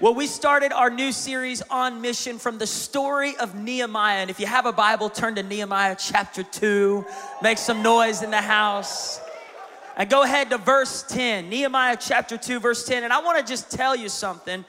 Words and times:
Well, 0.00 0.14
we 0.14 0.28
started 0.28 0.72
our 0.72 0.90
new 0.90 1.10
series 1.10 1.60
on 1.70 2.00
mission 2.00 2.38
from 2.38 2.58
the 2.58 2.68
story 2.68 3.36
of 3.36 3.56
Nehemiah. 3.56 4.18
And 4.18 4.30
if 4.30 4.38
you 4.38 4.46
have 4.46 4.64
a 4.64 4.72
Bible, 4.72 5.10
turn 5.10 5.34
to 5.34 5.42
Nehemiah 5.42 5.96
chapter 5.98 6.44
2. 6.44 7.04
Make 7.42 7.58
some 7.58 7.82
noise 7.82 8.22
in 8.22 8.30
the 8.30 8.40
house. 8.40 9.20
And 9.96 10.08
go 10.08 10.22
ahead 10.22 10.50
to 10.50 10.58
verse 10.58 11.02
10. 11.02 11.50
Nehemiah 11.50 11.96
chapter 11.98 12.36
2, 12.36 12.60
verse 12.60 12.86
10. 12.86 13.02
And 13.02 13.12
I 13.12 13.20
want 13.20 13.44
to 13.44 13.44
just 13.44 13.72
tell 13.72 13.96
you 13.96 14.08
something. 14.08 14.64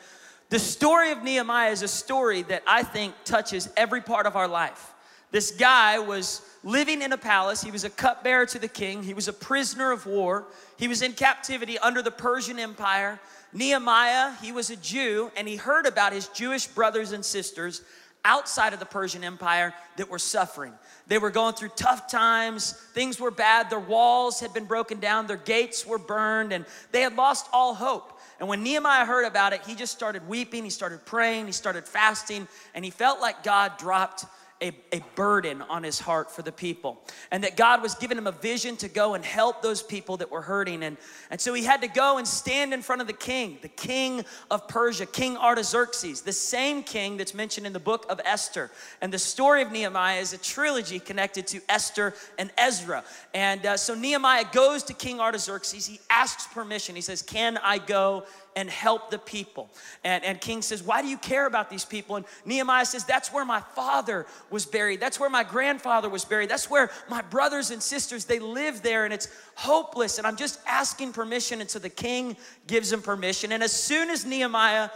The 0.49 0.57
story 0.57 1.11
of 1.11 1.21
Nehemiah 1.21 1.69
is 1.69 1.83
a 1.83 1.87
story 1.87 2.41
that 2.43 2.63
I 2.65 2.81
think 2.81 3.13
touches 3.23 3.69
every 3.77 4.01
part 4.01 4.25
of 4.25 4.35
our 4.35 4.47
life. 4.47 4.93
This 5.29 5.51
guy 5.51 5.99
was 5.99 6.41
living 6.63 7.03
in 7.03 7.13
a 7.13 7.17
palace. 7.17 7.61
He 7.61 7.69
was 7.69 7.83
a 7.83 7.89
cupbearer 7.91 8.47
to 8.47 8.57
the 8.57 8.67
king. 8.67 9.03
He 9.03 9.13
was 9.13 9.27
a 9.27 9.33
prisoner 9.33 9.91
of 9.91 10.07
war. 10.07 10.45
He 10.77 10.87
was 10.87 11.03
in 11.03 11.13
captivity 11.13 11.77
under 11.77 12.01
the 12.01 12.09
Persian 12.09 12.57
Empire. 12.57 13.19
Nehemiah, 13.51 14.33
he 14.41 14.51
was 14.51 14.69
a 14.69 14.75
Jew, 14.75 15.31
and 15.35 15.47
he 15.47 15.55
heard 15.55 15.85
about 15.85 16.13
his 16.13 16.27
Jewish 16.29 16.67
brothers 16.67 17.11
and 17.11 17.25
sisters 17.25 17.81
outside 18.25 18.73
of 18.73 18.79
the 18.79 18.85
Persian 18.85 19.23
Empire 19.23 19.73
that 19.97 20.09
were 20.09 20.19
suffering. 20.19 20.73
They 21.07 21.17
were 21.17 21.31
going 21.31 21.55
through 21.55 21.69
tough 21.69 22.09
times. 22.09 22.73
Things 22.93 23.19
were 23.19 23.31
bad. 23.31 23.69
Their 23.69 23.79
walls 23.79 24.39
had 24.39 24.53
been 24.53 24.65
broken 24.65 24.99
down. 24.99 25.25
Their 25.25 25.37
gates 25.37 25.85
were 25.85 25.97
burned, 25.97 26.53
and 26.53 26.65
they 26.91 27.01
had 27.01 27.15
lost 27.15 27.47
all 27.53 27.73
hope. 27.73 28.19
And 28.39 28.47
when 28.47 28.63
Nehemiah 28.63 29.05
heard 29.05 29.25
about 29.25 29.53
it, 29.53 29.61
he 29.65 29.75
just 29.75 29.93
started 29.93 30.27
weeping. 30.27 30.63
He 30.63 30.69
started 30.69 31.05
praying. 31.05 31.45
He 31.45 31.51
started 31.51 31.85
fasting, 31.85 32.47
and 32.75 32.85
he 32.85 32.91
felt 32.91 33.19
like 33.19 33.43
God 33.43 33.77
dropped 33.77 34.25
a, 34.61 34.73
a 34.91 35.01
burden 35.15 35.61
on 35.63 35.83
his 35.83 35.99
heart 35.99 36.29
for 36.31 36.41
the 36.41 36.51
people. 36.51 37.01
And 37.31 37.43
that 37.43 37.55
God 37.55 37.81
was 37.81 37.95
giving 37.95 38.17
him 38.17 38.27
a 38.27 38.31
vision 38.31 38.75
to 38.77 38.89
go 38.89 39.13
and 39.13 39.23
help 39.23 39.61
those 39.61 39.81
people 39.81 40.17
that 40.17 40.29
were 40.29 40.41
hurting. 40.41 40.83
And, 40.83 40.97
and 41.29 41.39
so 41.39 41.53
he 41.53 41.63
had 41.63 41.81
to 41.81 41.87
go 41.87 42.17
and 42.17 42.27
stand 42.27 42.73
in 42.73 42.81
front 42.81 43.01
of 43.01 43.07
the 43.07 43.13
king, 43.13 43.57
the 43.61 43.69
king 43.69 44.25
of 44.51 44.67
Persia, 44.67 45.05
King 45.05 45.37
Artaxerxes, 45.37 46.21
the 46.21 46.33
same 46.33 46.83
king 46.83 47.17
that's 47.17 47.33
mentioned 47.33 47.67
in 47.67 47.73
the 47.73 47.79
book 47.79 48.05
of 48.09 48.19
Esther. 48.25 48.69
And 49.01 49.13
the 49.13 49.19
story 49.19 49.61
of 49.61 49.71
Nehemiah 49.71 50.19
is 50.19 50.33
a 50.33 50.37
trilogy 50.37 50.99
connected 50.99 51.47
to 51.47 51.61
Esther 51.69 52.13
and 52.37 52.51
Ezra. 52.57 53.03
And 53.33 53.65
uh, 53.65 53.77
so 53.77 53.93
Nehemiah 53.93 54.45
goes 54.51 54.83
to 54.83 54.93
King 54.93 55.19
Artaxerxes. 55.19 55.85
He 55.85 55.99
asks 56.09 56.47
permission. 56.53 56.95
He 56.95 57.01
says, 57.01 57.21
Can 57.21 57.57
I 57.57 57.77
go 57.77 58.25
and 58.55 58.69
help 58.69 59.09
the 59.09 59.17
people. 59.17 59.69
And, 60.03 60.23
and 60.23 60.41
King 60.41 60.61
says, 60.61 60.83
Why 60.83 61.01
do 61.01 61.07
you 61.07 61.17
care 61.17 61.45
about 61.45 61.69
these 61.69 61.85
people? 61.85 62.17
And 62.17 62.25
Nehemiah 62.45 62.85
says, 62.85 63.05
That's 63.05 63.31
where 63.31 63.45
my 63.45 63.61
father 63.61 64.25
was 64.51 64.65
buried. 64.65 64.99
That's 64.99 65.19
where 65.19 65.29
my 65.29 65.43
grandfather 65.43 66.09
was 66.09 66.25
buried. 66.25 66.49
That's 66.49 66.69
where 66.69 66.91
my 67.09 67.21
brothers 67.21 67.71
and 67.71 67.81
sisters, 67.81 68.25
they 68.25 68.39
live 68.39 68.81
there, 68.81 69.05
and 69.05 69.13
it's 69.13 69.29
hopeless. 69.55 70.17
And 70.17 70.27
I'm 70.27 70.35
just 70.35 70.59
asking 70.67 71.13
permission. 71.13 71.61
And 71.61 71.69
so 71.69 71.79
the 71.79 71.89
king 71.89 72.37
gives 72.67 72.91
him 72.91 73.01
permission. 73.01 73.51
And 73.51 73.63
as 73.63 73.71
soon 73.71 74.09
as 74.09 74.25
Nehemiah 74.25 74.89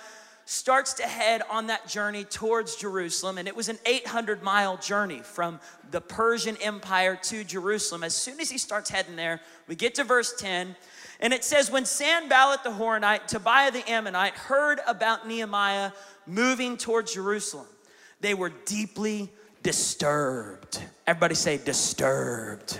starts 0.45 0.93
to 0.95 1.03
head 1.03 1.41
on 1.49 1.67
that 1.67 1.87
journey 1.87 2.23
towards 2.25 2.75
Jerusalem. 2.75 3.37
And 3.37 3.47
it 3.47 3.55
was 3.55 3.69
an 3.69 3.77
800 3.85 4.43
mile 4.43 4.77
journey 4.77 5.19
from 5.19 5.59
the 5.91 6.01
Persian 6.01 6.57
Empire 6.57 7.17
to 7.23 7.43
Jerusalem. 7.43 8.03
As 8.03 8.13
soon 8.13 8.39
as 8.39 8.49
he 8.49 8.57
starts 8.57 8.89
heading 8.89 9.15
there, 9.15 9.39
we 9.67 9.75
get 9.75 9.95
to 9.95 10.03
verse 10.03 10.33
10. 10.37 10.75
And 11.19 11.33
it 11.33 11.43
says, 11.43 11.71
when 11.71 11.85
Sanballat 11.85 12.63
the 12.63 12.71
Horonite, 12.71 13.27
Tobiah 13.27 13.71
the 13.71 13.89
Ammonite 13.89 14.33
heard 14.33 14.79
about 14.85 15.27
Nehemiah 15.27 15.91
moving 16.25 16.75
towards 16.75 17.13
Jerusalem, 17.13 17.67
they 18.19 18.33
were 18.33 18.51
deeply 18.65 19.31
disturbed. 19.63 20.81
Everybody 21.07 21.35
say, 21.35 21.57
disturbed. 21.57 22.79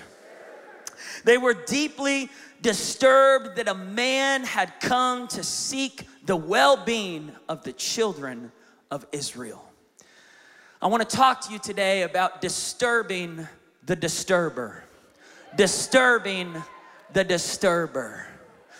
They 1.23 1.37
were 1.37 1.53
deeply 1.53 2.29
disturbed 2.61 3.55
that 3.55 3.67
a 3.67 3.73
man 3.73 4.43
had 4.43 4.79
come 4.79 5.27
to 5.29 5.43
seek 5.43 6.05
the 6.25 6.35
well 6.35 6.77
being 6.83 7.31
of 7.49 7.63
the 7.63 7.73
children 7.73 8.51
of 8.91 9.05
Israel. 9.11 9.63
I 10.81 10.87
want 10.87 11.07
to 11.07 11.15
talk 11.15 11.41
to 11.47 11.53
you 11.53 11.59
today 11.59 12.03
about 12.03 12.41
disturbing 12.41 13.47
the 13.85 13.95
disturber. 13.95 14.83
Disturbing 15.55 16.53
the 17.13 17.23
disturber. 17.23 18.27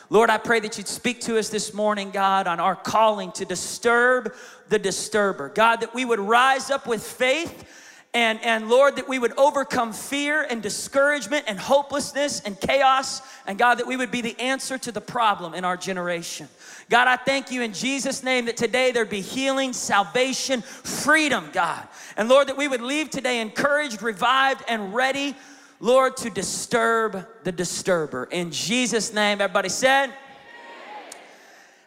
Lord, 0.10 0.30
I 0.30 0.38
pray 0.38 0.60
that 0.60 0.78
you'd 0.78 0.88
speak 0.88 1.22
to 1.22 1.40
us 1.40 1.50
this 1.50 1.74
morning, 1.74 2.12
God, 2.12 2.46
on 2.46 2.60
our 2.60 2.76
calling 2.76 3.32
to 3.34 3.46
disturb 3.46 4.34
the 4.70 4.78
disturber. 4.78 5.50
God, 5.50 5.82
that 5.82 5.94
we 5.94 6.04
would 6.04 6.20
rise 6.20 6.70
up 6.70 6.88
with 6.88 7.02
faith 7.02 7.66
and, 8.14 8.40
and 8.44 8.70
Lord, 8.70 8.98
that 8.98 9.10
we 9.10 9.18
would 9.18 9.38
overcome 9.38 9.92
fear 9.92 10.46
and 10.48 10.62
discouragement 10.62 11.46
and 11.48 11.60
hopelessness 11.60 12.42
and 12.42 12.60
chaos. 12.60 13.22
And 13.48 13.58
God, 13.58 13.80
that 13.80 13.88
we 13.88 13.98
would 13.98 14.12
be 14.12 14.22
the 14.22 14.40
answer 14.40 14.78
to 14.78 14.92
the 14.92 15.02
problem 15.02 15.56
in 15.56 15.66
our 15.66 15.78
generation. 15.78 16.48
God, 16.90 17.08
I 17.08 17.16
thank 17.16 17.52
you 17.52 17.64
in 17.64 17.74
Jesus' 17.74 18.22
name 18.22 18.46
that 18.46 18.56
today 18.56 18.92
there'd 18.92 19.10
be 19.10 19.22
healing, 19.22 19.74
salvation, 19.74 20.62
freedom, 20.62 21.50
God. 21.54 21.88
And 22.16 22.30
Lord, 22.30 22.50
that 22.50 22.58
we 22.58 22.68
would 22.68 22.82
leave 22.82 23.10
today 23.10 23.42
encouraged, 23.42 24.04
revived, 24.04 24.64
and 24.68 24.94
ready 24.94 25.36
Lord, 25.84 26.16
to 26.16 26.30
disturb 26.30 27.28
the 27.44 27.52
disturber. 27.52 28.30
In 28.32 28.52
Jesus' 28.52 29.14
name, 29.14 29.42
everybody 29.42 29.68
said. 29.68 30.14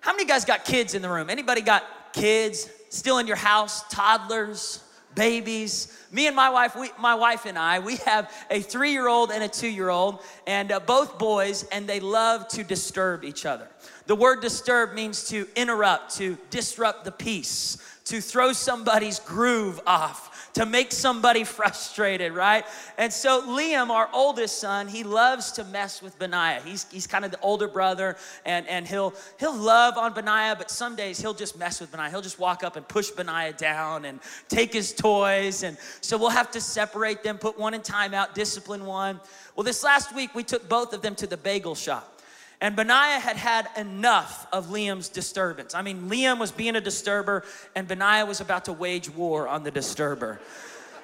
How 0.03 0.13
many 0.13 0.27
guys 0.27 0.45
got 0.45 0.67
kids 0.67 0.93
in 0.93 1.01
the 1.01 1.09
room? 1.09 1.31
Anybody 1.31 1.63
got 1.63 1.83
kids 2.13 2.69
still 2.91 3.17
in 3.17 3.27
your 3.27 3.37
house? 3.37 3.89
Toddlers, 3.89 4.85
babies? 5.17 5.93
Me 6.13 6.29
and 6.29 6.37
my 6.37 6.51
wife, 6.51 6.77
we, 6.77 6.91
my 7.01 7.17
wife 7.17 7.47
and 7.47 7.59
I, 7.59 7.81
we 7.81 7.97
have 7.97 8.33
a 8.49 8.61
three-year-old 8.61 9.33
and 9.33 9.43
a 9.43 9.49
two-year-old, 9.49 10.21
and 10.47 10.71
uh, 10.71 10.79
both 10.79 11.19
boys, 11.19 11.65
and 11.73 11.89
they 11.89 11.99
love 11.99 12.47
to 12.49 12.63
disturb 12.63 13.25
each 13.25 13.45
other. 13.45 13.67
The 14.07 14.15
word 14.15 14.41
disturb 14.41 14.95
means 14.95 15.29
to 15.31 15.49
interrupt, 15.57 16.15
to 16.19 16.39
disrupt 16.51 17.05
the 17.05 17.11
peace, 17.11 17.79
to 18.05 18.21
throw 18.21 18.53
somebody's 18.53 19.19
groove 19.19 19.81
off 19.85 20.36
to 20.57 20.65
make 20.65 20.91
somebody 20.91 21.45
frustrated, 21.59 22.33
right? 22.33 22.65
And 22.97 23.13
so 23.13 23.43
Liam, 23.43 23.91
our 23.91 24.09
oldest 24.13 24.59
son, 24.59 24.89
he 24.89 25.05
loves 25.05 25.53
to 25.53 25.65
mess 25.65 26.01
with 26.01 26.19
Benaiah. 26.19 26.63
He's, 26.65 26.87
he's 26.91 27.07
kind 27.07 27.27
of 27.27 27.31
the 27.31 27.41
older 27.41 27.69
brother, 27.69 28.17
and, 28.47 28.67
and 28.67 28.89
he'll, 28.89 29.13
he'll 29.39 29.55
love 29.55 29.99
on 29.99 30.15
Benaiah, 30.15 30.57
but 30.57 30.71
some 30.71 30.97
days 30.97 31.21
he'll 31.21 31.35
just 31.35 31.59
mess 31.59 31.79
with 31.79 31.91
Benaiah. 31.91 32.09
He'll 32.09 32.23
just 32.23 32.39
walk 32.39 32.65
up 32.65 32.77
and 32.77 32.89
push 32.89 33.11
Benaiah 33.11 33.53
down 33.53 34.07
and 34.07 34.19
take 34.49 34.73
his 34.73 34.95
toys. 34.95 35.63
And 35.63 35.77
so 36.01 36.17
we'll 36.17 36.31
have 36.31 36.51
to 36.53 36.61
separate 36.61 37.23
them, 37.23 37.37
put 37.37 37.59
one 37.59 37.75
in 37.75 37.83
timeout, 37.83 38.33
discipline 38.33 38.87
one. 38.87 39.21
Well, 39.55 39.65
this 39.65 39.85
last 39.85 40.15
week 40.15 40.35
we 40.35 40.43
took 40.43 40.69
both 40.71 40.95
of 40.95 41.03
them 41.03 41.15
to 41.17 41.27
the 41.27 41.37
bagel 41.37 41.75
shop. 41.75 42.16
And 42.61 42.75
Benaiah 42.75 43.21
had 43.21 43.37
had 43.37 43.69
enough 43.77 44.47
of 44.53 44.67
Liam's 44.69 45.09
disturbance. 45.09 45.75
I 45.75 45.83
mean, 45.83 46.09
Liam 46.09 46.39
was 46.39 46.51
being 46.51 46.77
a 46.77 46.81
disturber, 46.81 47.45
and 47.75 47.87
Benaiah 47.87 48.27
was 48.27 48.41
about 48.41 48.65
to 48.67 48.73
wage 48.73 49.11
war 49.11 49.47
on 49.47 49.63
the 49.63 49.71
disturber. 49.71 50.41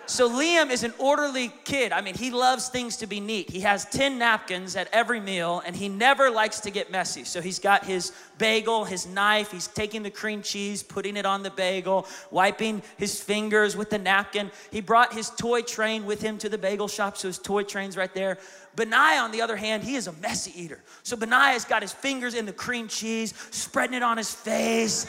So 0.07 0.29
Liam 0.29 0.71
is 0.71 0.83
an 0.83 0.93
orderly 0.99 1.53
kid. 1.65 1.93
I 1.93 2.01
mean, 2.01 2.15
he 2.15 2.31
loves 2.31 2.69
things 2.69 2.97
to 2.99 3.07
be 3.07 3.21
neat. 3.21 3.49
He 3.49 3.61
has 3.61 3.85
10 3.87 4.19
napkins 4.19 4.75
at 4.75 4.89
every 4.93 5.21
meal 5.21 5.63
and 5.65 5.77
he 5.77 5.89
never 5.89 6.29
likes 6.29 6.61
to 6.61 6.71
get 6.71 6.91
messy. 6.91 7.23
So 7.25 7.41
he's 7.41 7.61
got 7.61 7.87
his 7.87 8.13
bagel, 8.37 8.85
his 8.85 9.07
knife, 9.07 9.53
he's 9.53 9.69
taking 9.69 10.03
the 10.03 10.11
cream 10.11 10.43
cheese, 10.43 10.83
putting 10.83 11.17
it 11.17 11.25
on 11.25 11.45
the 11.45 11.51
bagel, 11.51 12.07
wiping 12.31 12.83
his 12.97 13.23
fingers 13.23 13.77
with 13.77 13.91
the 13.91 13.99
napkin. 13.99 14.51
He 14.73 14.81
brought 14.81 15.15
his 15.15 15.31
toy 15.31 15.63
train 15.63 16.05
with 16.05 16.21
him 16.21 16.37
to 16.39 16.49
the 16.49 16.59
bagel 16.59 16.89
shop, 16.89 17.17
so 17.17 17.29
his 17.29 17.39
toy 17.39 17.63
train's 17.63 17.97
right 17.97 18.13
there. 18.13 18.39
Benaiah, 18.75 19.21
on 19.21 19.33
the 19.33 19.43
other 19.43 19.57
hand, 19.57 19.83
he 19.83 19.97
is 19.97 20.07
a 20.07 20.13
messy 20.15 20.53
eater. 20.61 20.81
So 21.03 21.17
Benaiah's 21.17 21.65
got 21.65 21.83
his 21.83 21.93
fingers 21.93 22.35
in 22.35 22.47
the 22.47 22.53
cream 22.53 22.89
cheese, 22.89 23.35
spreading 23.51 23.95
it 23.95 24.03
on 24.03 24.17
his 24.17 24.33
face, 24.33 25.07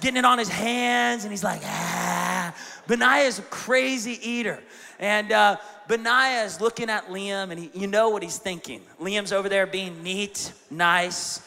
getting 0.00 0.18
it 0.18 0.24
on 0.24 0.38
his 0.38 0.48
hands, 0.48 1.24
and 1.24 1.32
he's 1.32 1.44
like, 1.44 1.62
ah. 1.64 2.54
Benaiah 2.86 3.28
a 3.38 3.42
crazy 3.42 4.18
eater. 4.28 4.60
And 4.98 5.30
uh, 5.30 5.56
Benaiah 5.88 6.44
is 6.44 6.60
looking 6.60 6.90
at 6.90 7.06
Liam, 7.06 7.50
and 7.50 7.58
he, 7.58 7.70
you 7.74 7.86
know 7.86 8.10
what 8.10 8.22
he's 8.22 8.38
thinking. 8.38 8.82
Liam's 9.00 9.32
over 9.32 9.48
there 9.48 9.66
being 9.66 10.02
neat, 10.02 10.52
nice, 10.70 11.40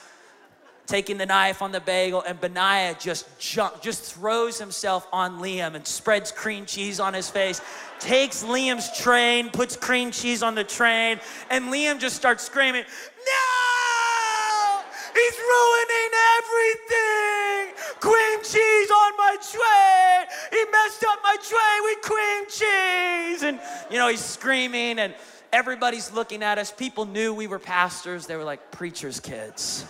taking 0.86 1.18
the 1.18 1.26
knife 1.26 1.62
on 1.62 1.72
the 1.72 1.80
bagel, 1.80 2.22
and 2.22 2.40
Benaiah 2.40 2.96
just 3.00 3.28
jump, 3.40 3.82
just 3.82 4.14
throws 4.14 4.60
himself 4.60 5.08
on 5.14 5.40
Liam 5.40 5.76
and 5.76 5.88
spreads 5.88 6.32
cream 6.32 6.66
cheese 6.66 7.00
on 7.00 7.14
his 7.14 7.30
face, 7.30 7.62
takes 8.00 8.44
Liam's 8.44 8.96
train, 9.00 9.50
puts 9.50 9.76
cream 9.78 10.12
cheese 10.12 10.44
on 10.44 10.56
the 10.56 10.64
train, 10.64 11.20
and 11.50 11.66
Liam 11.66 12.00
just 12.00 12.16
starts 12.16 12.44
screaming, 12.44 12.84
No! 12.84 14.82
He's 15.14 15.38
ruining 15.38 16.12
everything! 16.38 17.74
Cream 18.00 18.40
cheese 18.44 18.92
on 18.92 19.18
my 19.18 19.38
tray. 19.50 20.26
He 20.52 20.66
messed 20.72 21.06
up 21.08 21.20
my 21.24 21.38
tray 21.42 21.80
with 21.84 22.02
cream 22.02 22.46
cheese. 22.50 23.44
And, 23.44 23.60
you 23.90 23.98
know, 23.98 24.10
he's 24.10 24.20
screaming 24.20 25.00
and 25.00 25.14
everybody's 25.54 26.12
looking 26.12 26.44
at 26.44 26.58
us. 26.58 26.72
People 26.72 27.06
knew 27.06 27.34
we 27.34 27.48
were 27.48 27.60
pastors. 27.60 28.26
They 28.26 28.36
were 28.36 28.44
like 28.44 28.72
preacher's 28.72 29.20
kids. 29.20 29.86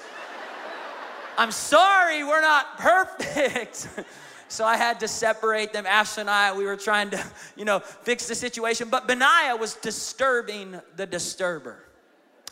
I'm 1.37 1.51
sorry, 1.51 2.23
we're 2.23 2.41
not 2.41 2.77
perfect. 2.77 3.87
so 4.47 4.65
I 4.65 4.77
had 4.77 4.99
to 5.01 5.07
separate 5.07 5.73
them. 5.73 5.85
Ash 5.85 6.17
and 6.17 6.29
I, 6.29 6.55
we 6.55 6.65
were 6.65 6.75
trying 6.75 7.09
to, 7.11 7.23
you 7.55 7.65
know, 7.65 7.79
fix 7.79 8.27
the 8.27 8.35
situation. 8.35 8.89
But 8.89 9.07
Benaiah 9.07 9.55
was 9.55 9.75
disturbing 9.75 10.79
the 10.95 11.05
disturber. 11.05 11.83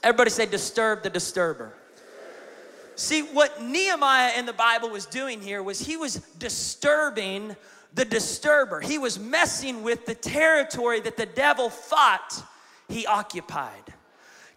Everybody 0.03 0.31
say, 0.31 0.45
disturb 0.45 1.03
the 1.03 1.09
disturber. 1.09 1.73
See, 2.95 3.21
what 3.21 3.61
Nehemiah 3.61 4.37
in 4.37 4.45
the 4.45 4.53
Bible 4.53 4.89
was 4.89 5.05
doing 5.05 5.41
here 5.41 5.63
was 5.63 5.79
he 5.79 5.97
was 5.97 6.15
disturbing 6.37 7.55
the 7.93 8.05
disturber. 8.05 8.79
He 8.79 8.97
was 8.97 9.19
messing 9.19 9.83
with 9.83 10.05
the 10.05 10.15
territory 10.15 10.99
that 11.01 11.17
the 11.17 11.25
devil 11.25 11.69
thought 11.69 12.43
he 12.87 13.05
occupied. 13.05 13.93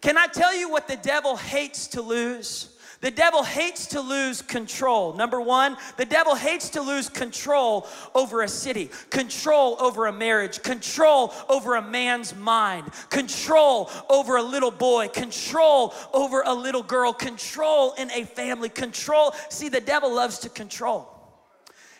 Can 0.01 0.17
I 0.17 0.27
tell 0.27 0.55
you 0.55 0.69
what 0.69 0.87
the 0.87 0.97
devil 0.97 1.35
hates 1.35 1.87
to 1.89 2.01
lose? 2.01 2.74
The 3.01 3.11
devil 3.11 3.43
hates 3.43 3.87
to 3.87 4.01
lose 4.01 4.41
control. 4.41 5.13
Number 5.13 5.41
one, 5.41 5.77
the 5.97 6.05
devil 6.05 6.35
hates 6.35 6.69
to 6.71 6.81
lose 6.81 7.09
control 7.09 7.87
over 8.13 8.41
a 8.41 8.47
city, 8.47 8.89
control 9.09 9.77
over 9.79 10.07
a 10.07 10.13
marriage, 10.13 10.63
control 10.63 11.33
over 11.49 11.75
a 11.75 11.81
man's 11.81 12.35
mind, 12.35 12.91
control 13.09 13.89
over 14.09 14.37
a 14.37 14.43
little 14.43 14.71
boy, 14.71 15.07
control 15.09 15.93
over 16.13 16.43
a 16.45 16.53
little 16.53 16.83
girl, 16.83 17.13
control 17.13 17.93
in 17.93 18.09
a 18.11 18.23
family, 18.23 18.69
control. 18.69 19.33
See, 19.49 19.69
the 19.69 19.81
devil 19.81 20.13
loves 20.13 20.39
to 20.39 20.49
control, 20.49 21.09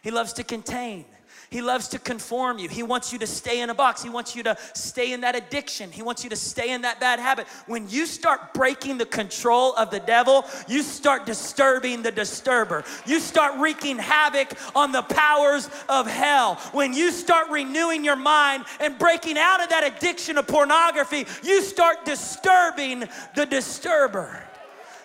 he 0.02 0.12
loves 0.12 0.34
to 0.34 0.44
contain. 0.44 1.06
He 1.56 1.62
loves 1.62 1.88
to 1.88 2.00
conform 2.00 2.58
you. 2.58 2.68
He 2.68 2.84
wants 2.84 3.14
you 3.14 3.20
to 3.20 3.26
stay 3.26 3.62
in 3.62 3.70
a 3.70 3.74
box. 3.74 4.04
He 4.04 4.10
wants 4.10 4.36
you 4.36 4.44
to 4.44 4.58
stay 4.74 5.14
in 5.14 5.22
that 5.22 5.38
addiction. 5.38 5.90
He 5.90 6.02
wants 6.02 6.22
you 6.22 6.30
to 6.32 6.36
stay 6.36 6.74
in 6.74 6.82
that 6.82 7.00
bad 7.00 7.18
habit. 7.18 7.48
When 7.66 7.88
you 7.88 8.06
start 8.08 8.54
breaking 8.54 8.98
the 8.98 9.06
control 9.06 9.74
of 9.76 9.90
the 9.90 10.02
devil, 10.02 10.44
you 10.68 10.84
start 10.84 11.26
disturbing 11.26 12.02
the 12.02 12.12
disturber. 12.12 12.84
You 13.06 13.22
start 13.22 13.58
wreaking 13.58 14.00
havoc 14.00 14.52
on 14.76 14.92
the 14.92 15.04
powers 15.04 15.70
of 15.88 16.08
hell. 16.08 16.56
When 16.74 16.94
you 16.94 17.10
start 17.10 17.50
renewing 17.50 18.04
your 18.04 18.18
mind 18.18 18.66
and 18.82 19.00
breaking 19.00 19.38
out 19.38 19.64
of 19.64 19.70
that 19.70 19.96
addiction 19.96 20.38
of 20.38 20.48
pornography, 20.48 21.26
you 21.42 21.62
start 21.62 22.04
disturbing 22.04 23.06
the 23.34 23.46
disturber. 23.46 24.44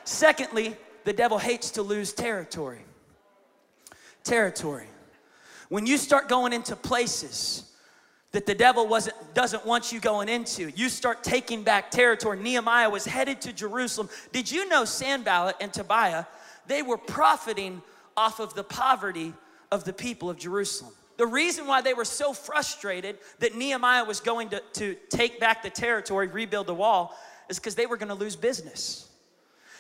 Secondly, 0.03 0.77
the 1.05 1.13
devil 1.13 1.39
hates 1.39 1.71
to 1.71 1.83
lose 1.83 2.13
territory. 2.13 2.85
Territory. 4.25 4.89
When 5.71 5.87
you 5.87 5.97
start 5.97 6.29
going 6.29 6.53
into 6.53 6.75
places 6.75 7.73
that 8.33 8.45
the 8.45 8.55
devil 8.55 8.87
wasn't, 8.87 9.17
doesn't 9.35 9.65
want 9.65 9.93
you 9.93 10.01
going 10.01 10.29
into, 10.29 10.69
you 10.71 10.89
start 10.89 11.23
taking 11.25 11.63
back 11.63 11.93
territory. 11.93 12.39
Nehemiah 12.39 12.91
was 12.91 13.07
headed 13.07 13.41
to 13.43 13.53
Jerusalem. 13.53 14.09
Did 14.33 14.51
you 14.51 14.69
know 14.69 14.85
Sanballat 14.85 15.57
and 15.61 15.73
Tobiah, 15.73 16.27
they 16.67 16.83
were 16.83 16.99
profiting 16.99 17.83
off 18.17 18.41
of 18.41 18.55
the 18.55 18.65
poverty 18.65 19.33
of 19.71 19.85
the 19.85 19.93
people 19.93 20.29
of 20.29 20.37
Jerusalem. 20.37 20.93
The 21.17 21.27
reason 21.27 21.69
why 21.69 21.83
they 21.83 21.95
were 21.95 22.05
so 22.05 22.33
frustrated 22.33 23.19
that 23.39 23.55
Nehemiah 23.55 24.05
was 24.05 24.21
going 24.21 24.49
to, 24.49 24.63
to 24.73 24.97
take 25.09 25.39
back 25.39 25.63
the 25.63 25.71
territory, 25.71 26.27
rebuild 26.27 26.67
the 26.67 26.75
wall, 26.75 27.17
is 27.49 27.59
because 27.59 27.77
they 27.77 27.87
were 27.87 27.97
going 27.97 28.09
to 28.09 28.15
lose 28.15 28.35
business. 28.35 29.09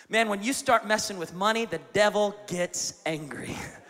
Man, 0.08 0.28
when 0.28 0.42
you 0.42 0.52
start 0.52 0.86
messing 0.86 1.18
with 1.18 1.34
money, 1.34 1.64
the 1.64 1.80
devil 1.92 2.36
gets 2.46 3.00
angry. 3.06 3.56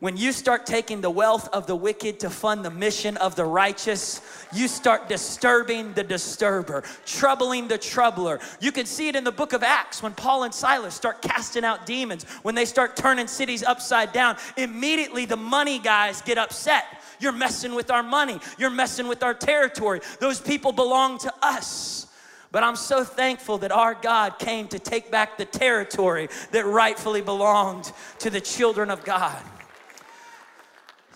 When 0.00 0.16
you 0.16 0.32
start 0.32 0.64
taking 0.64 1.02
the 1.02 1.10
wealth 1.10 1.50
of 1.52 1.66
the 1.66 1.76
wicked 1.76 2.20
to 2.20 2.30
fund 2.30 2.64
the 2.64 2.70
mission 2.70 3.18
of 3.18 3.36
the 3.36 3.44
righteous, 3.44 4.22
you 4.50 4.66
start 4.66 5.10
disturbing 5.10 5.92
the 5.92 6.02
disturber, 6.02 6.84
troubling 7.04 7.68
the 7.68 7.76
troubler. 7.76 8.40
You 8.60 8.72
can 8.72 8.86
see 8.86 9.08
it 9.08 9.16
in 9.16 9.24
the 9.24 9.32
book 9.32 9.52
of 9.52 9.62
Acts 9.62 10.02
when 10.02 10.14
Paul 10.14 10.44
and 10.44 10.54
Silas 10.54 10.94
start 10.94 11.20
casting 11.20 11.64
out 11.64 11.84
demons, 11.84 12.24
when 12.42 12.54
they 12.54 12.64
start 12.64 12.96
turning 12.96 13.26
cities 13.26 13.62
upside 13.62 14.14
down. 14.14 14.38
Immediately, 14.56 15.26
the 15.26 15.36
money 15.36 15.78
guys 15.78 16.22
get 16.22 16.38
upset. 16.38 16.86
You're 17.20 17.32
messing 17.32 17.74
with 17.74 17.90
our 17.90 18.02
money, 18.02 18.40
you're 18.56 18.70
messing 18.70 19.06
with 19.06 19.22
our 19.22 19.34
territory. 19.34 20.00
Those 20.18 20.40
people 20.40 20.72
belong 20.72 21.18
to 21.18 21.34
us. 21.42 22.06
But 22.52 22.62
I'm 22.62 22.74
so 22.74 23.04
thankful 23.04 23.58
that 23.58 23.70
our 23.70 23.92
God 23.92 24.38
came 24.38 24.66
to 24.68 24.78
take 24.78 25.10
back 25.10 25.36
the 25.36 25.44
territory 25.44 26.30
that 26.52 26.64
rightfully 26.64 27.20
belonged 27.20 27.92
to 28.20 28.30
the 28.30 28.40
children 28.40 28.88
of 28.90 29.04
God. 29.04 29.36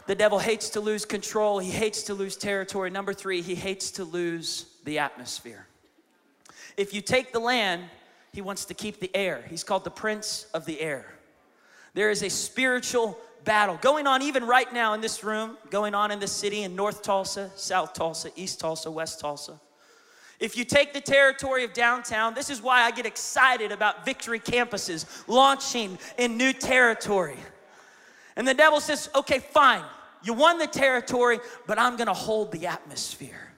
The 0.06 0.14
devil 0.14 0.38
hates 0.38 0.70
to 0.70 0.80
lose 0.80 1.04
control, 1.04 1.58
he 1.58 1.70
hates 1.70 2.02
to 2.04 2.14
lose 2.14 2.36
territory. 2.36 2.90
Number 2.90 3.14
three, 3.14 3.40
he 3.40 3.54
hates 3.54 3.90
to 3.92 4.04
lose 4.04 4.66
the 4.84 4.98
atmosphere. 4.98 5.66
If 6.76 6.92
you 6.92 7.00
take 7.00 7.32
the 7.32 7.38
land, 7.38 7.84
he 8.32 8.42
wants 8.42 8.66
to 8.66 8.74
keep 8.74 9.00
the 9.00 9.14
air. 9.14 9.44
He's 9.48 9.64
called 9.64 9.84
the 9.84 9.90
prince 9.90 10.46
of 10.52 10.66
the 10.66 10.80
air. 10.80 11.06
There 11.94 12.10
is 12.10 12.22
a 12.22 12.28
spiritual 12.28 13.16
battle 13.44 13.78
going 13.80 14.06
on 14.06 14.22
even 14.22 14.44
right 14.44 14.70
now 14.72 14.94
in 14.94 15.00
this 15.00 15.22
room, 15.22 15.56
going 15.70 15.94
on 15.94 16.10
in 16.10 16.18
the 16.18 16.26
city 16.26 16.62
in 16.62 16.74
North 16.74 17.02
Tulsa, 17.02 17.50
South 17.56 17.92
Tulsa, 17.92 18.30
East 18.36 18.60
Tulsa, 18.60 18.90
West 18.90 19.20
Tulsa. 19.20 19.60
If 20.40 20.56
you 20.56 20.64
take 20.64 20.92
the 20.92 21.00
territory 21.00 21.64
of 21.64 21.72
downtown, 21.72 22.34
this 22.34 22.50
is 22.50 22.60
why 22.60 22.82
I 22.82 22.90
get 22.90 23.06
excited 23.06 23.70
about 23.70 24.04
victory 24.04 24.40
campuses 24.40 25.06
launching 25.28 25.98
in 26.18 26.36
new 26.36 26.52
territory. 26.52 27.38
And 28.36 28.46
the 28.46 28.54
devil 28.54 28.80
says, 28.80 29.08
okay, 29.14 29.38
fine, 29.38 29.84
you 30.22 30.32
won 30.32 30.58
the 30.58 30.66
territory, 30.66 31.38
but 31.66 31.78
I'm 31.78 31.96
gonna 31.96 32.14
hold 32.14 32.52
the 32.52 32.66
atmosphere. 32.66 33.52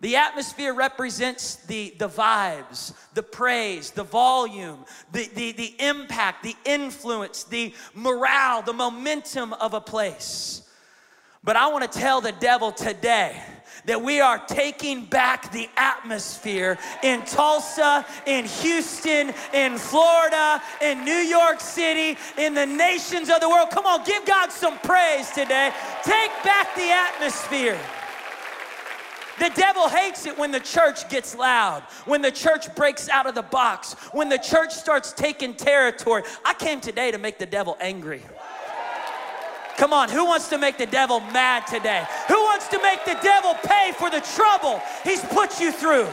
The 0.00 0.16
atmosphere 0.16 0.72
represents 0.72 1.56
the, 1.56 1.94
the 1.98 2.08
vibes, 2.08 2.94
the 3.12 3.22
praise, 3.22 3.90
the 3.90 4.04
volume, 4.04 4.86
the, 5.12 5.28
the, 5.34 5.52
the 5.52 5.74
impact, 5.78 6.42
the 6.42 6.56
influence, 6.64 7.44
the 7.44 7.74
morale, 7.94 8.62
the 8.62 8.72
momentum 8.72 9.52
of 9.54 9.74
a 9.74 9.80
place. 9.80 10.62
But 11.44 11.56
I 11.56 11.68
wanna 11.68 11.88
tell 11.88 12.22
the 12.22 12.32
devil 12.32 12.72
today, 12.72 13.42
that 13.86 14.00
we 14.02 14.20
are 14.20 14.38
taking 14.38 15.04
back 15.04 15.52
the 15.52 15.68
atmosphere 15.76 16.78
in 17.02 17.22
Tulsa, 17.24 18.04
in 18.26 18.44
Houston, 18.44 19.32
in 19.52 19.78
Florida, 19.78 20.62
in 20.80 21.04
New 21.04 21.12
York 21.12 21.60
City, 21.60 22.18
in 22.38 22.54
the 22.54 22.66
nations 22.66 23.30
of 23.30 23.40
the 23.40 23.48
world. 23.48 23.70
Come 23.70 23.86
on, 23.86 24.04
give 24.04 24.24
God 24.24 24.50
some 24.52 24.78
praise 24.80 25.30
today. 25.30 25.72
Take 26.02 26.30
back 26.44 26.74
the 26.74 26.90
atmosphere. 26.90 27.78
The 29.40 29.50
devil 29.56 29.88
hates 29.88 30.26
it 30.26 30.38
when 30.38 30.50
the 30.50 30.60
church 30.60 31.08
gets 31.08 31.34
loud, 31.34 31.82
when 32.04 32.20
the 32.20 32.30
church 32.30 32.74
breaks 32.74 33.08
out 33.08 33.26
of 33.26 33.34
the 33.34 33.42
box, 33.42 33.94
when 34.12 34.28
the 34.28 34.36
church 34.36 34.70
starts 34.74 35.14
taking 35.14 35.54
territory. 35.54 36.24
I 36.44 36.52
came 36.52 36.78
today 36.78 37.10
to 37.10 37.16
make 37.16 37.38
the 37.38 37.46
devil 37.46 37.78
angry. 37.80 38.22
Come 39.80 39.94
on, 39.94 40.10
who 40.10 40.26
wants 40.26 40.48
to 40.50 40.58
make 40.58 40.76
the 40.76 40.84
devil 40.84 41.20
mad 41.20 41.66
today? 41.66 42.06
Who 42.28 42.34
wants 42.34 42.68
to 42.68 42.78
make 42.82 43.02
the 43.06 43.16
devil 43.22 43.54
pay 43.62 43.92
for 43.96 44.10
the 44.10 44.20
trouble 44.20 44.78
he's 45.04 45.24
put 45.24 45.58
you 45.58 45.72
through? 45.72 46.06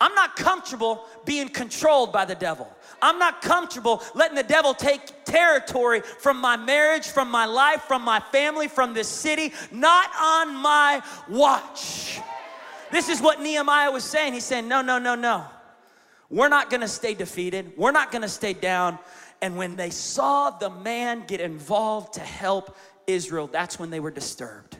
I'm 0.00 0.14
not 0.14 0.36
comfortable 0.36 1.08
being 1.24 1.48
controlled 1.48 2.12
by 2.12 2.26
the 2.26 2.36
devil. 2.36 2.72
I'm 3.02 3.18
not 3.18 3.42
comfortable 3.42 4.04
letting 4.14 4.36
the 4.36 4.44
devil 4.44 4.72
take 4.72 5.24
territory 5.24 6.00
from 6.00 6.40
my 6.40 6.56
marriage, 6.56 7.08
from 7.08 7.28
my 7.28 7.46
life, 7.46 7.82
from 7.82 8.02
my 8.02 8.20
family, 8.20 8.68
from 8.68 8.94
this 8.94 9.08
city, 9.08 9.52
not 9.72 10.10
on 10.16 10.54
my 10.54 11.02
watch. 11.28 12.20
This 12.92 13.08
is 13.08 13.20
what 13.20 13.40
Nehemiah 13.40 13.90
was 13.90 14.04
saying. 14.04 14.34
He's 14.34 14.44
saying, 14.44 14.68
No, 14.68 14.80
no, 14.80 15.00
no, 15.00 15.16
no. 15.16 15.44
We're 16.30 16.48
not 16.48 16.70
gonna 16.70 16.86
stay 16.86 17.14
defeated. 17.14 17.72
We're 17.76 17.90
not 17.90 18.12
gonna 18.12 18.28
stay 18.28 18.52
down. 18.52 19.00
And 19.42 19.56
when 19.56 19.74
they 19.74 19.90
saw 19.90 20.50
the 20.50 20.70
man 20.70 21.24
get 21.26 21.40
involved 21.40 22.14
to 22.14 22.20
help 22.20 22.76
Israel, 23.08 23.48
that's 23.48 23.78
when 23.78 23.90
they 23.90 24.00
were 24.00 24.12
disturbed. 24.12 24.76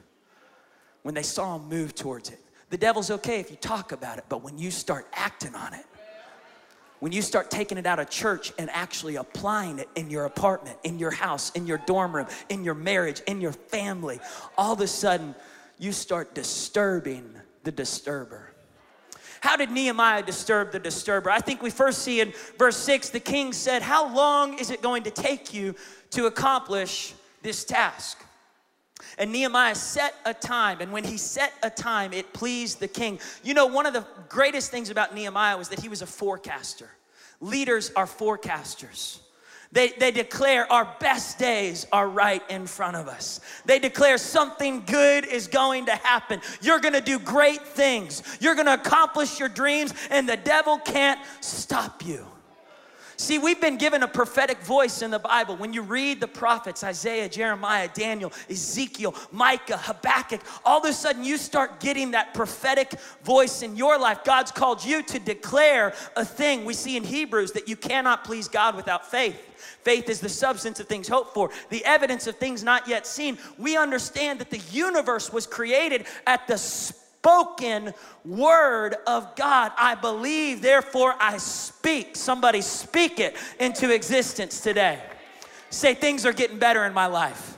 When 1.02 1.14
they 1.14 1.24
saw 1.24 1.56
him 1.56 1.68
move 1.68 1.94
towards 1.96 2.30
it. 2.30 2.38
The 2.70 2.78
devil's 2.78 3.10
okay 3.10 3.40
if 3.40 3.50
you 3.50 3.56
talk 3.56 3.92
about 3.92 4.16
it, 4.16 4.24
but 4.30 4.42
when 4.42 4.56
you 4.56 4.70
start 4.70 5.06
acting 5.12 5.54
on 5.54 5.74
it, 5.74 5.84
when 7.00 7.10
you 7.10 7.20
start 7.20 7.50
taking 7.50 7.76
it 7.78 7.84
out 7.84 7.98
of 7.98 8.08
church 8.08 8.52
and 8.58 8.70
actually 8.70 9.16
applying 9.16 9.80
it 9.80 9.88
in 9.96 10.08
your 10.08 10.24
apartment, 10.24 10.78
in 10.84 11.00
your 11.00 11.10
house, 11.10 11.50
in 11.50 11.66
your 11.66 11.78
dorm 11.78 12.14
room, 12.14 12.28
in 12.48 12.62
your 12.62 12.74
marriage, 12.74 13.20
in 13.26 13.40
your 13.40 13.52
family, 13.52 14.20
all 14.56 14.72
of 14.72 14.80
a 14.80 14.86
sudden 14.86 15.34
you 15.78 15.90
start 15.90 16.32
disturbing 16.32 17.34
the 17.64 17.72
disturber. 17.72 18.51
How 19.42 19.56
did 19.56 19.72
Nehemiah 19.72 20.22
disturb 20.22 20.70
the 20.70 20.78
disturber? 20.78 21.28
I 21.28 21.40
think 21.40 21.62
we 21.62 21.70
first 21.70 22.02
see 22.02 22.20
in 22.20 22.32
verse 22.58 22.76
6 22.76 23.08
the 23.08 23.18
king 23.18 23.52
said, 23.52 23.82
How 23.82 24.14
long 24.14 24.56
is 24.60 24.70
it 24.70 24.80
going 24.80 25.02
to 25.02 25.10
take 25.10 25.52
you 25.52 25.74
to 26.10 26.26
accomplish 26.26 27.12
this 27.42 27.64
task? 27.64 28.24
And 29.18 29.32
Nehemiah 29.32 29.74
set 29.74 30.14
a 30.24 30.32
time, 30.32 30.80
and 30.80 30.92
when 30.92 31.02
he 31.02 31.16
set 31.16 31.52
a 31.64 31.70
time, 31.70 32.12
it 32.12 32.32
pleased 32.32 32.78
the 32.78 32.86
king. 32.86 33.18
You 33.42 33.54
know, 33.54 33.66
one 33.66 33.84
of 33.84 33.94
the 33.94 34.06
greatest 34.28 34.70
things 34.70 34.90
about 34.90 35.12
Nehemiah 35.12 35.58
was 35.58 35.68
that 35.70 35.80
he 35.80 35.88
was 35.88 36.02
a 36.02 36.06
forecaster. 36.06 36.88
Leaders 37.40 37.90
are 37.96 38.06
forecasters. 38.06 39.18
They, 39.72 39.88
they 39.88 40.10
declare 40.10 40.70
our 40.70 40.96
best 41.00 41.38
days 41.38 41.86
are 41.92 42.08
right 42.08 42.42
in 42.50 42.66
front 42.66 42.96
of 42.96 43.08
us. 43.08 43.40
They 43.64 43.78
declare 43.78 44.18
something 44.18 44.84
good 44.84 45.24
is 45.24 45.48
going 45.48 45.86
to 45.86 45.96
happen. 45.96 46.42
You're 46.60 46.80
gonna 46.80 47.00
do 47.00 47.18
great 47.18 47.62
things. 47.62 48.22
You're 48.38 48.54
gonna 48.54 48.74
accomplish 48.74 49.40
your 49.40 49.48
dreams, 49.48 49.94
and 50.10 50.28
the 50.28 50.36
devil 50.36 50.78
can't 50.78 51.18
stop 51.40 52.04
you. 52.04 52.26
See, 53.16 53.38
we've 53.38 53.60
been 53.60 53.76
given 53.76 54.02
a 54.02 54.08
prophetic 54.08 54.58
voice 54.62 55.02
in 55.02 55.10
the 55.10 55.18
Bible. 55.18 55.56
When 55.56 55.72
you 55.72 55.82
read 55.82 56.20
the 56.20 56.28
prophets, 56.28 56.82
Isaiah, 56.82 57.28
Jeremiah, 57.28 57.88
Daniel, 57.92 58.32
Ezekiel, 58.50 59.14
Micah, 59.30 59.76
Habakkuk, 59.76 60.40
all 60.64 60.80
of 60.80 60.88
a 60.88 60.92
sudden 60.92 61.22
you 61.22 61.36
start 61.36 61.80
getting 61.80 62.12
that 62.12 62.34
prophetic 62.34 62.94
voice 63.22 63.62
in 63.62 63.76
your 63.76 63.98
life. 63.98 64.24
God's 64.24 64.50
called 64.50 64.84
you 64.84 65.02
to 65.04 65.18
declare 65.18 65.94
a 66.16 66.24
thing. 66.24 66.64
We 66.64 66.74
see 66.74 66.96
in 66.96 67.04
Hebrews 67.04 67.52
that 67.52 67.68
you 67.68 67.76
cannot 67.76 68.24
please 68.24 68.48
God 68.48 68.76
without 68.76 69.10
faith. 69.10 69.40
Faith 69.82 70.08
is 70.08 70.20
the 70.20 70.28
substance 70.28 70.80
of 70.80 70.86
things 70.86 71.08
hoped 71.08 71.34
for, 71.34 71.50
the 71.70 71.84
evidence 71.84 72.26
of 72.26 72.36
things 72.36 72.62
not 72.62 72.88
yet 72.88 73.06
seen. 73.06 73.38
We 73.58 73.76
understand 73.76 74.38
that 74.40 74.50
the 74.50 74.60
universe 74.70 75.32
was 75.32 75.46
created 75.46 76.06
at 76.26 76.46
the 76.46 76.56
spoken 77.22 77.94
word 78.24 78.96
of 79.06 79.36
God. 79.36 79.70
I 79.76 79.94
believe, 79.94 80.60
therefore 80.60 81.14
I 81.20 81.36
speak. 81.38 82.16
Somebody 82.16 82.62
speak 82.62 83.20
it 83.20 83.36
into 83.60 83.94
existence 83.94 84.60
today. 84.60 85.00
Say, 85.70 85.94
things 85.94 86.26
are 86.26 86.32
getting 86.32 86.58
better 86.58 86.84
in 86.84 86.92
my 86.92 87.06
life. 87.06 87.56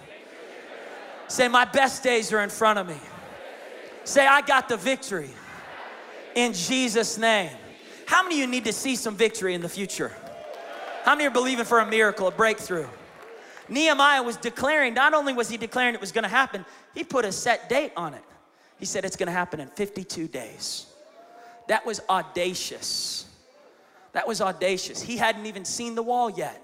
Say, 1.28 1.48
my 1.48 1.64
best 1.64 2.02
days 2.02 2.30
are 2.30 2.40
in 2.40 2.50
front 2.50 2.78
of 2.78 2.86
me. 2.86 2.96
Say, 4.04 4.26
I 4.26 4.42
got 4.42 4.68
the 4.68 4.76
victory 4.76 5.30
in 6.34 6.52
Jesus' 6.52 7.16
name. 7.16 7.50
How 8.04 8.22
many 8.22 8.34
of 8.34 8.40
you 8.42 8.46
need 8.46 8.66
to 8.66 8.72
see 8.72 8.96
some 8.96 9.16
victory 9.16 9.54
in 9.54 9.62
the 9.62 9.68
future? 9.68 10.12
How 11.04 11.14
many 11.14 11.26
are 11.26 11.30
believing 11.30 11.64
for 11.64 11.78
a 11.78 11.86
miracle, 11.86 12.28
a 12.28 12.30
breakthrough? 12.30 12.86
Nehemiah 13.70 14.22
was 14.22 14.36
declaring, 14.36 14.92
not 14.92 15.14
only 15.14 15.32
was 15.32 15.48
he 15.48 15.56
declaring 15.56 15.94
it 15.94 16.02
was 16.02 16.12
gonna 16.12 16.28
happen, 16.28 16.66
he 16.94 17.02
put 17.02 17.24
a 17.24 17.32
set 17.32 17.70
date 17.70 17.92
on 17.96 18.12
it. 18.12 18.22
He 18.78 18.84
said 18.84 19.04
it's 19.04 19.16
gonna 19.16 19.30
happen 19.30 19.60
in 19.60 19.68
52 19.68 20.28
days. 20.28 20.86
That 21.68 21.86
was 21.86 22.00
audacious. 22.08 23.26
That 24.12 24.28
was 24.28 24.40
audacious. 24.40 25.02
He 25.02 25.16
hadn't 25.16 25.46
even 25.46 25.64
seen 25.64 25.94
the 25.94 26.02
wall 26.02 26.30
yet. 26.30 26.60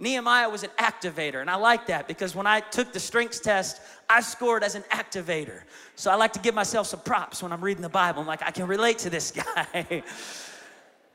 Nehemiah 0.00 0.48
was 0.48 0.62
an 0.62 0.70
activator, 0.78 1.40
and 1.40 1.50
I 1.50 1.56
like 1.56 1.86
that 1.88 2.06
because 2.06 2.34
when 2.34 2.46
I 2.46 2.60
took 2.60 2.92
the 2.92 3.00
strengths 3.00 3.40
test, 3.40 3.80
I 4.08 4.20
scored 4.20 4.62
as 4.62 4.76
an 4.76 4.82
activator. 4.92 5.62
So 5.96 6.10
I 6.10 6.14
like 6.14 6.32
to 6.34 6.38
give 6.38 6.54
myself 6.54 6.86
some 6.86 7.00
props 7.00 7.42
when 7.42 7.52
I'm 7.52 7.60
reading 7.60 7.82
the 7.82 7.88
Bible. 7.88 8.20
I'm 8.20 8.26
like, 8.26 8.42
I 8.42 8.52
can 8.52 8.68
relate 8.68 8.98
to 8.98 9.10
this 9.10 9.32
guy. 9.56 10.04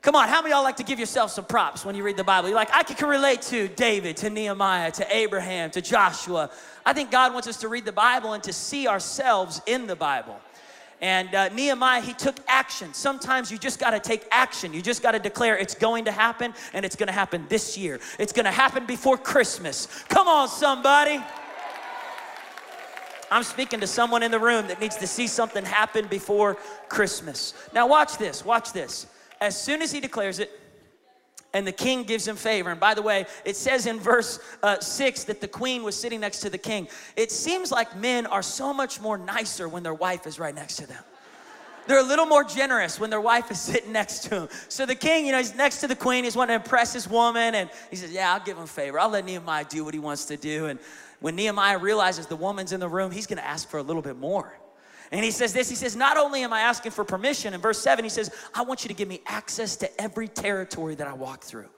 Come 0.04 0.16
on, 0.16 0.28
how 0.28 0.42
many 0.42 0.52
y'all 0.52 0.62
like 0.62 0.76
to 0.76 0.82
give 0.82 1.00
yourself 1.00 1.30
some 1.30 1.46
props 1.46 1.82
when 1.82 1.94
you 1.94 2.02
read 2.02 2.18
the 2.18 2.24
Bible? 2.24 2.50
You're 2.50 2.58
like, 2.58 2.68
I 2.74 2.82
can 2.82 3.08
relate 3.08 3.40
to 3.42 3.68
David, 3.68 4.18
to 4.18 4.28
Nehemiah, 4.28 4.90
to 4.92 5.16
Abraham, 5.16 5.70
to 5.70 5.80
Joshua. 5.80 6.50
I 6.84 6.92
think 6.92 7.10
God 7.10 7.32
wants 7.32 7.48
us 7.48 7.56
to 7.60 7.68
read 7.68 7.86
the 7.86 7.92
Bible 7.92 8.34
and 8.34 8.42
to 8.42 8.52
see 8.52 8.86
ourselves 8.86 9.62
in 9.64 9.86
the 9.86 9.96
Bible. 9.96 10.38
And 11.00 11.34
uh, 11.34 11.48
Nehemiah, 11.48 12.02
he 12.02 12.12
took 12.12 12.36
action. 12.46 12.92
Sometimes 12.92 13.50
you 13.50 13.56
just 13.56 13.80
got 13.80 13.92
to 13.92 13.98
take 13.98 14.26
action. 14.30 14.74
You 14.74 14.82
just 14.82 15.02
got 15.02 15.12
to 15.12 15.18
declare 15.18 15.56
it's 15.56 15.74
going 15.74 16.04
to 16.04 16.12
happen 16.12 16.52
and 16.74 16.84
it's 16.84 16.96
going 16.96 17.06
to 17.06 17.14
happen 17.14 17.46
this 17.48 17.78
year. 17.78 17.98
It's 18.18 18.34
going 18.34 18.44
to 18.44 18.50
happen 18.50 18.84
before 18.84 19.16
Christmas. 19.16 19.88
Come 20.10 20.28
on, 20.28 20.48
somebody. 20.48 21.18
I'm 23.30 23.42
speaking 23.42 23.80
to 23.80 23.86
someone 23.86 24.22
in 24.22 24.30
the 24.30 24.38
room 24.38 24.66
that 24.66 24.82
needs 24.82 24.96
to 24.98 25.06
see 25.06 25.26
something 25.26 25.64
happen 25.64 26.08
before 26.08 26.58
Christmas. 26.90 27.54
Now, 27.72 27.86
watch 27.86 28.18
this, 28.18 28.44
watch 28.44 28.74
this. 28.74 29.06
As 29.44 29.60
soon 29.60 29.82
as 29.82 29.92
he 29.92 30.00
declares 30.00 30.38
it, 30.38 30.50
and 31.52 31.66
the 31.66 31.72
king 31.72 32.02
gives 32.02 32.26
him 32.26 32.34
favor. 32.34 32.70
And 32.70 32.80
by 32.80 32.94
the 32.94 33.02
way, 33.02 33.26
it 33.44 33.56
says 33.56 33.86
in 33.86 34.00
verse 34.00 34.40
uh, 34.62 34.80
6 34.80 35.24
that 35.24 35.40
the 35.40 35.46
queen 35.46 35.84
was 35.84 35.94
sitting 35.94 36.20
next 36.20 36.40
to 36.40 36.50
the 36.50 36.58
king. 36.58 36.88
It 37.14 37.30
seems 37.30 37.70
like 37.70 37.94
men 37.96 38.26
are 38.26 38.42
so 38.42 38.74
much 38.74 39.00
more 39.00 39.16
nicer 39.16 39.68
when 39.68 39.82
their 39.82 39.94
wife 39.94 40.26
is 40.26 40.40
right 40.40 40.54
next 40.54 40.76
to 40.76 40.86
them. 40.88 41.04
They're 41.86 42.00
a 42.00 42.02
little 42.02 42.24
more 42.24 42.42
generous 42.42 42.98
when 42.98 43.10
their 43.10 43.20
wife 43.20 43.50
is 43.50 43.60
sitting 43.70 43.92
next 43.92 44.24
to 44.24 44.30
them. 44.30 44.48
So 44.68 44.86
the 44.86 44.94
king, 44.94 45.26
you 45.26 45.32
know, 45.32 45.38
he's 45.38 45.54
next 45.54 45.80
to 45.80 45.86
the 45.86 45.94
queen. 45.94 46.24
He's 46.24 46.36
wanting 46.36 46.58
to 46.58 46.64
impress 46.64 46.94
his 46.94 47.08
woman. 47.08 47.54
And 47.54 47.68
he 47.90 47.96
says, 47.96 48.10
Yeah, 48.10 48.32
I'll 48.32 48.44
give 48.44 48.58
him 48.58 48.66
favor. 48.66 48.98
I'll 48.98 49.10
let 49.10 49.26
Nehemiah 49.26 49.66
do 49.68 49.84
what 49.84 49.92
he 49.92 50.00
wants 50.00 50.24
to 50.26 50.38
do. 50.38 50.66
And 50.66 50.80
when 51.20 51.36
Nehemiah 51.36 51.78
realizes 51.78 52.26
the 52.26 52.36
woman's 52.36 52.72
in 52.72 52.80
the 52.80 52.88
room, 52.88 53.10
he's 53.10 53.26
going 53.26 53.38
to 53.38 53.46
ask 53.46 53.68
for 53.68 53.76
a 53.78 53.82
little 53.82 54.02
bit 54.02 54.16
more. 54.16 54.58
And 55.14 55.24
he 55.24 55.30
says 55.30 55.52
this 55.52 55.70
he 55.70 55.76
says, 55.76 55.94
Not 55.94 56.16
only 56.16 56.42
am 56.42 56.52
I 56.52 56.62
asking 56.62 56.90
for 56.90 57.04
permission, 57.04 57.54
in 57.54 57.60
verse 57.60 57.78
7, 57.78 58.04
he 58.04 58.08
says, 58.08 58.34
I 58.52 58.62
want 58.62 58.82
you 58.82 58.88
to 58.88 58.94
give 58.94 59.06
me 59.06 59.20
access 59.26 59.76
to 59.76 60.00
every 60.00 60.26
territory 60.26 60.96
that 60.96 61.06
I 61.06 61.12
walk 61.12 61.44
through. 61.44 61.68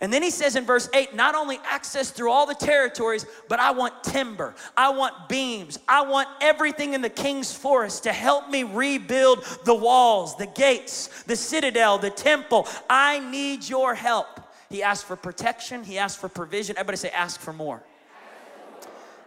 And 0.00 0.10
then 0.10 0.22
he 0.22 0.30
says 0.30 0.56
in 0.56 0.64
verse 0.64 0.88
8, 0.94 1.14
not 1.14 1.34
only 1.34 1.58
access 1.66 2.10
through 2.10 2.30
all 2.30 2.46
the 2.46 2.54
territories, 2.54 3.26
but 3.50 3.60
I 3.60 3.72
want 3.72 4.02
timber, 4.02 4.54
I 4.78 4.88
want 4.88 5.28
beams, 5.28 5.78
I 5.86 6.02
want 6.02 6.26
everything 6.40 6.94
in 6.94 7.02
the 7.02 7.10
king's 7.10 7.52
forest 7.52 8.04
to 8.04 8.12
help 8.12 8.48
me 8.48 8.62
rebuild 8.62 9.44
the 9.66 9.74
walls, 9.74 10.34
the 10.36 10.46
gates, 10.46 11.08
the 11.24 11.36
citadel, 11.36 11.98
the 11.98 12.10
temple. 12.10 12.66
I 12.88 13.18
need 13.18 13.68
your 13.68 13.94
help. 13.94 14.40
He 14.70 14.82
asked 14.82 15.04
for 15.04 15.16
protection, 15.16 15.84
he 15.84 15.98
asked 15.98 16.18
for 16.18 16.30
provision. 16.30 16.76
Everybody 16.78 16.96
say, 16.96 17.10
ask 17.10 17.40
for 17.40 17.52
more. 17.52 17.82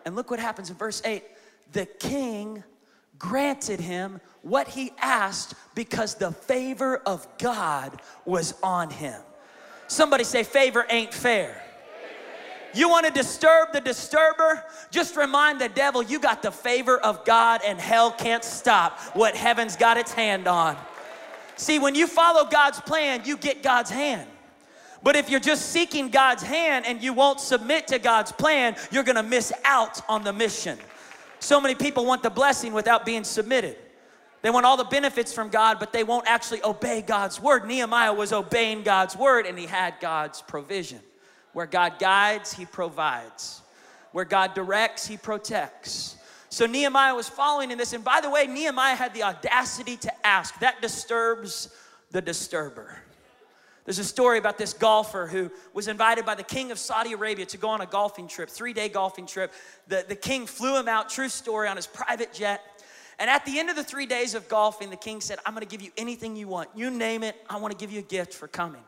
And 0.06 0.16
look 0.16 0.32
what 0.32 0.40
happens 0.40 0.72
in 0.72 0.76
verse 0.76 1.04
8 1.06 1.24
the 1.72 1.86
king 1.86 2.64
granted 3.22 3.80
him 3.80 4.20
what 4.42 4.68
he 4.68 4.92
asked 5.00 5.54
because 5.76 6.16
the 6.16 6.32
favor 6.32 6.98
of 7.06 7.28
God 7.38 8.02
was 8.26 8.56
on 8.64 8.90
him. 8.90 9.22
Somebody 9.88 10.24
say, 10.24 10.44
favor 10.44 10.88
ain't 10.90 11.14
fair. 11.14 11.62
You 12.74 12.90
want 12.90 13.06
to 13.06 13.12
disturb 13.12 13.74
the 13.74 13.82
disturber? 13.82 14.64
Just 14.90 15.16
remind 15.16 15.62
the 15.62 15.70
devil 15.70 16.02
you 16.02 16.20
got 16.20 16.42
the 16.42 16.52
favor 16.52 16.98
of 16.98 17.24
God 17.24 17.62
and 17.64 17.80
hell 17.80 18.12
can't 18.12 18.44
stop 18.44 18.98
what 19.14 19.36
heaven's 19.36 19.76
got 19.76 19.98
its 19.98 20.12
hand 20.12 20.48
on. 20.48 20.76
See, 21.58 21.78
when 21.78 21.94
you 21.94 22.08
follow 22.08 22.50
God's 22.50 22.82
plan, 22.82 23.22
you 23.24 23.38
get 23.38 23.62
God's 23.62 23.92
hand. 23.92 24.28
But 25.04 25.16
if 25.16 25.30
you're 25.30 25.40
just 25.40 25.70
seeking 25.70 26.10
God's 26.10 26.42
hand 26.42 26.86
and 26.88 27.04
you 27.04 27.14
won't 27.14 27.40
submit 27.40 27.88
to 27.90 28.00
God's 28.00 28.32
plan, 28.32 28.76
you're 28.92 29.04
gonna 29.04 29.22
miss 29.22 29.54
out 29.64 30.02
on 30.10 30.24
the 30.24 30.34
mission. 30.34 30.80
So 31.42 31.60
many 31.60 31.74
people 31.74 32.06
want 32.06 32.22
the 32.22 32.30
blessing 32.30 32.72
without 32.72 33.04
being 33.04 33.24
submitted. 33.24 33.76
They 34.44 34.52
want 34.52 34.66
all 34.66 34.78
the 34.78 34.84
benefits 34.84 35.34
from 35.34 35.50
God, 35.50 35.80
but 35.80 35.92
they 35.92 36.04
won't 36.04 36.28
actually 36.28 36.64
obey 36.64 37.02
God's 37.02 37.42
word. 37.42 37.66
Nehemiah 37.66 38.14
was 38.14 38.32
obeying 38.32 38.84
God's 38.84 39.16
word 39.16 39.48
and 39.48 39.58
he 39.58 39.66
had 39.66 39.96
God's 40.00 40.42
provision. 40.44 41.00
Where 41.54 41.66
God 41.66 42.00
guides, 42.00 42.54
he 42.54 42.66
provides. 42.66 43.62
Where 44.12 44.24
God 44.24 44.54
directs, 44.54 45.08
he 45.08 45.18
protects. 45.18 46.16
So 46.50 46.68
Nehemiah 46.68 47.16
was 47.16 47.28
following 47.28 47.72
in 47.72 47.78
this. 47.78 47.94
And 47.94 48.04
by 48.04 48.22
the 48.22 48.30
way, 48.30 48.46
Nehemiah 48.46 48.96
had 48.96 49.14
the 49.14 49.24
audacity 49.24 49.98
to 49.98 50.26
ask. 50.26 50.60
That 50.60 50.82
disturbs 50.82 51.70
the 52.12 52.22
disturber. 52.22 53.00
There's 53.86 54.00
a 54.00 54.04
story 54.04 54.38
about 54.38 54.58
this 54.58 54.74
golfer 54.74 55.26
who 55.26 55.52
was 55.74 55.88
invited 55.88 56.26
by 56.26 56.36
the 56.36 56.44
king 56.44 56.72
of 56.72 56.78
Saudi 56.78 57.14
Arabia 57.14 57.46
to 57.48 57.58
go 57.58 57.70
on 57.70 57.82
a 57.82 57.86
golfing 57.86 58.28
trip, 58.28 58.50
three 58.50 58.74
day 58.74 58.90
golfing 58.90 59.26
trip. 59.26 59.54
The, 59.88 60.06
the 60.08 60.16
king 60.16 60.46
flew 60.46 60.80
him 60.80 60.88
out, 60.88 61.10
true 61.10 61.30
story, 61.30 61.68
on 61.68 61.78
his 61.78 61.88
private 61.88 62.32
jet. 62.32 62.62
And 63.18 63.30
at 63.30 63.46
the 63.46 63.60
end 63.60 63.70
of 63.70 63.76
the 63.76 63.84
three 63.84 64.06
days 64.06 64.36
of 64.36 64.48
golfing, 64.48 64.90
the 64.90 64.96
king 64.96 65.22
said, 65.22 65.40
I'm 65.46 65.54
gonna 65.54 65.66
give 65.66 65.82
you 65.82 65.92
anything 65.98 66.36
you 66.36 66.48
want. 66.48 66.70
You 66.76 66.92
name 66.92 67.24
it, 67.24 67.36
I 67.50 67.58
wanna 67.58 67.76
give 67.76 67.92
you 67.92 68.00
a 68.00 68.04
gift 68.04 68.34
for 68.34 68.48
coming. 68.48 68.84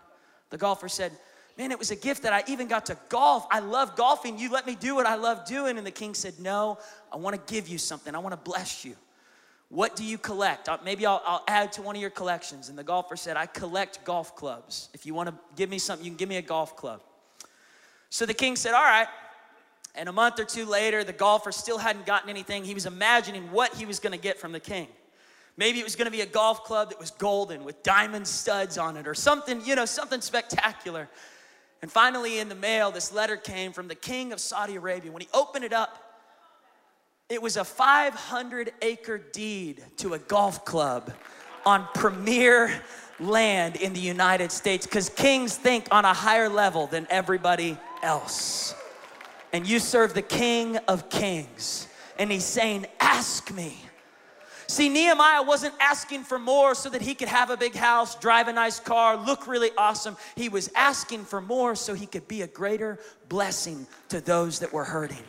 The 0.52 0.58
golfer 0.58 0.90
said, 0.90 1.12
Man, 1.56 1.72
it 1.72 1.78
was 1.78 1.92
a 1.92 1.96
gift 1.96 2.24
that 2.24 2.34
I 2.34 2.44
even 2.48 2.68
got 2.68 2.88
to 2.88 2.98
golf. 3.10 3.46
I 3.52 3.60
love 3.60 3.96
golfing. 3.96 4.40
You 4.40 4.52
let 4.52 4.66
me 4.66 4.74
do 4.74 4.96
what 4.96 5.06
I 5.06 5.14
love 5.16 5.46
doing. 5.46 5.78
And 5.78 5.86
the 5.86 5.92
king 5.92 6.16
said, 6.16 6.40
No, 6.40 6.80
I 7.12 7.18
wanna 7.18 7.38
give 7.46 7.68
you 7.68 7.78
something, 7.78 8.14
I 8.14 8.20
wanna 8.20 8.38
bless 8.38 8.86
you. 8.86 8.96
What 9.74 9.96
do 9.96 10.04
you 10.04 10.20
collect? 10.20 10.70
Uh, 10.70 10.78
maybe 10.86 11.04
I'll, 11.04 11.24
I'll, 11.26 11.44
add 11.48 11.72
to 11.74 11.82
one 11.82 11.96
of 11.96 12.02
your 12.02 12.12
collections. 12.12 12.70
And 12.70 12.78
the 12.78 12.84
golfer 12.84 13.16
said, 13.16 13.38
I 13.38 13.48
collect 13.48 14.06
golf 14.06 14.36
clubs. 14.36 14.90
If 14.94 15.04
you 15.04 15.16
want 15.16 15.30
to 15.30 15.36
give 15.56 15.68
me 15.68 15.80
something, 15.80 16.06
you 16.06 16.12
can 16.12 16.18
give 16.18 16.30
me 16.30 16.38
a 16.38 16.44
golf 16.44 16.78
club. 16.78 17.02
So 18.12 18.28
the 18.28 18.36
king 18.36 18.56
said, 18.56 18.76
All 18.76 18.84
right. 18.84 19.08
And 19.96 20.08
a 20.08 20.12
month 20.12 20.40
or 20.40 20.46
two 20.46 20.66
later, 20.66 21.04
the 21.04 21.14
golfer 21.14 21.52
still 21.52 21.80
hadn't 21.80 22.06
gotten 22.06 22.30
anything. 22.30 22.64
He 22.64 22.76
was 22.76 22.86
imagining 22.86 23.52
what 23.52 23.74
he 23.74 23.88
was 23.88 24.00
going 24.00 24.12
to 24.12 24.20
get 24.20 24.40
from 24.40 24.52
the 24.52 24.60
king. 24.60 24.88
Maybe 25.58 25.80
it 25.80 25.84
was 25.84 25.96
going 25.96 26.06
to 26.06 26.12
be 26.12 26.22
a 26.22 26.28
golf 26.28 26.64
club 26.66 26.90
that 26.90 27.00
was 27.00 27.10
golden 27.10 27.64
with 27.64 27.82
diamond 27.82 28.28
studs 28.28 28.78
on 28.78 28.96
it 28.96 29.08
or 29.08 29.16
something, 29.16 29.60
you 29.66 29.76
know, 29.76 29.86
something 29.86 30.22
spectacular. 30.22 31.10
And 31.82 31.92
finally, 31.92 32.38
in 32.38 32.48
the 32.48 32.56
mail, 32.56 32.92
this 32.92 33.12
letter 33.12 33.38
came 33.38 33.72
from 33.72 33.88
the 33.88 33.96
king 33.96 34.34
of 34.34 34.40
Saudi 34.40 34.76
Arabia. 34.76 35.12
When 35.12 35.22
he 35.22 35.30
opened 35.34 35.66
it 35.66 35.74
up, 35.74 36.03
it 37.34 37.42
was 37.42 37.58
a 37.58 37.66
500 37.66 38.74
acre 38.82 39.18
deed 39.18 39.84
to 39.98 40.14
a 40.14 40.20
golf 40.20 40.64
club 40.66 41.12
on 41.66 41.88
premier 41.96 42.72
land 43.20 43.76
in 43.76 43.94
the 43.94 44.00
United 44.00 44.52
States 44.52 44.86
because 44.86 45.10
kings 45.10 45.56
think 45.56 45.88
on 45.92 46.06
a 46.06 46.14
higher 46.14 46.48
level 46.48 46.86
than 46.88 47.08
everybody 47.10 47.78
else. 48.04 48.76
And 49.52 49.68
you 49.68 49.80
serve 49.80 50.14
the 50.14 50.22
King 50.22 50.78
of 50.88 51.10
Kings. 51.10 51.88
And 52.20 52.32
he's 52.32 52.46
saying, 52.46 52.86
Ask 53.00 53.52
me. 53.52 53.78
See, 54.68 54.90
Nehemiah 54.90 55.44
wasn't 55.44 55.74
asking 55.80 56.24
for 56.24 56.40
more 56.40 56.74
so 56.74 56.90
that 56.90 57.02
he 57.02 57.16
could 57.16 57.28
have 57.28 57.50
a 57.50 57.58
big 57.58 57.76
house, 57.76 58.16
drive 58.16 58.48
a 58.48 58.54
nice 58.54 58.80
car, 58.80 59.18
look 59.18 59.46
really 59.46 59.72
awesome. 59.78 60.18
He 60.36 60.50
was 60.50 60.72
asking 60.76 61.26
for 61.26 61.42
more 61.42 61.76
so 61.76 61.94
he 61.94 62.06
could 62.06 62.28
be 62.28 62.44
a 62.44 62.48
greater 62.48 63.00
blessing 63.28 63.86
to 64.10 64.22
those 64.22 64.60
that 64.60 64.72
were 64.72 64.86
hurting. 64.86 65.24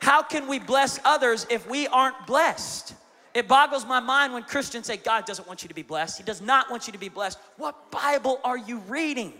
How 0.00 0.22
can 0.22 0.46
we 0.46 0.58
bless 0.58 0.98
others 1.04 1.46
if 1.50 1.68
we 1.68 1.86
aren't 1.88 2.26
blessed? 2.26 2.94
It 3.34 3.48
boggles 3.48 3.84
my 3.84 4.00
mind 4.00 4.32
when 4.32 4.44
Christians 4.44 4.86
say 4.86 4.96
God 4.96 5.26
doesn't 5.26 5.46
want 5.46 5.62
you 5.62 5.68
to 5.68 5.74
be 5.74 5.82
blessed. 5.82 6.16
He 6.18 6.24
does 6.24 6.40
not 6.40 6.70
want 6.70 6.86
you 6.86 6.92
to 6.92 6.98
be 6.98 7.10
blessed. 7.10 7.38
What 7.58 7.90
Bible 7.90 8.40
are 8.44 8.56
you 8.56 8.78
reading? 8.88 9.34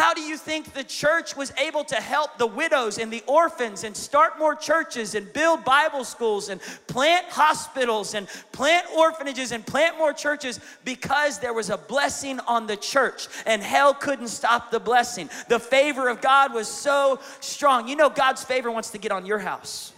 How 0.00 0.14
do 0.14 0.22
you 0.22 0.38
think 0.38 0.72
the 0.72 0.82
church 0.82 1.36
was 1.36 1.52
able 1.58 1.84
to 1.84 1.96
help 1.96 2.38
the 2.38 2.46
widows 2.46 2.96
and 2.96 3.12
the 3.12 3.22
orphans 3.26 3.84
and 3.84 3.94
start 3.94 4.38
more 4.38 4.54
churches 4.54 5.14
and 5.14 5.30
build 5.34 5.62
Bible 5.62 6.04
schools 6.04 6.48
and 6.48 6.58
plant 6.86 7.26
hospitals 7.28 8.14
and 8.14 8.26
plant 8.50 8.86
orphanages 8.96 9.52
and 9.52 9.64
plant 9.66 9.98
more 9.98 10.14
churches? 10.14 10.58
Because 10.86 11.38
there 11.38 11.52
was 11.52 11.68
a 11.68 11.76
blessing 11.76 12.40
on 12.48 12.66
the 12.66 12.78
church 12.78 13.28
and 13.44 13.62
hell 13.62 13.92
couldn't 13.92 14.28
stop 14.28 14.70
the 14.70 14.80
blessing. 14.80 15.28
The 15.50 15.60
favor 15.60 16.08
of 16.08 16.22
God 16.22 16.54
was 16.54 16.66
so 16.66 17.20
strong. 17.40 17.86
You 17.86 17.96
know, 17.96 18.08
God's 18.08 18.42
favor 18.42 18.70
wants 18.70 18.88
to 18.92 18.98
get 18.98 19.12
on 19.12 19.26
your 19.26 19.38
house. 19.38 19.92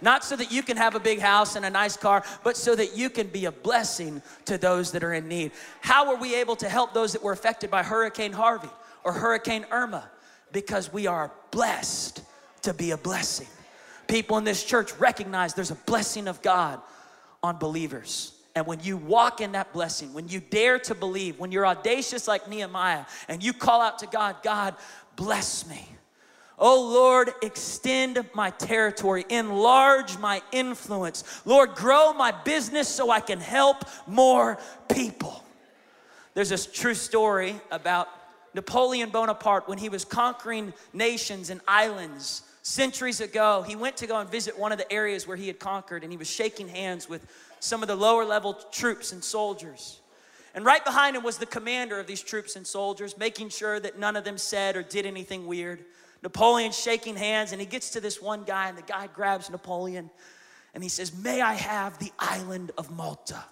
Not 0.00 0.24
so 0.24 0.36
that 0.36 0.52
you 0.52 0.62
can 0.62 0.76
have 0.76 0.94
a 0.94 1.00
big 1.00 1.18
house 1.18 1.56
and 1.56 1.64
a 1.64 1.70
nice 1.70 1.96
car, 1.96 2.22
but 2.44 2.56
so 2.56 2.76
that 2.76 2.96
you 2.96 3.10
can 3.10 3.26
be 3.26 3.46
a 3.46 3.52
blessing 3.52 4.22
to 4.44 4.58
those 4.58 4.92
that 4.92 5.02
are 5.02 5.12
in 5.12 5.26
need. 5.26 5.50
How 5.80 6.08
were 6.08 6.20
we 6.20 6.36
able 6.36 6.54
to 6.54 6.68
help 6.68 6.94
those 6.94 7.12
that 7.14 7.22
were 7.24 7.32
affected 7.32 7.68
by 7.68 7.82
Hurricane 7.82 8.32
Harvey? 8.32 8.70
Or 9.04 9.12
Hurricane 9.12 9.66
Irma 9.70 10.08
because 10.52 10.92
we 10.92 11.06
are 11.06 11.32
blessed 11.50 12.22
to 12.62 12.74
be 12.74 12.90
a 12.90 12.96
blessing. 12.96 13.48
People 14.06 14.36
in 14.38 14.44
this 14.44 14.62
church 14.62 14.92
recognize 14.98 15.54
there's 15.54 15.70
a 15.70 15.76
blessing 15.76 16.28
of 16.28 16.42
God 16.42 16.80
on 17.42 17.58
believers. 17.58 18.32
And 18.54 18.66
when 18.66 18.80
you 18.80 18.96
walk 18.96 19.40
in 19.40 19.52
that 19.52 19.72
blessing, 19.72 20.12
when 20.12 20.28
you 20.28 20.40
dare 20.40 20.78
to 20.80 20.94
believe, 20.94 21.38
when 21.38 21.52
you're 21.52 21.66
audacious 21.66 22.28
like 22.28 22.48
Nehemiah 22.48 23.06
and 23.28 23.42
you 23.42 23.52
call 23.52 23.80
out 23.80 24.00
to 24.00 24.06
God, 24.06 24.36
God, 24.42 24.74
bless 25.16 25.66
me. 25.66 25.88
Oh 26.58 26.92
Lord, 26.92 27.32
extend 27.42 28.24
my 28.34 28.50
territory, 28.50 29.24
enlarge 29.30 30.18
my 30.18 30.42
influence. 30.52 31.24
Lord, 31.44 31.74
grow 31.74 32.12
my 32.12 32.30
business 32.30 32.88
so 32.88 33.10
I 33.10 33.20
can 33.20 33.40
help 33.40 33.84
more 34.06 34.58
people. 34.92 35.42
There's 36.34 36.50
this 36.50 36.66
true 36.66 36.94
story 36.94 37.56
about 37.70 38.08
Napoleon 38.54 39.10
Bonaparte, 39.10 39.68
when 39.68 39.78
he 39.78 39.88
was 39.88 40.04
conquering 40.04 40.72
nations 40.92 41.50
and 41.50 41.60
islands 41.66 42.42
centuries 42.62 43.20
ago, 43.20 43.62
he 43.62 43.74
went 43.74 43.96
to 43.98 44.06
go 44.06 44.18
and 44.18 44.30
visit 44.30 44.58
one 44.58 44.72
of 44.72 44.78
the 44.78 44.90
areas 44.92 45.26
where 45.26 45.36
he 45.36 45.46
had 45.46 45.58
conquered, 45.58 46.02
and 46.02 46.12
he 46.12 46.16
was 46.16 46.28
shaking 46.28 46.68
hands 46.68 47.08
with 47.08 47.26
some 47.60 47.82
of 47.82 47.88
the 47.88 47.96
lower 47.96 48.24
level 48.24 48.54
troops 48.70 49.12
and 49.12 49.22
soldiers. 49.22 50.00
And 50.54 50.64
right 50.64 50.84
behind 50.84 51.16
him 51.16 51.22
was 51.22 51.38
the 51.38 51.46
commander 51.46 51.98
of 51.98 52.06
these 52.06 52.20
troops 52.20 52.56
and 52.56 52.66
soldiers, 52.66 53.16
making 53.16 53.48
sure 53.48 53.80
that 53.80 53.98
none 53.98 54.16
of 54.16 54.24
them 54.24 54.38
said 54.38 54.76
or 54.76 54.82
did 54.82 55.06
anything 55.06 55.46
weird. 55.46 55.84
Napoleon's 56.22 56.78
shaking 56.78 57.16
hands, 57.16 57.52
and 57.52 57.60
he 57.60 57.66
gets 57.66 57.90
to 57.90 58.00
this 58.00 58.20
one 58.20 58.44
guy, 58.44 58.68
and 58.68 58.78
the 58.78 58.82
guy 58.82 59.08
grabs 59.12 59.50
Napoleon 59.50 60.10
and 60.74 60.82
he 60.82 60.88
says, 60.88 61.14
May 61.14 61.40
I 61.40 61.54
have 61.54 61.98
the 61.98 62.12
island 62.18 62.72
of 62.78 62.90
Malta? 62.90 63.44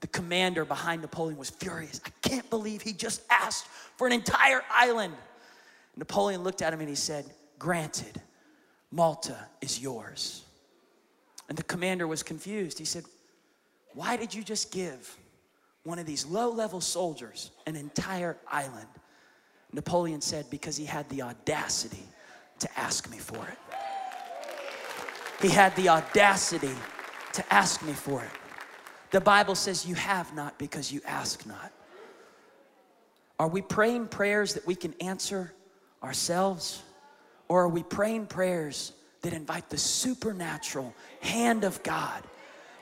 The 0.00 0.06
commander 0.08 0.64
behind 0.64 1.02
Napoleon 1.02 1.38
was 1.38 1.50
furious. 1.50 2.00
I 2.04 2.10
can't 2.26 2.48
believe 2.48 2.80
he 2.82 2.92
just 2.92 3.22
asked 3.30 3.66
for 3.96 4.06
an 4.06 4.12
entire 4.12 4.62
island. 4.70 5.14
Napoleon 5.96 6.42
looked 6.42 6.62
at 6.62 6.72
him 6.72 6.80
and 6.80 6.88
he 6.88 6.94
said, 6.94 7.26
Granted, 7.58 8.20
Malta 8.90 9.36
is 9.60 9.78
yours. 9.78 10.44
And 11.48 11.58
the 11.58 11.62
commander 11.62 12.06
was 12.06 12.22
confused. 12.22 12.78
He 12.78 12.84
said, 12.84 13.04
Why 13.92 14.16
did 14.16 14.32
you 14.34 14.42
just 14.42 14.72
give 14.72 15.18
one 15.84 15.98
of 15.98 16.06
these 16.06 16.24
low 16.24 16.50
level 16.50 16.80
soldiers 16.80 17.50
an 17.66 17.76
entire 17.76 18.38
island? 18.50 18.88
Napoleon 19.72 20.22
said, 20.22 20.48
Because 20.48 20.76
he 20.76 20.86
had 20.86 21.08
the 21.10 21.22
audacity 21.22 22.04
to 22.60 22.78
ask 22.78 23.10
me 23.10 23.18
for 23.18 23.46
it. 23.46 23.58
He 25.42 25.48
had 25.48 25.74
the 25.76 25.88
audacity 25.88 26.74
to 27.32 27.52
ask 27.52 27.82
me 27.84 27.92
for 27.92 28.22
it. 28.22 28.39
The 29.10 29.20
Bible 29.20 29.54
says 29.54 29.86
you 29.86 29.96
have 29.96 30.34
not 30.34 30.58
because 30.58 30.92
you 30.92 31.00
ask 31.04 31.44
not. 31.46 31.72
Are 33.38 33.48
we 33.48 33.62
praying 33.62 34.08
prayers 34.08 34.54
that 34.54 34.66
we 34.66 34.74
can 34.74 34.94
answer 35.00 35.52
ourselves? 36.02 36.82
Or 37.48 37.62
are 37.62 37.68
we 37.68 37.82
praying 37.82 38.26
prayers 38.26 38.92
that 39.22 39.32
invite 39.32 39.68
the 39.68 39.78
supernatural 39.78 40.94
hand 41.20 41.64
of 41.64 41.82
God 41.82 42.22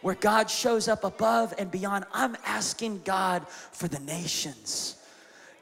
where 0.02 0.14
God 0.14 0.50
shows 0.50 0.86
up 0.86 1.04
above 1.04 1.54
and 1.58 1.70
beyond? 1.70 2.04
I'm 2.12 2.36
asking 2.44 3.02
God 3.04 3.48
for 3.48 3.88
the 3.88 4.00
nations. 4.00 4.96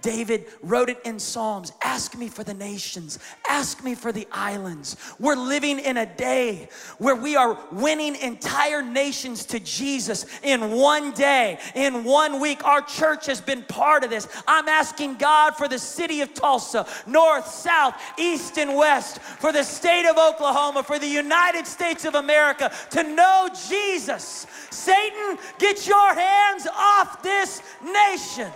David 0.02 0.46
wrote 0.62 0.88
it 0.88 1.00
in 1.04 1.18
Psalms 1.18 1.72
Ask 1.82 2.16
me 2.16 2.28
for 2.28 2.44
the 2.44 2.54
nations, 2.54 3.18
ask 3.48 3.82
me 3.82 3.94
for 3.94 4.12
the 4.12 4.26
islands. 4.30 4.96
We're 5.18 5.36
living 5.36 5.78
in 5.78 5.96
a 5.96 6.06
day 6.06 6.68
where 6.98 7.16
we 7.16 7.36
are 7.36 7.58
winning 7.72 8.16
entire 8.16 8.82
nations 8.82 9.44
to 9.46 9.60
Jesus 9.60 10.26
in 10.42 10.72
one 10.72 11.12
day, 11.12 11.58
in 11.74 12.04
one 12.04 12.40
week. 12.40 12.64
Our 12.64 12.82
church 12.82 13.26
has 13.26 13.40
been 13.40 13.62
part 13.62 14.04
of 14.04 14.10
this. 14.10 14.28
I'm 14.46 14.68
asking 14.68 15.16
God 15.16 15.56
for 15.56 15.68
the 15.68 15.78
city 15.78 16.20
of 16.20 16.34
Tulsa, 16.34 16.86
north, 17.06 17.48
south, 17.48 17.94
east, 18.18 18.58
and 18.58 18.76
west, 18.76 19.20
for 19.20 19.52
the 19.52 19.62
state 19.62 20.08
of 20.08 20.18
Oklahoma, 20.18 20.82
for 20.82 20.98
the 20.98 21.08
United 21.08 21.66
States 21.66 22.04
of 22.04 22.14
America 22.14 22.72
to 22.90 23.02
know 23.02 23.48
Jesus. 23.68 24.46
Satan, 24.70 25.38
get 25.58 25.86
your 25.86 26.14
hands 26.14 26.66
off 26.66 27.22
this 27.22 27.62
nation. 27.82 28.52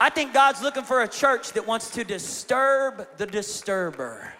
I 0.00 0.10
think 0.10 0.32
God's 0.32 0.62
looking 0.62 0.84
for 0.84 1.02
a 1.02 1.08
church 1.08 1.52
that 1.52 1.66
wants 1.66 1.90
to 1.90 2.04
disturb 2.04 3.06
the 3.16 3.26
disturber. 3.26 4.32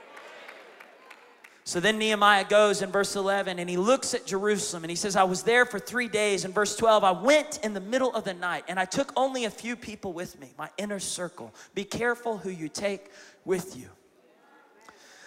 So 1.65 1.81
then 1.81 1.99
Nehemiah 1.99 2.47
goes 2.49 2.81
in 2.81 2.91
verse 2.91 3.15
11 3.15 3.59
and 3.59 3.69
he 3.69 3.77
looks 3.77 4.15
at 4.15 4.25
Jerusalem 4.25 4.85
and 4.85 4.91
he 4.91 4.97
says, 4.97 5.17
I 5.17 5.25
was 5.25 5.43
there 5.43 5.67
for 5.67 5.79
three 5.79 6.09
days. 6.09 6.47
In 6.47 6.53
verse 6.53 6.75
12, 6.77 7.05
I 7.05 7.11
went 7.11 7.59
in 7.63 7.75
the 7.75 7.81
middle 7.81 8.15
of 8.15 8.25
the 8.25 8.33
night 8.33 8.65
and 8.69 8.81
I 8.81 8.87
took 8.87 9.13
only 9.17 9.45
a 9.45 9.51
few 9.51 9.77
people 9.77 10.15
with 10.15 10.41
me, 10.41 10.55
my 10.57 10.71
inner 10.79 10.99
circle. 10.99 11.53
Be 11.75 11.85
careful 11.85 12.39
who 12.39 12.49
you 12.49 12.71
take 12.71 13.11
with 13.45 13.77
you. 13.77 13.89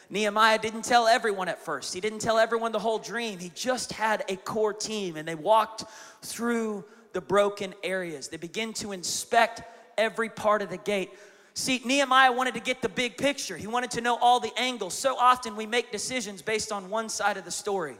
Nehemiah 0.10 0.58
didn't 0.58 0.84
tell 0.84 1.08
everyone 1.08 1.48
at 1.48 1.60
first, 1.60 1.94
he 1.94 2.02
didn't 2.02 2.20
tell 2.20 2.40
everyone 2.40 2.72
the 2.72 2.80
whole 2.80 3.00
dream. 3.00 3.38
He 3.38 3.52
just 3.54 3.92
had 3.92 4.24
a 4.28 4.36
core 4.36 4.74
team 4.74 5.18
and 5.18 5.28
they 5.28 5.36
walked 5.36 5.84
through 6.24 6.86
the 7.14 7.22
broken 7.22 7.76
areas. 7.84 8.30
They 8.30 8.38
begin 8.38 8.74
to 8.74 8.94
inspect 8.94 9.62
every 10.02 10.30
part 10.30 10.62
of 10.62 10.70
the 10.70 10.78
gate. 10.78 11.12
See, 11.54 11.82
Nehemiah 11.86 12.32
wanted 12.32 12.56
to 12.56 12.60
get 12.60 12.82
the 12.82 12.90
big 12.90 13.18
picture. 13.18 13.56
He 13.56 13.68
wanted 13.68 13.92
to 13.92 14.02
know 14.02 14.18
all 14.18 14.40
the 14.40 14.52
angles. 14.58 14.94
So 14.94 15.16
often 15.18 15.56
we 15.56 15.66
make 15.66 15.92
decisions 15.92 16.42
based 16.42 16.72
on 16.72 16.90
one 16.90 17.08
side 17.08 17.38
of 17.38 17.46
the 17.46 17.52
story. 17.52 17.96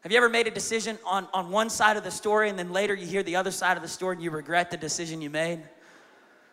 Have 0.00 0.10
you 0.10 0.18
ever 0.18 0.30
made 0.30 0.46
a 0.46 0.50
decision 0.50 0.98
on, 1.04 1.28
on 1.32 1.50
one 1.50 1.68
side 1.70 1.96
of 1.96 2.04
the 2.04 2.10
story 2.10 2.48
and 2.48 2.58
then 2.58 2.72
later 2.72 2.94
you 2.94 3.06
hear 3.06 3.22
the 3.22 3.36
other 3.36 3.50
side 3.50 3.76
of 3.76 3.82
the 3.82 3.88
story 3.88 4.16
and 4.16 4.24
you 4.24 4.30
regret 4.30 4.70
the 4.70 4.76
decision 4.76 5.20
you 5.20 5.30
made? 5.30 5.60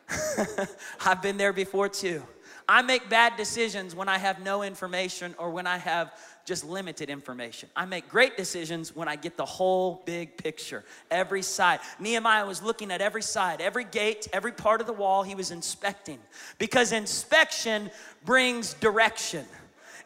I've 1.06 1.22
been 1.22 1.38
there 1.38 1.54
before 1.54 1.90
too. 1.90 2.22
I 2.70 2.82
make 2.82 3.10
bad 3.10 3.38
decisions 3.38 3.96
when 3.96 4.10
I 4.10 4.18
have 4.18 4.42
no 4.42 4.62
information 4.62 5.34
or 5.38 5.52
when 5.52 5.66
I 5.66 5.78
have 5.78 6.12
just 6.44 6.66
limited 6.66 7.10
information. 7.10 7.70
I 7.76 7.86
make 7.86 8.10
great 8.10 8.36
decisions 8.36 8.94
when 8.94 9.08
I 9.08 9.16
get 9.16 9.38
the 9.38 9.46
whole 9.46 10.02
big 10.06 10.36
picture, 10.38 10.84
every 11.10 11.42
side. 11.42 11.80
Nehemiah 12.00 12.46
was 12.46 12.62
looking 12.62 12.92
at 12.92 13.02
every 13.02 13.22
side, 13.22 13.62
every 13.62 13.86
gate, 13.86 14.28
every 14.34 14.52
part 14.52 14.82
of 14.82 14.88
the 14.88 14.94
wall 14.94 15.24
he 15.24 15.36
was 15.36 15.52
inspecting 15.52 16.20
because 16.58 16.92
inspection 16.92 17.90
brings 18.26 18.74
direction. 18.76 19.46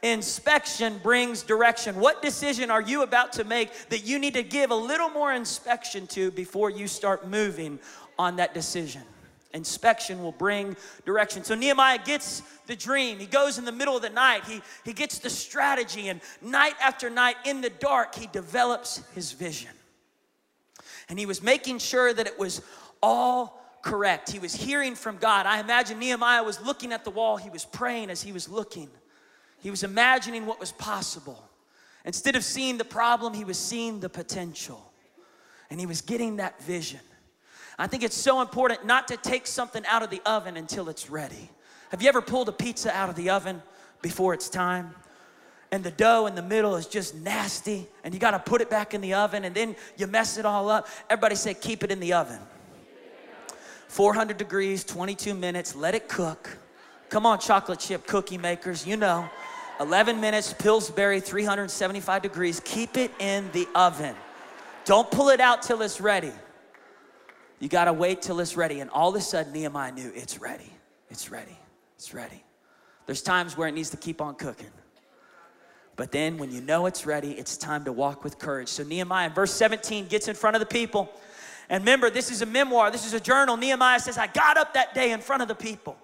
Inspection 0.03 0.99
brings 1.03 1.43
direction. 1.43 1.95
What 1.95 2.21
decision 2.21 2.71
are 2.71 2.81
you 2.81 3.03
about 3.03 3.33
to 3.33 3.43
make 3.43 3.89
that 3.89 4.05
you 4.05 4.17
need 4.17 4.33
to 4.33 4.43
give 4.43 4.71
a 4.71 4.75
little 4.75 5.09
more 5.09 5.33
inspection 5.33 6.07
to 6.07 6.31
before 6.31 6.69
you 6.69 6.87
start 6.87 7.27
moving 7.27 7.79
on 8.17 8.35
that 8.37 8.53
decision? 8.53 9.03
Inspection 9.53 10.23
will 10.23 10.31
bring 10.31 10.77
direction. 11.05 11.43
So 11.43 11.55
Nehemiah 11.55 11.99
gets 12.03 12.41
the 12.67 12.75
dream. 12.75 13.19
He 13.19 13.25
goes 13.25 13.57
in 13.57 13.65
the 13.65 13.71
middle 13.71 13.95
of 13.95 14.01
the 14.01 14.09
night. 14.09 14.45
He, 14.45 14.61
he 14.85 14.93
gets 14.93 15.19
the 15.19 15.29
strategy, 15.29 16.07
and 16.09 16.21
night 16.41 16.75
after 16.81 17.09
night 17.09 17.35
in 17.45 17.61
the 17.61 17.69
dark, 17.69 18.15
he 18.15 18.27
develops 18.27 19.01
his 19.13 19.33
vision. 19.33 19.71
And 21.09 21.19
he 21.19 21.25
was 21.25 21.43
making 21.43 21.79
sure 21.79 22.13
that 22.13 22.27
it 22.27 22.39
was 22.39 22.61
all 23.03 23.61
correct. 23.81 24.31
He 24.31 24.39
was 24.39 24.53
hearing 24.53 24.95
from 24.95 25.17
God. 25.17 25.45
I 25.45 25.59
imagine 25.59 25.99
Nehemiah 25.99 26.43
was 26.43 26.61
looking 26.61 26.93
at 26.93 27.03
the 27.03 27.11
wall, 27.11 27.37
he 27.37 27.49
was 27.49 27.65
praying 27.65 28.09
as 28.09 28.21
he 28.21 28.31
was 28.31 28.47
looking. 28.47 28.89
He 29.59 29.69
was 29.69 29.83
imagining 29.83 30.45
what 30.45 30.59
was 30.59 30.71
possible. 30.71 31.43
Instead 32.05 32.35
of 32.35 32.43
seeing 32.43 32.77
the 32.77 32.85
problem, 32.85 33.33
he 33.33 33.43
was 33.43 33.59
seeing 33.59 33.99
the 33.99 34.09
potential. 34.09 34.91
And 35.69 35.79
he 35.79 35.85
was 35.85 36.01
getting 36.01 36.37
that 36.37 36.61
vision. 36.63 36.99
I 37.81 37.87
think 37.87 38.03
it's 38.03 38.15
so 38.15 38.41
important 38.41 38.85
not 38.85 39.07
to 39.07 39.17
take 39.17 39.47
something 39.47 39.83
out 39.87 40.03
of 40.03 40.09
the 40.09 40.21
oven 40.25 40.55
until 40.55 40.87
it's 40.87 41.09
ready. 41.09 41.49
Have 41.89 42.01
you 42.01 42.09
ever 42.09 42.21
pulled 42.21 42.47
a 42.47 42.51
pizza 42.51 42.95
out 42.95 43.09
of 43.09 43.15
the 43.15 43.31
oven 43.31 43.61
before 44.01 44.33
it's 44.33 44.49
time? 44.49 44.95
and 45.71 45.83
the 45.83 45.91
dough 45.91 46.25
in 46.25 46.35
the 46.35 46.41
middle 46.41 46.75
is 46.75 46.85
just 46.85 47.15
nasty 47.15 47.87
and 48.03 48.13
you 48.13 48.19
got 48.19 48.31
to 48.31 48.39
put 48.39 48.61
it 48.61 48.69
back 48.69 48.93
in 48.93 49.01
the 49.01 49.13
oven 49.13 49.45
and 49.45 49.55
then 49.55 49.75
you 49.97 50.05
mess 50.05 50.37
it 50.37 50.45
all 50.45 50.69
up. 50.69 50.87
Everybody 51.09 51.35
say, 51.35 51.53
keep 51.53 51.83
it 51.83 51.91
in 51.91 51.99
the 51.99 52.13
oven. 52.13 52.39
400 53.87 54.37
degrees, 54.37 54.83
22 54.83 55.33
minutes, 55.33 55.75
let 55.75 55.95
it 55.95 56.09
cook. 56.09 56.57
Come 57.09 57.25
on, 57.25 57.39
chocolate 57.39 57.79
chip 57.79 58.05
cookie 58.05 58.37
makers, 58.37 58.85
you 58.85 58.97
know. 58.97 59.29
11 59.79 60.19
minutes, 60.19 60.53
Pillsbury, 60.53 61.19
375 61.19 62.21
degrees. 62.21 62.61
Keep 62.63 62.97
it 62.97 63.11
in 63.19 63.49
the 63.51 63.67
oven. 63.73 64.15
Don't 64.85 65.09
pull 65.09 65.29
it 65.29 65.39
out 65.39 65.61
till 65.61 65.81
it's 65.81 65.99
ready. 65.99 66.31
You 67.61 67.69
gotta 67.69 67.93
wait 67.93 68.23
till 68.23 68.39
it's 68.39 68.57
ready. 68.57 68.79
And 68.79 68.89
all 68.89 69.09
of 69.09 69.15
a 69.15 69.21
sudden, 69.21 69.53
Nehemiah 69.53 69.91
knew 69.91 70.11
it's 70.15 70.41
ready. 70.41 70.73
It's 71.09 71.29
ready. 71.29 71.57
It's 71.95 72.11
ready. 72.13 72.43
There's 73.05 73.21
times 73.21 73.55
where 73.55 73.67
it 73.67 73.73
needs 73.73 73.91
to 73.91 73.97
keep 73.97 74.19
on 74.19 74.35
cooking. 74.35 74.71
But 75.95 76.11
then 76.11 76.39
when 76.39 76.51
you 76.51 76.61
know 76.61 76.87
it's 76.87 77.05
ready, 77.05 77.33
it's 77.33 77.57
time 77.57 77.85
to 77.85 77.91
walk 77.91 78.23
with 78.23 78.39
courage. 78.39 78.69
So 78.69 78.83
Nehemiah 78.83 79.27
in 79.27 79.33
verse 79.33 79.53
17 79.53 80.07
gets 80.07 80.27
in 80.27 80.33
front 80.33 80.55
of 80.55 80.59
the 80.59 80.65
people. 80.65 81.11
And 81.69 81.83
remember, 81.83 82.09
this 82.09 82.31
is 82.31 82.41
a 82.41 82.47
memoir, 82.47 82.89
this 82.89 83.05
is 83.05 83.13
a 83.13 83.19
journal. 83.19 83.57
Nehemiah 83.57 83.99
says, 83.99 84.17
I 84.17 84.25
got 84.25 84.57
up 84.57 84.73
that 84.73 84.95
day 84.95 85.11
in 85.11 85.19
front 85.19 85.43
of 85.43 85.47
the 85.47 85.55
people. 85.55 85.97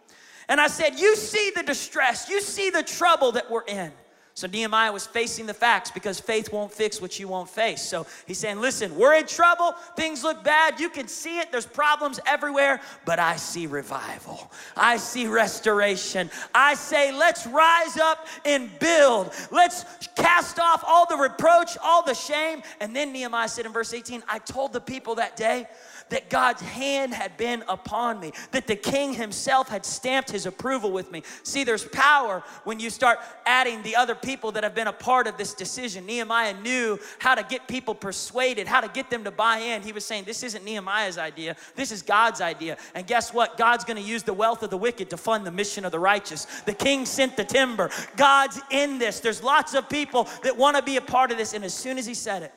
And 0.47 0.61
I 0.61 0.67
said, 0.67 0.99
You 0.99 1.15
see 1.15 1.51
the 1.55 1.63
distress, 1.63 2.29
you 2.29 2.39
see 2.39 2.69
the 2.69 2.83
trouble 2.83 3.31
that 3.31 3.49
we're 3.49 3.65
in. 3.65 3.91
So 4.37 4.45
Nehemiah 4.45 4.91
was 4.91 5.07
facing 5.07 5.47
the 5.47 5.53
facts 5.55 5.89
because 5.89 6.19
faith 6.19 6.53
won't 6.53 6.71
fix 6.71 7.01
what 7.01 7.17
you 7.17 7.27
won't 7.27 7.49
face. 7.49 7.81
So 7.81 8.05
he's 8.27 8.37
saying, 8.37 8.61
listen, 8.61 8.95
we're 8.95 9.15
in 9.15 9.25
trouble. 9.25 9.73
Things 9.95 10.23
look 10.23 10.43
bad. 10.43 10.79
You 10.79 10.89
can 10.89 11.07
see 11.07 11.39
it. 11.39 11.51
There's 11.51 11.65
problems 11.65 12.19
everywhere, 12.23 12.79
but 13.03 13.17
I 13.17 13.37
see 13.37 13.65
revival. 13.65 14.51
I 14.75 14.97
see 14.97 15.25
restoration. 15.25 16.29
I 16.53 16.75
say, 16.75 17.11
let's 17.11 17.47
rise 17.47 17.97
up 17.97 18.27
and 18.45 18.69
build. 18.77 19.33
Let's 19.49 19.85
cast 20.15 20.59
off 20.59 20.83
all 20.85 21.07
the 21.07 21.17
reproach, 21.17 21.75
all 21.83 22.03
the 22.03 22.13
shame. 22.13 22.61
And 22.79 22.95
then 22.95 23.11
Nehemiah 23.11 23.49
said 23.49 23.65
in 23.65 23.73
verse 23.73 23.91
18, 23.91 24.21
I 24.29 24.37
told 24.37 24.71
the 24.71 24.81
people 24.81 25.15
that 25.15 25.35
day, 25.35 25.65
that 26.09 26.29
God's 26.29 26.61
hand 26.61 27.13
had 27.13 27.37
been 27.37 27.63
upon 27.67 28.19
me, 28.19 28.31
that 28.51 28.67
the 28.67 28.75
king 28.75 29.13
himself 29.13 29.69
had 29.69 29.85
stamped 29.85 30.31
his 30.31 30.45
approval 30.45 30.91
with 30.91 31.11
me. 31.11 31.23
See, 31.43 31.63
there's 31.63 31.85
power 31.85 32.43
when 32.63 32.79
you 32.79 32.89
start 32.89 33.19
adding 33.45 33.81
the 33.83 33.95
other 33.95 34.15
people 34.15 34.51
that 34.53 34.63
have 34.63 34.75
been 34.75 34.87
a 34.87 34.93
part 34.93 35.27
of 35.27 35.37
this 35.37 35.53
decision. 35.53 36.05
Nehemiah 36.05 36.59
knew 36.61 36.99
how 37.19 37.35
to 37.35 37.43
get 37.43 37.67
people 37.67 37.95
persuaded, 37.95 38.67
how 38.67 38.81
to 38.81 38.87
get 38.87 39.09
them 39.09 39.23
to 39.23 39.31
buy 39.31 39.57
in. 39.57 39.81
He 39.81 39.91
was 39.91 40.05
saying, 40.05 40.23
This 40.25 40.43
isn't 40.43 40.63
Nehemiah's 40.63 41.17
idea, 41.17 41.55
this 41.75 41.91
is 41.91 42.01
God's 42.01 42.41
idea. 42.41 42.77
And 42.95 43.05
guess 43.05 43.33
what? 43.33 43.57
God's 43.57 43.83
gonna 43.83 43.99
use 43.99 44.23
the 44.23 44.33
wealth 44.33 44.63
of 44.63 44.69
the 44.69 44.77
wicked 44.77 45.09
to 45.09 45.17
fund 45.17 45.45
the 45.45 45.51
mission 45.51 45.85
of 45.85 45.91
the 45.91 45.99
righteous. 45.99 46.45
The 46.65 46.73
king 46.73 47.05
sent 47.05 47.37
the 47.37 47.45
timber. 47.45 47.89
God's 48.15 48.59
in 48.71 48.97
this. 48.97 49.19
There's 49.19 49.43
lots 49.43 49.73
of 49.73 49.89
people 49.89 50.27
that 50.43 50.55
wanna 50.55 50.81
be 50.81 50.97
a 50.97 51.01
part 51.01 51.31
of 51.31 51.37
this. 51.37 51.53
And 51.53 51.63
as 51.63 51.73
soon 51.73 51.97
as 51.97 52.05
he 52.05 52.13
said 52.13 52.43
it, 52.43 52.53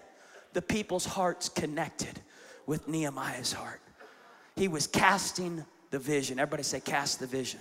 the 0.53 0.63
people's 0.63 1.05
hearts 1.05 1.49
connected 1.49 2.21
with 2.67 2.89
Nehemiah's 2.89 3.53
heart. 3.53 3.81
He 4.57 4.69
was 4.69 4.87
casting 4.87 5.65
the 5.91 5.99
vision. 5.99 6.39
Everybody 6.39 6.63
say, 6.63 6.81
cast 6.81 7.21
the 7.21 7.27
vision. 7.27 7.61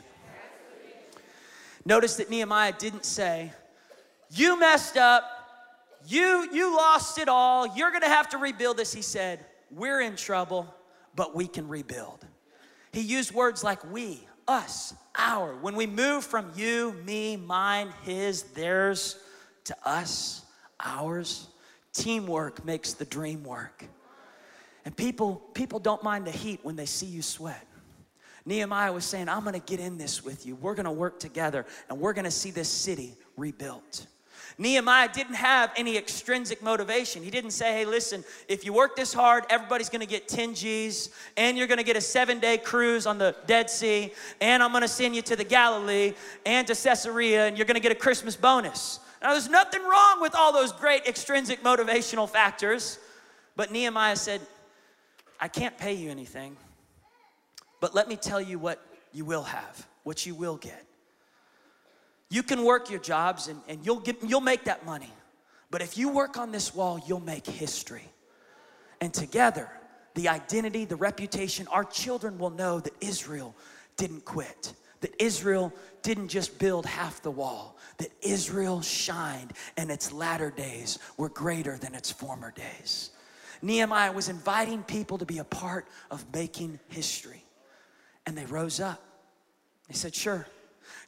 Notice 1.86 2.18
that 2.18 2.30
Nehemiah 2.30 2.74
didn't 2.78 3.06
say, 3.06 3.52
You 4.30 4.60
messed 4.60 4.98
up, 4.98 5.24
you, 6.08 6.50
you 6.52 6.76
lost 6.76 7.18
it 7.18 7.28
all, 7.30 7.76
you're 7.76 7.92
gonna 7.92 8.08
have 8.08 8.30
to 8.30 8.38
rebuild 8.38 8.78
this. 8.78 8.94
He 8.94 9.02
said, 9.02 9.46
We're 9.72 10.02
in 10.02 10.16
trouble, 10.16 10.74
but 11.16 11.36
we 11.36 11.48
can 11.48 11.68
rebuild. 11.68 12.26
He 12.92 13.02
used 13.02 13.34
words 13.34 13.64
like 13.64 13.84
we, 13.92 14.28
us, 14.48 14.94
our. 15.16 15.56
When 15.56 15.76
we 15.76 15.88
move 15.88 16.24
from 16.24 16.52
you, 16.56 16.94
me, 17.06 17.38
mine, 17.38 17.90
his, 18.04 18.44
theirs 18.44 19.18
to 19.66 19.76
us, 19.86 20.44
ours, 20.80 21.48
teamwork 21.94 22.66
makes 22.66 22.94
the 22.94 23.06
dream 23.06 23.44
work. 23.44 23.86
And 24.86 24.96
people, 24.96 25.36
people 25.54 25.80
don't 25.80 26.04
mind 26.04 26.26
the 26.26 26.32
heat 26.32 26.60
when 26.64 26.76
they 26.76 26.86
see 26.86 27.06
you 27.06 27.22
sweat. 27.22 27.66
Nehemiah 28.46 28.92
was 28.92 29.06
saying, 29.06 29.30
I'm 29.30 29.44
gonna 29.44 29.60
get 29.60 29.80
in 29.80 29.98
this 29.98 30.24
with 30.24 30.46
you. 30.46 30.56
We're 30.56 30.76
gonna 30.76 30.92
work 30.92 31.20
together 31.20 31.66
and 31.90 32.00
we're 32.00 32.14
gonna 32.14 32.32
see 32.32 32.52
this 32.52 32.70
city 32.70 33.14
rebuilt. 33.38 34.08
Nehemiah 34.58 35.08
didn't 35.14 35.36
have 35.36 35.72
any 35.78 35.98
extrinsic 35.98 36.62
motivation. 36.62 37.24
He 37.24 37.30
didn't 37.30 37.52
say, 37.52 37.72
hey, 37.72 37.86
listen, 37.86 38.26
if 38.50 38.66
you 38.66 38.74
work 38.74 38.96
this 38.98 39.14
hard, 39.14 39.46
everybody's 39.50 39.88
gonna 39.88 40.06
get 40.06 40.28
10 40.28 40.54
G's, 40.54 41.12
and 41.38 41.58
you're 41.58 41.68
gonna 41.68 41.84
get 41.84 41.96
a 41.96 42.02
seven 42.02 42.40
day 42.40 42.58
cruise 42.58 43.06
on 43.06 43.18
the 43.18 43.36
Dead 43.48 43.70
Sea, 43.70 44.12
and 44.42 44.62
I'm 44.62 44.74
gonna 44.74 44.88
send 44.88 45.16
you 45.16 45.22
to 45.24 45.36
the 45.38 45.46
Galilee 45.46 46.14
and 46.46 46.68
to 46.68 46.76
Caesarea, 46.76 47.48
and 47.48 47.58
you're 47.58 47.66
gonna 47.66 47.80
get 47.80 47.94
a 47.94 47.96
Christmas 47.96 48.36
bonus. 48.36 49.00
Now, 49.22 49.32
there's 49.32 49.50
nothing 49.50 49.84
wrong 49.84 50.22
with 50.22 50.36
all 50.36 50.52
those 50.52 50.72
great 50.72 51.06
extrinsic 51.06 51.64
motivational 51.64 52.28
factors, 52.28 53.00
but 53.56 53.72
Nehemiah 53.72 54.16
said, 54.16 54.42
I 55.40 55.48
can't 55.48 55.78
pay 55.78 55.94
you 55.94 56.10
anything, 56.10 56.58
but 57.80 57.96
let 57.96 58.08
me 58.08 58.16
tell 58.16 58.42
you 58.42 58.60
what 58.60 58.82
you 59.14 59.26
will 59.26 59.44
have, 59.44 59.88
what 60.04 60.26
you 60.26 60.36
will 60.36 60.58
get. 60.58 60.86
You 62.30 62.44
can 62.44 62.64
work 62.64 62.90
your 62.90 63.00
jobs 63.00 63.48
and, 63.48 63.60
and 63.68 63.84
you'll, 63.86 64.00
get, 64.00 64.18
you'll 64.24 64.42
make 64.42 64.66
that 64.66 64.86
money. 64.86 65.12
But 65.72 65.82
if 65.82 65.98
you 65.98 66.10
work 66.10 66.38
on 66.38 66.52
this 66.52 66.76
wall, 66.76 67.02
you'll 67.08 67.20
make 67.20 67.46
history. 67.46 68.08
And 69.02 69.14
together, 69.14 69.70
the 70.16 70.30
identity, 70.30 70.86
the 70.86 70.96
reputation, 70.96 71.68
our 71.68 71.84
children 71.84 72.38
will 72.38 72.50
know 72.50 72.80
that 72.80 72.94
Israel 73.02 73.56
didn't 73.98 74.26
quit, 74.26 74.74
that 75.02 75.14
Israel 75.20 75.74
didn't 76.02 76.28
just 76.28 76.60
build 76.60 76.86
half 76.86 77.22
the 77.22 77.32
wall, 77.32 77.78
that 77.98 78.10
Israel 78.22 78.82
shined 78.82 79.54
and 79.78 79.90
its 79.90 80.12
latter 80.12 80.52
days 80.52 81.00
were 81.18 81.30
greater 81.30 81.78
than 81.78 81.96
its 81.96 82.12
former 82.12 82.52
days. 82.52 83.12
Nehemiah 83.62 84.12
was 84.12 84.30
inviting 84.30 84.84
people 84.84 85.18
to 85.18 85.26
be 85.26 85.40
a 85.40 85.44
part 85.44 85.88
of 86.10 86.26
making 86.34 86.80
history. 86.90 87.44
And 88.26 88.38
they 88.38 88.46
rose 88.46 88.80
up. 88.80 89.04
They 89.88 89.96
said, 89.96 90.16
Sure, 90.16 90.46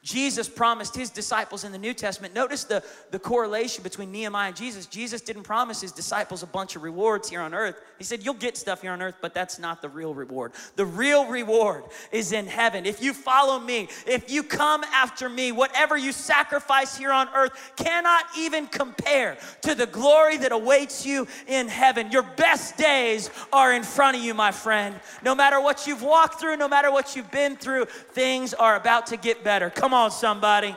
Jesus 0.03 0.49
promised 0.49 0.95
his 0.95 1.11
disciples 1.11 1.63
in 1.63 1.71
the 1.71 1.77
New 1.77 1.93
Testament. 1.93 2.33
Notice 2.33 2.63
the, 2.63 2.83
the 3.11 3.19
correlation 3.19 3.83
between 3.83 4.11
Nehemiah 4.11 4.47
and 4.47 4.55
Jesus. 4.55 4.87
Jesus 4.87 5.21
didn't 5.21 5.43
promise 5.43 5.79
his 5.79 5.91
disciples 5.91 6.41
a 6.41 6.47
bunch 6.47 6.75
of 6.75 6.81
rewards 6.81 7.29
here 7.29 7.39
on 7.39 7.53
earth. 7.53 7.79
He 7.99 8.03
said, 8.03 8.25
You'll 8.25 8.33
get 8.33 8.57
stuff 8.57 8.81
here 8.81 8.93
on 8.93 9.01
earth, 9.01 9.17
but 9.21 9.35
that's 9.35 9.59
not 9.59 9.79
the 9.79 9.89
real 9.89 10.15
reward. 10.15 10.53
The 10.75 10.87
real 10.87 11.27
reward 11.27 11.83
is 12.11 12.31
in 12.31 12.47
heaven. 12.47 12.87
If 12.87 12.99
you 13.03 13.13
follow 13.13 13.59
me, 13.59 13.89
if 14.07 14.31
you 14.31 14.41
come 14.41 14.83
after 14.85 15.29
me, 15.29 15.51
whatever 15.51 15.95
you 15.95 16.11
sacrifice 16.11 16.97
here 16.97 17.11
on 17.11 17.29
earth 17.35 17.73
cannot 17.75 18.25
even 18.35 18.65
compare 18.65 19.37
to 19.61 19.75
the 19.75 19.85
glory 19.85 20.37
that 20.37 20.51
awaits 20.51 21.05
you 21.05 21.27
in 21.45 21.67
heaven. 21.67 22.09
Your 22.09 22.23
best 22.23 22.75
days 22.75 23.29
are 23.53 23.71
in 23.71 23.83
front 23.83 24.17
of 24.17 24.23
you, 24.23 24.33
my 24.33 24.51
friend. 24.51 24.99
No 25.23 25.35
matter 25.35 25.61
what 25.61 25.85
you've 25.85 26.01
walked 26.01 26.39
through, 26.39 26.57
no 26.57 26.67
matter 26.67 26.91
what 26.91 27.15
you've 27.15 27.29
been 27.29 27.55
through, 27.55 27.85
things 27.85 28.55
are 28.55 28.75
about 28.75 29.05
to 29.07 29.17
get 29.17 29.43
better. 29.43 29.69
Come 29.69 29.90
Come 29.91 30.03
on, 30.03 30.11
somebody. 30.11 30.73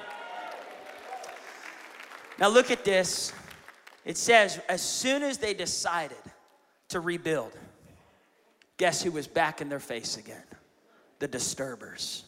Now, 2.40 2.48
look 2.48 2.72
at 2.72 2.84
this. 2.84 3.32
It 4.04 4.16
says, 4.16 4.58
as 4.68 4.82
soon 4.82 5.22
as 5.22 5.38
they 5.38 5.54
decided 5.54 6.16
to 6.88 6.98
rebuild, 6.98 7.56
guess 8.76 9.04
who 9.04 9.12
was 9.12 9.28
back 9.28 9.60
in 9.60 9.68
their 9.68 9.78
face 9.78 10.16
again? 10.16 10.42
The 11.20 11.28
disturbers. 11.28 12.24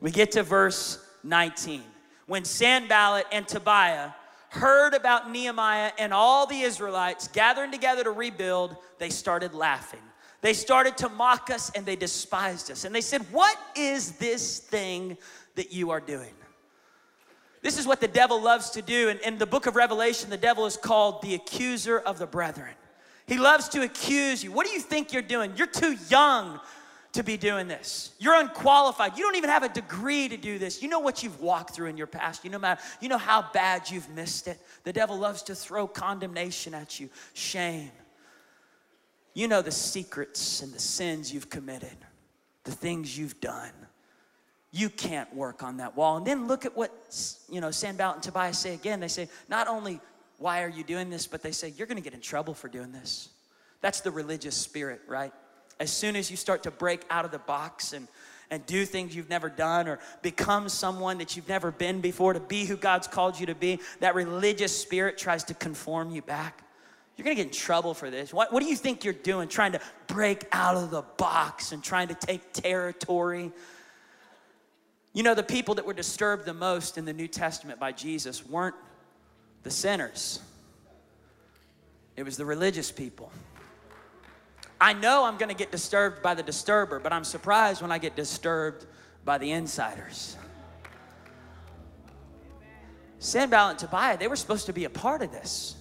We 0.00 0.10
get 0.10 0.32
to 0.32 0.42
verse 0.42 1.06
19. 1.22 1.82
When 2.24 2.46
Sanballat 2.46 3.26
and 3.30 3.46
Tobiah 3.46 4.12
heard 4.48 4.94
about 4.94 5.30
Nehemiah 5.30 5.92
and 5.98 6.14
all 6.14 6.46
the 6.46 6.62
Israelites 6.62 7.28
gathering 7.28 7.72
together 7.72 8.04
to 8.04 8.10
rebuild, 8.10 8.74
they 8.98 9.10
started 9.10 9.52
laughing. 9.52 10.00
They 10.40 10.54
started 10.54 10.96
to 10.96 11.08
mock 11.08 11.50
us 11.50 11.70
and 11.74 11.86
they 11.86 11.94
despised 11.94 12.70
us. 12.70 12.86
And 12.86 12.94
they 12.94 13.02
said, 13.02 13.20
What 13.30 13.58
is 13.76 14.12
this 14.12 14.58
thing 14.58 15.18
that 15.54 15.72
you 15.72 15.90
are 15.90 16.00
doing. 16.00 16.34
This 17.62 17.78
is 17.78 17.86
what 17.86 18.00
the 18.00 18.08
devil 18.08 18.42
loves 18.42 18.70
to 18.70 18.82
do. 18.82 19.08
And 19.08 19.20
in 19.20 19.38
the 19.38 19.46
book 19.46 19.66
of 19.66 19.76
Revelation, 19.76 20.30
the 20.30 20.36
devil 20.36 20.66
is 20.66 20.76
called 20.76 21.22
the 21.22 21.34
accuser 21.34 21.98
of 21.98 22.18
the 22.18 22.26
brethren. 22.26 22.74
He 23.26 23.38
loves 23.38 23.68
to 23.70 23.82
accuse 23.82 24.42
you. 24.42 24.50
What 24.50 24.66
do 24.66 24.72
you 24.72 24.80
think 24.80 25.12
you're 25.12 25.22
doing? 25.22 25.52
You're 25.56 25.68
too 25.68 25.96
young 26.10 26.60
to 27.12 27.22
be 27.22 27.36
doing 27.36 27.68
this. 27.68 28.12
You're 28.18 28.34
unqualified. 28.34 29.16
You 29.16 29.22
don't 29.22 29.36
even 29.36 29.50
have 29.50 29.62
a 29.62 29.68
degree 29.68 30.28
to 30.28 30.36
do 30.36 30.58
this. 30.58 30.82
You 30.82 30.88
know 30.88 30.98
what 30.98 31.22
you've 31.22 31.40
walked 31.40 31.74
through 31.74 31.86
in 31.86 31.96
your 31.96 32.06
past. 32.06 32.42
You 32.42 32.50
know, 32.50 32.58
matter, 32.58 32.80
you 33.00 33.08
know 33.08 33.18
how 33.18 33.46
bad 33.52 33.88
you've 33.90 34.08
missed 34.10 34.48
it. 34.48 34.58
The 34.82 34.92
devil 34.92 35.16
loves 35.16 35.42
to 35.44 35.54
throw 35.54 35.86
condemnation 35.86 36.74
at 36.74 36.98
you, 36.98 37.10
shame. 37.34 37.92
You 39.34 39.46
know 39.46 39.62
the 39.62 39.70
secrets 39.70 40.62
and 40.62 40.72
the 40.72 40.80
sins 40.80 41.32
you've 41.32 41.48
committed, 41.48 41.96
the 42.64 42.72
things 42.72 43.16
you've 43.16 43.40
done 43.40 43.72
you 44.72 44.88
can't 44.88 45.32
work 45.34 45.62
on 45.62 45.76
that 45.76 45.96
wall. 45.96 46.16
And 46.16 46.26
then 46.26 46.48
look 46.48 46.64
at 46.64 46.74
what, 46.74 46.90
you 47.50 47.60
know, 47.60 47.70
Sanballat 47.70 48.16
and 48.16 48.22
Tobias 48.22 48.58
say 48.58 48.72
again. 48.72 49.00
They 49.00 49.08
say, 49.08 49.28
not 49.48 49.68
only 49.68 50.00
why 50.38 50.62
are 50.62 50.68
you 50.68 50.82
doing 50.82 51.10
this, 51.10 51.26
but 51.26 51.42
they 51.42 51.52
say, 51.52 51.74
you're 51.76 51.86
gonna 51.86 52.00
get 52.00 52.14
in 52.14 52.20
trouble 52.20 52.54
for 52.54 52.68
doing 52.68 52.90
this. 52.90 53.28
That's 53.82 54.00
the 54.00 54.10
religious 54.10 54.56
spirit, 54.56 55.02
right? 55.06 55.32
As 55.78 55.90
soon 55.92 56.16
as 56.16 56.30
you 56.30 56.36
start 56.38 56.62
to 56.62 56.70
break 56.70 57.02
out 57.10 57.24
of 57.26 57.32
the 57.32 57.38
box 57.38 57.92
and, 57.92 58.08
and 58.50 58.64
do 58.64 58.86
things 58.86 59.14
you've 59.14 59.28
never 59.28 59.50
done 59.50 59.88
or 59.88 59.98
become 60.22 60.68
someone 60.70 61.18
that 61.18 61.36
you've 61.36 61.48
never 61.48 61.70
been 61.70 62.00
before, 62.00 62.32
to 62.32 62.40
be 62.40 62.64
who 62.64 62.76
God's 62.76 63.06
called 63.06 63.38
you 63.38 63.46
to 63.46 63.54
be, 63.54 63.78
that 64.00 64.14
religious 64.14 64.76
spirit 64.76 65.18
tries 65.18 65.44
to 65.44 65.54
conform 65.54 66.10
you 66.10 66.22
back. 66.22 66.64
You're 67.16 67.24
gonna 67.24 67.34
get 67.34 67.48
in 67.48 67.52
trouble 67.52 67.92
for 67.92 68.08
this. 68.08 68.32
What, 68.32 68.52
what 68.54 68.62
do 68.62 68.68
you 68.70 68.76
think 68.76 69.04
you're 69.04 69.12
doing 69.12 69.48
trying 69.48 69.72
to 69.72 69.80
break 70.06 70.46
out 70.50 70.76
of 70.76 70.90
the 70.90 71.02
box 71.18 71.72
and 71.72 71.84
trying 71.84 72.08
to 72.08 72.14
take 72.14 72.54
territory? 72.54 73.52
You 75.12 75.22
know, 75.22 75.34
the 75.34 75.42
people 75.42 75.74
that 75.74 75.84
were 75.84 75.92
disturbed 75.92 76.46
the 76.46 76.54
most 76.54 76.96
in 76.96 77.04
the 77.04 77.12
New 77.12 77.28
Testament 77.28 77.78
by 77.78 77.92
Jesus 77.92 78.46
weren't 78.46 78.76
the 79.62 79.70
sinners, 79.70 80.40
it 82.16 82.24
was 82.24 82.36
the 82.36 82.44
religious 82.44 82.90
people. 82.90 83.30
I 84.80 84.92
know 84.92 85.24
I'm 85.24 85.36
gonna 85.36 85.54
get 85.54 85.70
disturbed 85.70 86.22
by 86.22 86.34
the 86.34 86.42
disturber, 86.42 86.98
but 86.98 87.12
I'm 87.12 87.22
surprised 87.22 87.82
when 87.82 87.92
I 87.92 87.98
get 87.98 88.16
disturbed 88.16 88.84
by 89.24 89.38
the 89.38 89.52
insiders. 89.52 90.36
Sanballat 93.20 93.70
and 93.70 93.78
Tobiah, 93.78 94.18
they 94.18 94.26
were 94.26 94.34
supposed 94.34 94.66
to 94.66 94.72
be 94.72 94.84
a 94.84 94.90
part 94.90 95.22
of 95.22 95.30
this. 95.30 95.76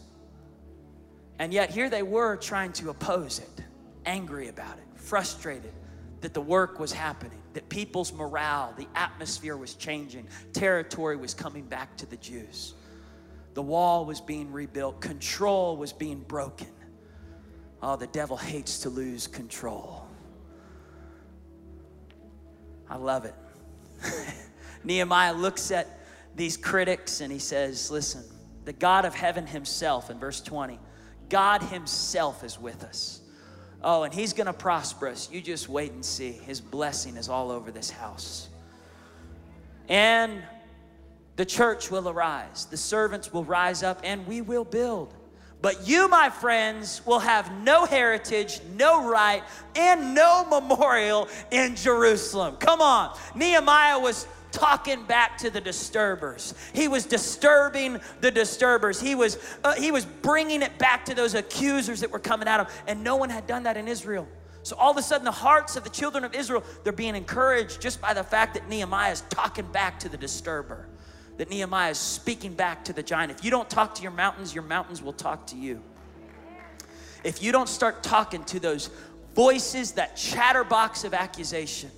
And 1.40 1.52
yet 1.52 1.72
here 1.72 1.90
they 1.90 2.04
were 2.04 2.36
trying 2.36 2.72
to 2.74 2.92
oppose 2.92 3.40
it, 3.40 3.64
angry 4.06 4.48
about 4.50 4.78
it, 4.78 4.84
frustrated 4.94 5.74
that 6.22 6.34
the 6.34 6.42
work 6.42 6.80
was 6.80 6.92
happening, 6.92 7.42
that 7.54 7.68
people's 7.70 8.14
morale, 8.14 8.74
the 8.78 8.88
atmosphere 8.96 9.58
was 9.58 9.74
changing, 9.74 10.28
territory 10.54 11.16
was 11.16 11.34
coming 11.34 11.66
back 11.66 11.98
to 11.98 12.06
the 12.06 12.18
Jews. 12.18 12.76
The 13.54 13.62
wall 13.62 14.06
was 14.06 14.22
being 14.22 14.52
rebuilt, 14.52 15.02
control 15.02 15.76
was 15.78 15.92
being 15.92 16.22
broken. 16.22 16.68
Oh, 17.82 17.96
the 17.96 18.08
devil 18.08 18.38
hates 18.38 18.80
to 18.80 18.90
lose 18.90 19.28
control. 19.28 20.08
I 22.88 22.98
love 22.98 23.26
it. 23.26 23.34
Nehemiah 24.84 25.34
looks 25.34 25.72
at 25.72 26.00
these 26.36 26.58
critics 26.58 27.22
and 27.22 27.32
he 27.32 27.40
says, 27.40 27.90
Listen, 27.90 28.24
the 28.66 28.74
God 28.74 29.06
of 29.06 29.16
heaven 29.16 29.48
himself, 29.48 30.10
in 30.10 30.20
verse 30.20 30.42
20, 30.42 30.80
God 31.30 31.64
himself 31.64 32.44
is 32.44 32.60
with 32.60 32.84
us. 32.84 33.21
Oh, 33.84 34.04
and 34.04 34.14
he's 34.14 34.34
gonna 34.34 34.54
prosper 34.54 35.08
us. 35.08 35.30
You 35.32 35.42
just 35.42 35.68
wait 35.68 35.92
and 35.92 36.06
see. 36.06 36.32
His 36.32 36.62
blessing 36.62 37.18
is 37.18 37.30
all 37.30 37.52
over 37.52 37.72
this 37.72 37.90
house. 37.90 38.50
And 39.90 40.44
the 41.36 41.46
church 41.46 41.90
will 41.90 42.08
arise, 42.08 42.66
the 42.66 42.78
servants 42.78 43.34
will 43.34 43.44
rise 43.44 43.84
up, 43.84 44.02
and 44.04 44.28
we 44.28 44.42
will 44.42 44.66
build. 44.66 45.14
But 45.62 45.88
you, 45.88 46.08
my 46.08 46.30
friends, 46.30 47.02
will 47.06 47.20
have 47.20 47.52
no 47.64 47.86
heritage, 47.86 48.60
no 48.76 49.08
right, 49.08 49.44
and 49.76 50.16
no 50.16 50.46
memorial 50.50 51.28
in 51.52 51.76
Jerusalem. 51.76 52.56
Come 52.56 52.82
on. 52.82 53.16
Nehemiah 53.36 54.00
was 54.00 54.28
talking 54.52 55.04
back 55.06 55.38
to 55.40 55.50
the 55.50 55.62
disturbers. 55.62 56.54
He 56.74 56.88
was 56.88 57.06
disturbing 57.06 58.00
the 58.20 58.32
disturbers. 58.32 59.00
He 59.00 59.16
was, 59.16 59.38
uh, 59.64 59.74
he 59.74 59.92
was 59.92 60.06
bringing 60.06 60.62
it 60.62 60.78
back 60.78 61.06
to 61.06 61.16
those 61.16 61.34
accusers 61.34 62.02
that 62.02 62.12
were 62.12 62.20
coming 62.20 62.48
at 62.48 62.60
him. 62.60 62.68
And 62.88 63.04
no 63.04 63.16
one 63.16 63.30
had 63.30 63.48
done 63.48 63.64
that 63.64 63.78
in 63.78 63.88
Israel. 63.88 64.28
So 64.64 64.76
all 64.76 64.92
of 64.92 64.98
a 64.98 65.02
sudden, 65.02 65.26
the 65.26 65.32
hearts 65.32 65.76
of 65.76 65.84
the 65.84 65.90
children 65.90 66.24
of 66.24 66.36
Israel, 66.36 66.64
they're 66.84 66.94
being 66.94 67.16
encouraged 67.16 67.82
just 67.82 68.00
by 68.00 68.14
the 68.14 68.24
fact 68.24 68.54
that 68.54 68.70
Nehemiah 68.70 69.12
is 69.12 69.22
talking 69.30 69.66
back 69.72 70.00
to 70.02 70.10
the 70.10 70.18
disturber 70.18 70.88
that 71.38 71.50
Nehemiah 71.50 71.90
is 71.90 71.98
speaking 71.98 72.54
back 72.54 72.86
to 72.86 72.94
the 72.94 73.02
giant. 73.02 73.32
If 73.32 73.44
you 73.44 73.50
don't 73.50 73.68
talk 73.68 73.96
to 73.96 74.04
your 74.04 74.12
mountains, 74.12 74.54
your 74.54 74.64
mountains 74.64 75.02
will 75.02 75.14
talk 75.14 75.48
to 75.48 75.56
you. 75.56 75.82
If 77.24 77.42
you 77.42 77.52
don't 77.52 77.68
start 77.68 78.04
talking 78.04 78.44
to 78.44 78.60
those 78.60 78.92
voices, 79.36 79.94
that 79.94 80.16
chatterbox 80.16 81.04
of 81.04 81.16
accusation, 81.16 81.90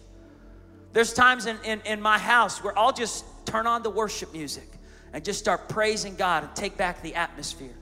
there's 0.94 1.14
times 1.14 1.48
in, 1.48 1.58
in, 1.66 1.82
in 1.86 2.02
my 2.02 2.18
house 2.18 2.64
where 2.64 2.78
I'll 2.78 2.94
just 2.94 3.26
turn 3.46 3.68
on 3.68 3.84
the 3.84 3.90
worship 3.90 4.32
music 4.32 4.68
and 5.12 5.24
just 5.24 5.40
start 5.40 5.68
praising 5.68 6.16
God 6.16 6.44
and 6.44 6.56
take 6.56 6.78
back 6.78 7.02
the 7.02 7.16
atmosphere. 7.16 7.74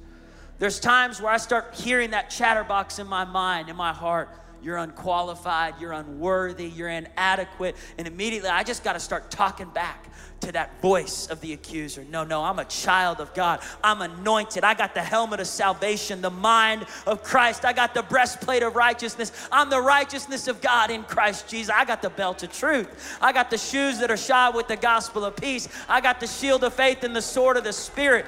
There's 0.60 0.80
times 0.80 1.22
where 1.22 1.32
I 1.32 1.38
start 1.38 1.76
hearing 1.76 2.12
that 2.12 2.30
chatterbox 2.30 3.00
in 3.00 3.08
my 3.08 3.26
mind, 3.26 3.70
in 3.70 3.76
my 3.76 3.94
heart. 3.94 4.30
You're 4.62 4.78
unqualified, 4.78 5.76
you're 5.80 5.92
unworthy, 5.92 6.68
you're 6.68 6.90
inadequate. 6.90 7.76
And 7.98 8.08
immediately 8.08 8.50
I 8.50 8.64
just 8.64 8.84
got 8.84 8.94
to 8.94 9.00
start 9.00 9.32
talking 9.32 9.70
back 9.70 10.11
to 10.40 10.52
that 10.54 10.82
voice 10.82 11.28
of 11.28 11.40
the 11.42 11.54
accuser. 11.54 12.04
No, 12.10 12.24
no, 12.24 12.44
I'm 12.44 12.60
a 12.60 12.66
child 12.66 13.20
of 13.20 13.34
God. 13.34 13.60
I'm 13.84 14.02
anointed. 14.02 14.64
I 14.64 14.74
got 14.74 14.96
the 14.96 15.02
helmet 15.02 15.40
of 15.40 15.48
salvation, 15.48 16.22
the 16.22 16.32
mind 16.32 16.86
of 17.06 17.24
Christ. 17.24 17.64
I 17.64 17.74
got 17.74 17.94
the 17.94 18.04
breastplate 18.04 18.64
of 18.64 18.76
righteousness. 18.76 19.32
I'm 19.52 19.70
the 19.70 19.82
righteousness 19.82 20.48
of 20.48 20.62
God 20.62 20.90
in 20.90 21.04
Christ 21.04 21.48
Jesus. 21.48 21.74
I 21.76 21.86
got 21.86 22.02
the 22.02 22.10
belt 22.10 22.42
of 22.44 22.52
truth. 22.52 23.18
I 23.22 23.32
got 23.32 23.50
the 23.50 23.58
shoes 23.58 24.00
that 24.00 24.10
are 24.10 24.18
shod 24.18 24.56
with 24.56 24.68
the 24.68 24.78
gospel 24.78 25.24
of 25.24 25.36
peace. 25.36 25.68
I 25.88 26.02
got 26.02 26.20
the 26.20 26.28
shield 26.28 26.64
of 26.64 26.74
faith 26.74 27.04
and 27.04 27.16
the 27.16 27.22
sword 27.22 27.58
of 27.58 27.64
the 27.64 27.74
Spirit. 27.74 28.26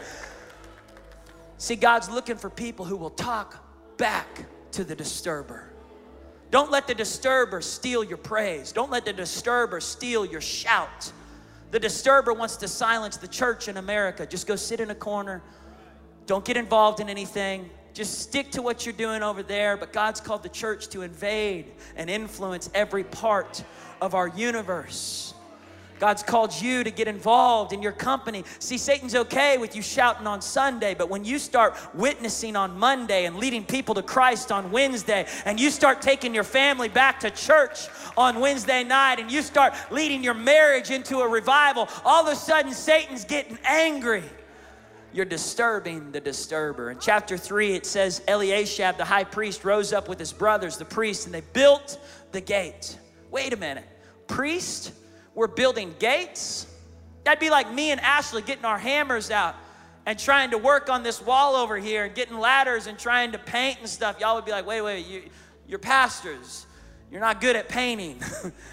See, 1.58 1.76
God's 1.76 2.10
looking 2.10 2.36
for 2.36 2.50
people 2.50 2.86
who 2.86 2.98
will 2.98 3.10
talk 3.10 3.64
back 3.98 4.46
to 4.74 4.84
the 4.84 4.96
disturber. 4.96 5.70
Don't 6.52 6.70
let 6.70 6.86
the 6.86 6.94
disturber 6.94 7.62
steal 7.62 8.04
your 8.04 8.18
praise. 8.18 8.72
Don't 8.72 8.92
let 8.92 9.06
the 9.06 9.14
disturber 9.14 9.80
steal 9.80 10.26
your 10.26 10.42
shout. 10.42 11.12
The 11.74 11.80
disturber 11.80 12.34
wants 12.34 12.58
to 12.58 12.68
silence 12.68 13.18
the 13.18 13.28
church 13.28 13.68
in 13.68 13.78
America. 13.78 14.28
Just 14.28 14.46
go 14.46 14.56
sit 14.56 14.80
in 14.80 14.92
a 14.92 14.96
corner. 14.96 15.42
Don't 16.28 16.46
get 16.46 16.56
involved 16.56 17.00
in 17.00 17.10
anything. 17.10 17.68
Just 17.96 18.20
stick 18.20 18.52
to 18.52 18.62
what 18.62 18.86
you're 18.86 18.94
doing 18.94 19.24
over 19.24 19.42
there. 19.42 19.76
But 19.76 19.92
God's 19.92 20.22
called 20.22 20.44
the 20.44 20.50
church 20.50 20.90
to 20.90 21.02
invade 21.02 21.72
and 21.96 22.12
influence 22.12 22.70
every 22.76 23.04
part 23.04 23.64
of 24.04 24.14
our 24.14 24.28
universe. 24.28 25.33
God's 26.04 26.22
called 26.22 26.54
you 26.62 26.84
to 26.84 26.92
get 26.92 27.08
involved 27.08 27.72
in 27.72 27.82
your 27.82 27.94
company. 27.94 28.44
See, 28.60 28.78
Satan's 28.78 29.16
okay 29.16 29.58
with 29.58 29.74
you 29.74 29.82
shouting 29.82 30.28
on 30.28 30.42
Sunday, 30.42 30.94
but 30.94 31.08
when 31.10 31.24
you 31.24 31.40
start 31.40 31.78
witnessing 31.94 32.58
on 32.58 32.78
Monday 32.78 33.24
and 33.24 33.38
leading 33.38 33.64
people 33.64 33.96
to 33.96 34.02
Christ 34.02 34.52
on 34.52 34.70
Wednesday, 34.70 35.26
and 35.46 35.58
you 35.58 35.70
start 35.70 36.02
taking 36.02 36.36
your 36.36 36.44
family 36.44 36.90
back 36.90 37.22
to 37.22 37.32
church 37.32 37.88
on 38.18 38.42
Wednesday 38.42 38.84
night, 38.84 39.22
and 39.22 39.32
you 39.32 39.42
start 39.42 39.76
leading 39.92 40.22
your 40.22 40.34
marriage 40.34 40.92
into 40.92 41.20
a 41.20 41.28
revival, 41.30 41.88
all 42.04 42.28
of 42.28 42.34
a 42.34 42.36
sudden 42.36 42.74
Satan's 42.74 43.24
getting 43.24 43.58
angry 43.64 44.24
you're 45.14 45.26
disturbing 45.26 46.12
the 46.12 46.20
disturber. 46.20 46.92
In 46.92 46.98
chapter 47.00 47.38
3, 47.38 47.76
it 47.76 47.86
says 47.86 48.24
Eliashib, 48.28 48.98
the 48.98 49.06
high 49.06 49.24
priest, 49.24 49.64
rose 49.64 49.94
up 49.94 50.10
with 50.10 50.20
his 50.20 50.34
brothers, 50.34 50.76
the 50.76 50.86
priests, 50.86 51.26
and 51.26 51.34
they 51.34 51.44
built 51.54 51.98
the 52.32 52.42
gate. 52.42 52.98
Wait 53.30 53.54
a 53.54 53.58
minute. 53.58 53.86
Priest 54.26 54.92
we're 55.36 55.48
building 55.48 55.96
gates. 56.00 56.68
That'd 57.24 57.40
be 57.40 57.50
like 57.50 57.72
me 57.72 57.92
and 57.92 58.02
Ashley 58.02 58.42
getting 58.42 58.66
our 58.66 58.78
hammers 58.78 59.32
out 59.32 59.56
and 60.06 60.20
trying 60.20 60.52
to 60.52 60.58
work 60.58 60.90
on 60.90 61.04
this 61.04 61.22
wall 61.22 61.56
over 61.56 61.78
here 61.78 62.06
and 62.06 62.14
getting 62.14 62.38
ladders 62.38 62.88
and 62.88 63.00
trying 63.00 63.32
to 63.32 63.40
paint 63.40 63.80
and 63.80 63.90
stuff. 63.90 64.20
Y'all 64.20 64.36
would 64.36 64.46
be 64.46 64.52
like, 64.52 64.66
wait, 64.66 64.82
wait, 64.82 65.06
you, 65.06 65.24
you're 65.68 65.80
pastors. 65.80 66.66
You're 67.12 67.22
not 67.22 67.40
good 67.40 67.56
at 67.56 67.70
painting. 67.70 68.22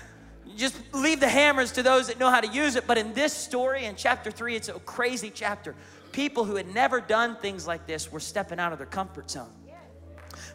Just 0.57 0.77
leave 0.93 1.21
the 1.21 1.29
hammers 1.29 1.73
to 1.73 1.83
those 1.83 2.09
that 2.09 2.19
know 2.19 2.31
how 2.31 2.41
to 2.41 2.49
use 2.49 2.75
it. 2.75 2.87
But 2.87 2.99
in 2.99 3.15
this 3.15 3.33
story, 3.33 3.85
in 3.85 3.95
chapter 3.95 4.31
three, 4.31 4.57
it's 4.57 4.69
a 4.69 4.73
crazy 4.81 5.31
chapter. 5.33 5.75
People 6.11 6.45
who 6.45 6.57
had 6.57 6.75
never 6.75 7.01
done 7.01 7.37
things 7.37 7.67
like 7.67 7.87
this 7.87 8.11
were 8.11 8.21
stepping 8.21 8.59
out 8.59 8.73
of 8.73 8.79
their 8.79 8.87
comfort 8.87 9.31
zone. 9.31 9.53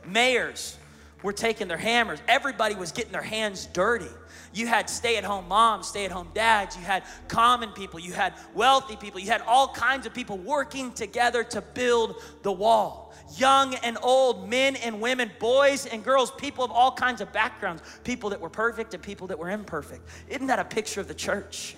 Mayors 0.06 0.78
were 1.26 1.34
taking 1.34 1.68
their 1.68 1.78
hammers. 1.78 2.20
Everybody 2.28 2.76
was 2.76 2.92
getting 2.92 3.12
their 3.12 3.22
hands 3.22 3.66
dirty. 3.74 4.06
You 4.54 4.68
had 4.68 4.90
stay 4.90 5.18
at 5.18 5.24
home 5.24 5.48
moms, 5.48 5.88
stay 5.88 6.06
at 6.06 6.12
home 6.12 6.30
dads, 6.34 6.78
you 6.78 6.84
had 6.84 7.04
common 7.28 7.72
people, 7.72 8.00
you 8.00 8.14
had 8.14 8.34
wealthy 8.54 8.96
people, 8.96 9.20
you 9.20 9.28
had 9.28 9.42
all 9.42 9.68
kinds 9.68 10.06
of 10.06 10.14
people 10.14 10.38
working 10.38 10.94
together 10.94 11.44
to 11.46 11.62
build 11.62 12.22
the 12.44 12.52
wall. 12.52 13.14
Young 13.38 13.74
and 13.76 13.98
old, 14.04 14.48
men 14.48 14.76
and 14.78 15.02
women, 15.02 15.32
boys 15.40 15.88
and 15.88 16.06
girls, 16.06 16.30
people 16.32 16.64
of 16.64 16.72
all 16.72 16.92
kinds 16.92 17.22
of 17.22 17.34
backgrounds, 17.34 17.82
people 18.04 18.30
that 18.30 18.40
were 18.40 18.50
perfect 18.50 18.94
and 18.94 19.02
people 19.02 19.28
that 19.28 19.40
were 19.40 19.50
imperfect. 19.50 20.08
Isn't 20.30 20.48
that 20.48 20.60
a 20.60 20.64
picture 20.64 21.02
of 21.02 21.08
the 21.08 21.16
church? 21.16 21.76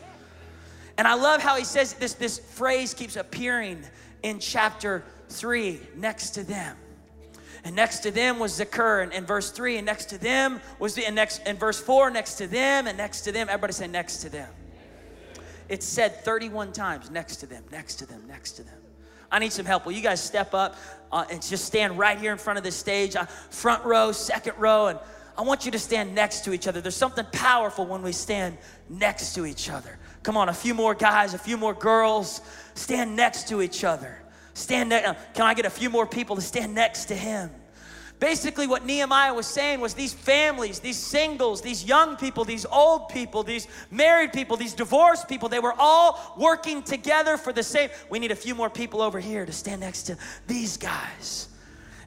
And 0.97 1.07
I 1.07 1.13
love 1.13 1.41
how 1.41 1.55
he 1.55 1.63
says 1.63 1.93
this, 1.93 2.15
this 2.15 2.37
phrase 2.37 2.93
keeps 2.93 3.15
appearing 3.15 3.81
in 4.23 4.39
chapter 4.39 5.05
three 5.29 5.79
next 5.95 6.31
to 6.31 6.43
them 6.43 6.75
and 7.67 7.75
next 7.75 7.99
to 7.99 8.11
them 8.11 8.39
was 8.39 8.57
Zakur 8.57 9.03
in, 9.03 9.11
in 9.11 9.25
verse 9.25 9.51
3, 9.51 9.75
and 9.75 9.85
next 9.85 10.05
to 10.05 10.17
them 10.17 10.61
was 10.79 10.95
the, 10.95 11.05
and 11.05 11.13
next 11.13 11.45
in 11.45 11.57
verse 11.57 11.77
4, 11.77 12.09
next 12.09 12.35
to 12.35 12.47
them, 12.47 12.87
and 12.87 12.97
next 12.97 13.21
to 13.23 13.33
them. 13.33 13.49
Everybody 13.49 13.73
say 13.73 13.87
next 13.87 14.19
to 14.19 14.29
them. 14.29 14.49
It's 15.67 15.85
said 15.85 16.23
31 16.23 16.71
times, 16.71 17.11
next 17.11 17.35
to 17.37 17.45
them, 17.45 17.65
next 17.69 17.95
to 17.95 18.05
them, 18.05 18.23
next 18.25 18.53
to 18.53 18.63
them. 18.63 18.79
I 19.29 19.39
need 19.39 19.51
some 19.51 19.65
help. 19.65 19.85
Will 19.85 19.91
you 19.91 20.01
guys 20.01 20.23
step 20.23 20.53
up 20.53 20.77
uh, 21.11 21.25
and 21.29 21.45
just 21.45 21.65
stand 21.65 21.99
right 21.99 22.17
here 22.17 22.31
in 22.31 22.37
front 22.37 22.57
of 22.57 22.63
the 22.63 22.71
stage, 22.71 23.17
uh, 23.17 23.25
front 23.25 23.83
row, 23.83 24.13
second 24.13 24.53
row, 24.57 24.87
and 24.87 24.99
I 25.37 25.41
want 25.41 25.65
you 25.65 25.71
to 25.71 25.79
stand 25.79 26.15
next 26.15 26.45
to 26.45 26.53
each 26.53 26.69
other. 26.69 26.79
There's 26.79 26.95
something 26.95 27.25
powerful 27.33 27.85
when 27.85 28.01
we 28.01 28.13
stand 28.13 28.57
next 28.87 29.35
to 29.35 29.45
each 29.45 29.69
other. 29.69 29.99
Come 30.23 30.37
on, 30.37 30.47
a 30.47 30.53
few 30.53 30.73
more 30.73 30.95
guys, 30.95 31.33
a 31.33 31.37
few 31.37 31.57
more 31.57 31.73
girls, 31.73 32.39
stand 32.75 33.17
next 33.17 33.49
to 33.49 33.61
each 33.61 33.83
other. 33.83 34.23
Stand 34.57 34.89
next. 34.89 35.07
Uh, 35.07 35.13
can 35.35 35.45
I 35.45 35.53
get 35.53 35.65
a 35.65 35.69
few 35.69 35.87
more 35.91 36.07
people 36.07 36.35
to 36.35 36.41
stand 36.41 36.73
next 36.73 37.05
to 37.05 37.15
him? 37.15 37.51
Basically, 38.19 38.65
what 38.65 38.83
Nehemiah 38.83 39.31
was 39.31 39.45
saying 39.45 39.79
was 39.79 39.93
these 39.93 40.15
families, 40.15 40.79
these 40.79 40.97
singles, 40.97 41.61
these 41.61 41.85
young 41.85 42.15
people, 42.15 42.43
these 42.43 42.65
old 42.65 43.09
people, 43.09 43.43
these 43.43 43.67
married 43.91 44.33
people, 44.33 44.57
these 44.57 44.73
divorced 44.73 45.29
people, 45.29 45.47
they 45.47 45.59
were 45.59 45.75
all 45.77 46.33
working 46.39 46.81
together 46.81 47.37
for 47.37 47.53
the 47.53 47.61
same. 47.61 47.91
We 48.09 48.17
need 48.17 48.31
a 48.31 48.35
few 48.35 48.55
more 48.55 48.71
people 48.71 49.03
over 49.03 49.19
here 49.19 49.45
to 49.45 49.51
stand 49.51 49.81
next 49.81 50.03
to 50.03 50.17
these 50.47 50.75
guys. 50.75 51.49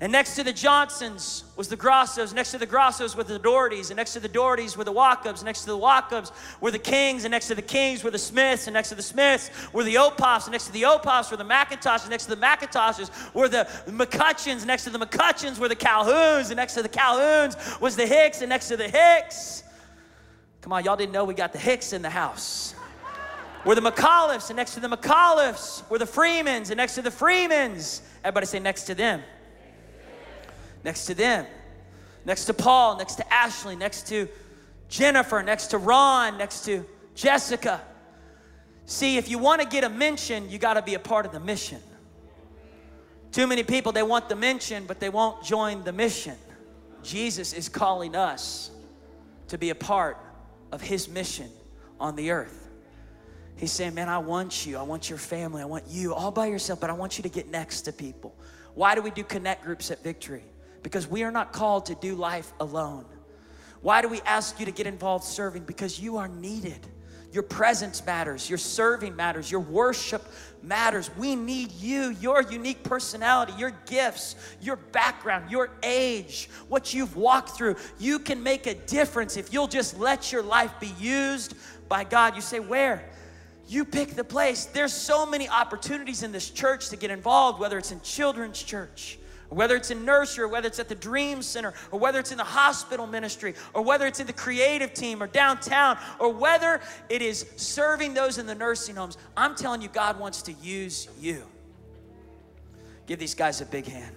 And 0.03 0.11
next 0.11 0.35
to 0.37 0.43
the 0.43 0.53
Johnsons 0.53 1.45
was 1.57 1.69
the 1.69 1.77
Grossos. 1.77 2.33
Next 2.33 2.53
to 2.53 2.59
the 2.59 2.65
Grossos 2.65 3.15
were 3.15 3.23
the 3.23 3.39
Daughertys. 3.39 3.91
And 3.91 3.99
next 3.99 4.15
to 4.15 4.21
the 4.21 4.31
Daughertys 4.31 4.75
were 4.75 4.85
the 4.85 4.93
Walkups. 4.93 5.45
Next 5.45 5.61
to 5.63 5.67
the 5.67 5.77
Walkups 5.77 6.33
were 6.59 6.71
the 6.71 6.79
Kings. 6.79 7.25
And 7.25 7.33
next 7.33 7.49
to 7.49 7.55
the 7.55 7.61
Kings 7.61 8.03
were 8.03 8.11
the 8.11 8.19
Smiths. 8.19 8.67
And 8.67 8.73
next 8.73 8.89
to 8.89 8.95
the 8.95 9.03
Smiths 9.03 9.51
were 9.75 9.85
the 9.85 9.97
Opoffs. 9.97 10.45
And 10.45 10.53
next 10.53 10.67
to 10.67 10.73
the 10.73 10.83
Opoffs 10.83 11.31
were 11.31 11.37
the 11.37 11.45
McIntoshes. 11.45 12.09
Next 12.09 12.25
to 12.25 12.35
the 12.35 12.41
McIntoshes 12.41 13.35
were 13.35 13.49
the 13.49 13.69
McCutcheons. 13.89 14.65
Next 14.65 14.85
to 14.85 14.91
the 14.91 14.99
McCutcheons 14.99 15.59
were 15.59 15.69
the 15.69 15.77
Calhouns. 15.77 16.47
And 16.47 16.57
next 16.57 16.75
to 16.75 16.83
the 16.83 16.89
Calhouns 16.89 17.79
was 17.79 17.95
the 17.95 18.07
Hicks. 18.07 18.41
And 18.41 18.49
next 18.49 18.69
to 18.69 18.79
the 18.79 18.89
Hicks, 18.89 19.65
come 20.63 20.73
on, 20.73 20.83
y'all 20.83 20.97
didn't 20.97 21.13
know 21.13 21.27
we 21.27 21.35
got 21.35 21.53
the 21.53 21.59
Hicks 21.59 21.93
in 21.93 22.01
the 22.01 22.09
house. 22.09 22.75
Were 23.67 23.75
the 23.75 23.83
McAuliffes. 23.83 24.49
And 24.49 24.57
next 24.57 24.73
to 24.73 24.81
the 24.81 24.89
McAuliffes 24.89 25.87
were 25.91 25.99
the 25.99 26.07
Freemans. 26.07 26.71
And 26.71 26.79
next 26.79 26.95
to 26.95 27.03
the 27.03 27.11
Freemans, 27.11 28.01
everybody 28.25 28.47
say 28.47 28.61
next 28.61 28.85
to 28.85 28.95
them 28.95 29.23
next 30.85 31.07
to 31.07 31.15
them, 31.15 31.47
next 32.25 32.47
to 32.47 32.55
Paul, 32.55 32.99
next 32.99 33.17
to 33.17 33.33
Ashley, 33.33 33.77
next 33.77 34.09
to 34.09 34.29
Jennifer, 34.89 35.43
next 35.43 35.69
to 35.69 35.79
Ron, 35.79 36.39
next 36.39 36.65
to 36.65 36.85
Jessica. 37.15 37.81
See, 38.87 39.17
if 39.17 39.29
you 39.29 39.39
want 39.39 39.63
to 39.63 39.69
get 39.69 39.85
a 39.85 39.89
mention, 39.89 40.51
you 40.51 40.59
got 40.59 40.75
to 40.75 40.83
be 40.83 40.95
a 40.95 40.99
part 40.99 41.25
of 41.27 41.33
the 41.33 41.41
mission. 41.41 41.81
Too 43.33 43.47
many 43.47 43.63
people, 43.63 43.93
they 43.93 44.03
want 44.03 44.29
the 44.29 44.35
mention, 44.35 44.87
but 44.87 44.99
they 44.99 45.09
won't 45.09 45.45
join 45.45 45.85
the 45.85 45.93
mission. 45.93 46.37
Jesus 47.03 47.53
is 47.53 47.69
calling 47.69 48.17
us 48.17 48.71
to 49.49 49.59
be 49.59 49.71
a 49.71 49.75
part 49.75 50.19
of 50.73 50.81
his 50.81 51.09
mission 51.09 51.49
on 52.01 52.17
the 52.17 52.33
earth. 52.33 52.69
He's 53.57 53.71
saying, 53.71 53.95
Man, 53.95 54.09
I 54.09 54.19
want 54.19 54.67
you. 54.67 54.79
I 54.79 54.83
want 54.83 55.09
your 55.09 55.19
family. 55.19 55.63
I 55.63 55.67
want 55.67 55.85
you 55.89 56.15
all 56.15 56.31
by 56.31 56.47
yourself, 56.47 56.81
but 56.81 56.91
I 56.91 56.95
want 56.95 57.19
you 57.19 57.23
to 57.23 57.29
get 57.29 57.49
next 57.49 57.83
to 57.83 57.93
people. 57.93 58.35
Why 58.75 58.95
do 58.95 59.03
we 59.03 59.11
do 59.11 59.23
connect 59.23 59.65
groups 59.65 59.91
at 59.91 60.03
Victory? 60.03 60.43
Because 60.83 61.07
we 61.07 61.23
are 61.23 61.31
not 61.31 61.53
called 61.53 61.87
to 61.87 61.95
do 61.95 62.15
life 62.15 62.53
alone. 62.61 63.05
Why 63.83 64.03
do 64.03 64.09
we 64.09 64.21
ask 64.23 64.61
you 64.61 64.67
to 64.67 64.73
get 64.73 64.87
involved 64.87 65.25
serving? 65.25 65.65
Because 65.65 65.99
you 65.99 66.19
are 66.19 66.29
needed. 66.29 66.87
Your 67.33 67.45
presence 67.45 68.05
matters, 68.05 68.49
your 68.49 68.59
serving 68.59 69.15
matters, 69.15 69.51
your 69.51 69.61
worship 69.61 70.27
matters. 70.63 71.11
We 71.17 71.37
need 71.37 71.71
you, 71.73 72.11
your 72.21 72.43
unique 72.43 72.83
personality, 72.83 73.53
your 73.57 73.71
gifts, 73.87 74.35
your 74.61 74.75
background, 74.77 75.49
your 75.49 75.71
age, 75.85 76.51
what 76.69 76.93
you've 76.93 77.15
walked 77.15 77.51
through. 77.51 77.77
You 78.01 78.19
can 78.19 78.43
make 78.43 78.67
a 78.67 78.75
difference 78.75 79.37
if 79.37 79.53
you'll 79.53 79.69
just 79.69 79.97
let 80.01 80.33
your 80.33 80.43
life 80.43 80.73
be 80.81 80.93
used 80.99 81.55
by 81.89 82.03
God. 82.03 82.35
You 82.35 82.41
say, 82.41 82.59
Where? 82.59 83.05
You 83.69 83.85
pick 83.85 84.17
the 84.17 84.25
place. 84.25 84.65
There's 84.65 84.93
so 84.93 85.25
many 85.25 85.49
opportunities 85.49 86.25
in 86.25 86.33
this 86.33 86.51
church 86.51 86.89
to 86.89 86.97
get 86.97 87.13
involved, 87.13 87.61
whether 87.61 87.79
it's 87.79 87.93
in 87.93 88.01
children's 88.01 88.61
church 88.61 89.20
whether 89.51 89.77
it's 89.77 89.91
in 89.91 90.05
nursery, 90.05 90.45
or 90.45 90.49
whether 90.49 90.69
it's 90.69 90.79
at 90.79 90.89
the 90.89 90.95
Dream 90.95 91.43
Center, 91.43 91.75
or 91.91 91.99
whether 91.99 92.19
it's 92.19 92.33
in 92.33 92.39
the 92.39 92.45
hospital 92.45 93.07
ministry, 93.07 93.55
or 93.75 93.83
whether 93.83 94.07
it's 94.07 94.21
in 94.21 94.27
the 94.27 94.33
creative 94.33 94.95
team 94.95 95.23
or 95.23 95.27
downtown, 95.27 95.99
or 96.19 96.33
whether 96.33 96.81
it 97.09 97.21
is 97.21 97.47
serving 97.57 98.15
those 98.15 98.39
in 98.39 98.47
the 98.47 98.55
nursing 98.55 98.97
homes, 98.97 99.19
I'm 99.37 99.55
telling 99.55 99.83
you, 99.83 99.89
God 99.89 100.19
wants 100.19 100.43
to 100.43 100.53
use 100.53 101.09
you. 101.21 101.45
Give 103.07 103.19
these 103.19 103.35
guys 103.35 103.61
a 103.61 103.67
big 103.67 103.87
hand. 103.87 104.15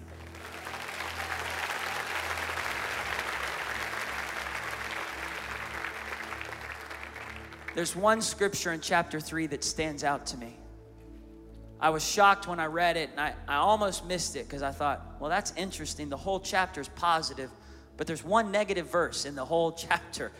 There's 7.76 7.96
one 7.96 8.22
scripture 8.22 8.72
in 8.72 8.82
chapter 8.82 9.20
3 9.20 9.48
that 9.48 9.64
stands 9.64 10.04
out 10.04 10.28
to 10.28 10.38
me. 10.38 10.58
I 11.84 11.90
was 11.90 12.02
shocked 12.02 12.48
when 12.48 12.62
I 12.62 12.68
read 12.68 12.96
it 12.96 13.10
and 13.12 13.20
I, 13.20 13.34
I 13.46 13.56
almost 13.56 14.06
missed 14.06 14.38
it 14.38 14.48
because 14.48 14.64
I 14.64 14.72
thought, 14.72 15.18
well, 15.20 15.30
that's 15.30 15.52
interesting. 15.58 16.08
The 16.08 16.16
whole 16.16 16.40
chapter 16.40 16.80
is 16.80 16.88
positive, 16.88 17.50
but 17.98 18.08
there's 18.08 18.24
one 18.24 18.54
negative 18.54 18.90
verse 18.90 19.26
in 19.26 19.36
the 19.36 19.44
whole 19.44 19.72
chapter. 19.90 20.32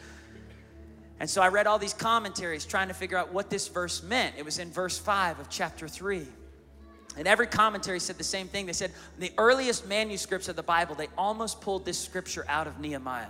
And 1.20 1.30
so 1.30 1.42
I 1.42 1.50
read 1.50 1.68
all 1.68 1.78
these 1.78 1.94
commentaries 1.94 2.66
trying 2.66 2.88
to 2.88 2.94
figure 2.94 3.18
out 3.18 3.34
what 3.34 3.50
this 3.50 3.68
verse 3.68 4.02
meant. 4.04 4.36
It 4.38 4.46
was 4.46 4.58
in 4.58 4.72
verse 4.72 4.98
5 4.98 5.42
of 5.42 5.50
chapter 5.50 5.90
3. 5.90 6.26
And 7.18 7.28
every 7.28 7.48
commentary 7.48 8.00
said 8.00 8.18
the 8.18 8.24
same 8.24 8.48
thing. 8.48 8.66
They 8.66 8.72
said 8.72 8.94
the 9.20 9.34
earliest 9.38 9.86
manuscripts 9.86 10.48
of 10.48 10.56
the 10.56 10.64
Bible, 10.64 10.96
they 10.96 11.10
almost 11.18 11.60
pulled 11.60 11.84
this 11.84 12.00
scripture 12.00 12.46
out 12.48 12.68
of 12.68 12.80
Nehemiah 12.80 13.28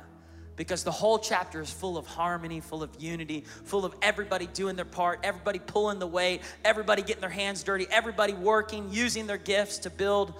because 0.56 0.84
the 0.84 0.92
whole 0.92 1.18
chapter 1.18 1.62
is 1.62 1.72
full 1.72 1.98
of 1.98 2.06
harmony, 2.06 2.60
full 2.60 2.84
of 2.84 2.89
unity, 3.00 3.44
full 3.66 3.86
of 3.86 3.96
everybody 4.02 4.48
doing 4.48 4.76
their 4.76 4.86
part, 4.86 5.20
everybody 5.24 5.60
pulling 5.60 6.00
the 6.00 6.08
weight, 6.08 6.42
everybody 6.63 7.02
getting 7.02 7.22
their 7.22 7.30
hands 7.30 7.63
dirty, 7.63 7.88
everybody 7.89 8.34
working, 8.34 8.88
using 8.92 9.26
their 9.26 9.38
gifts 9.38 9.80
to 9.80 9.89
build 9.89 10.34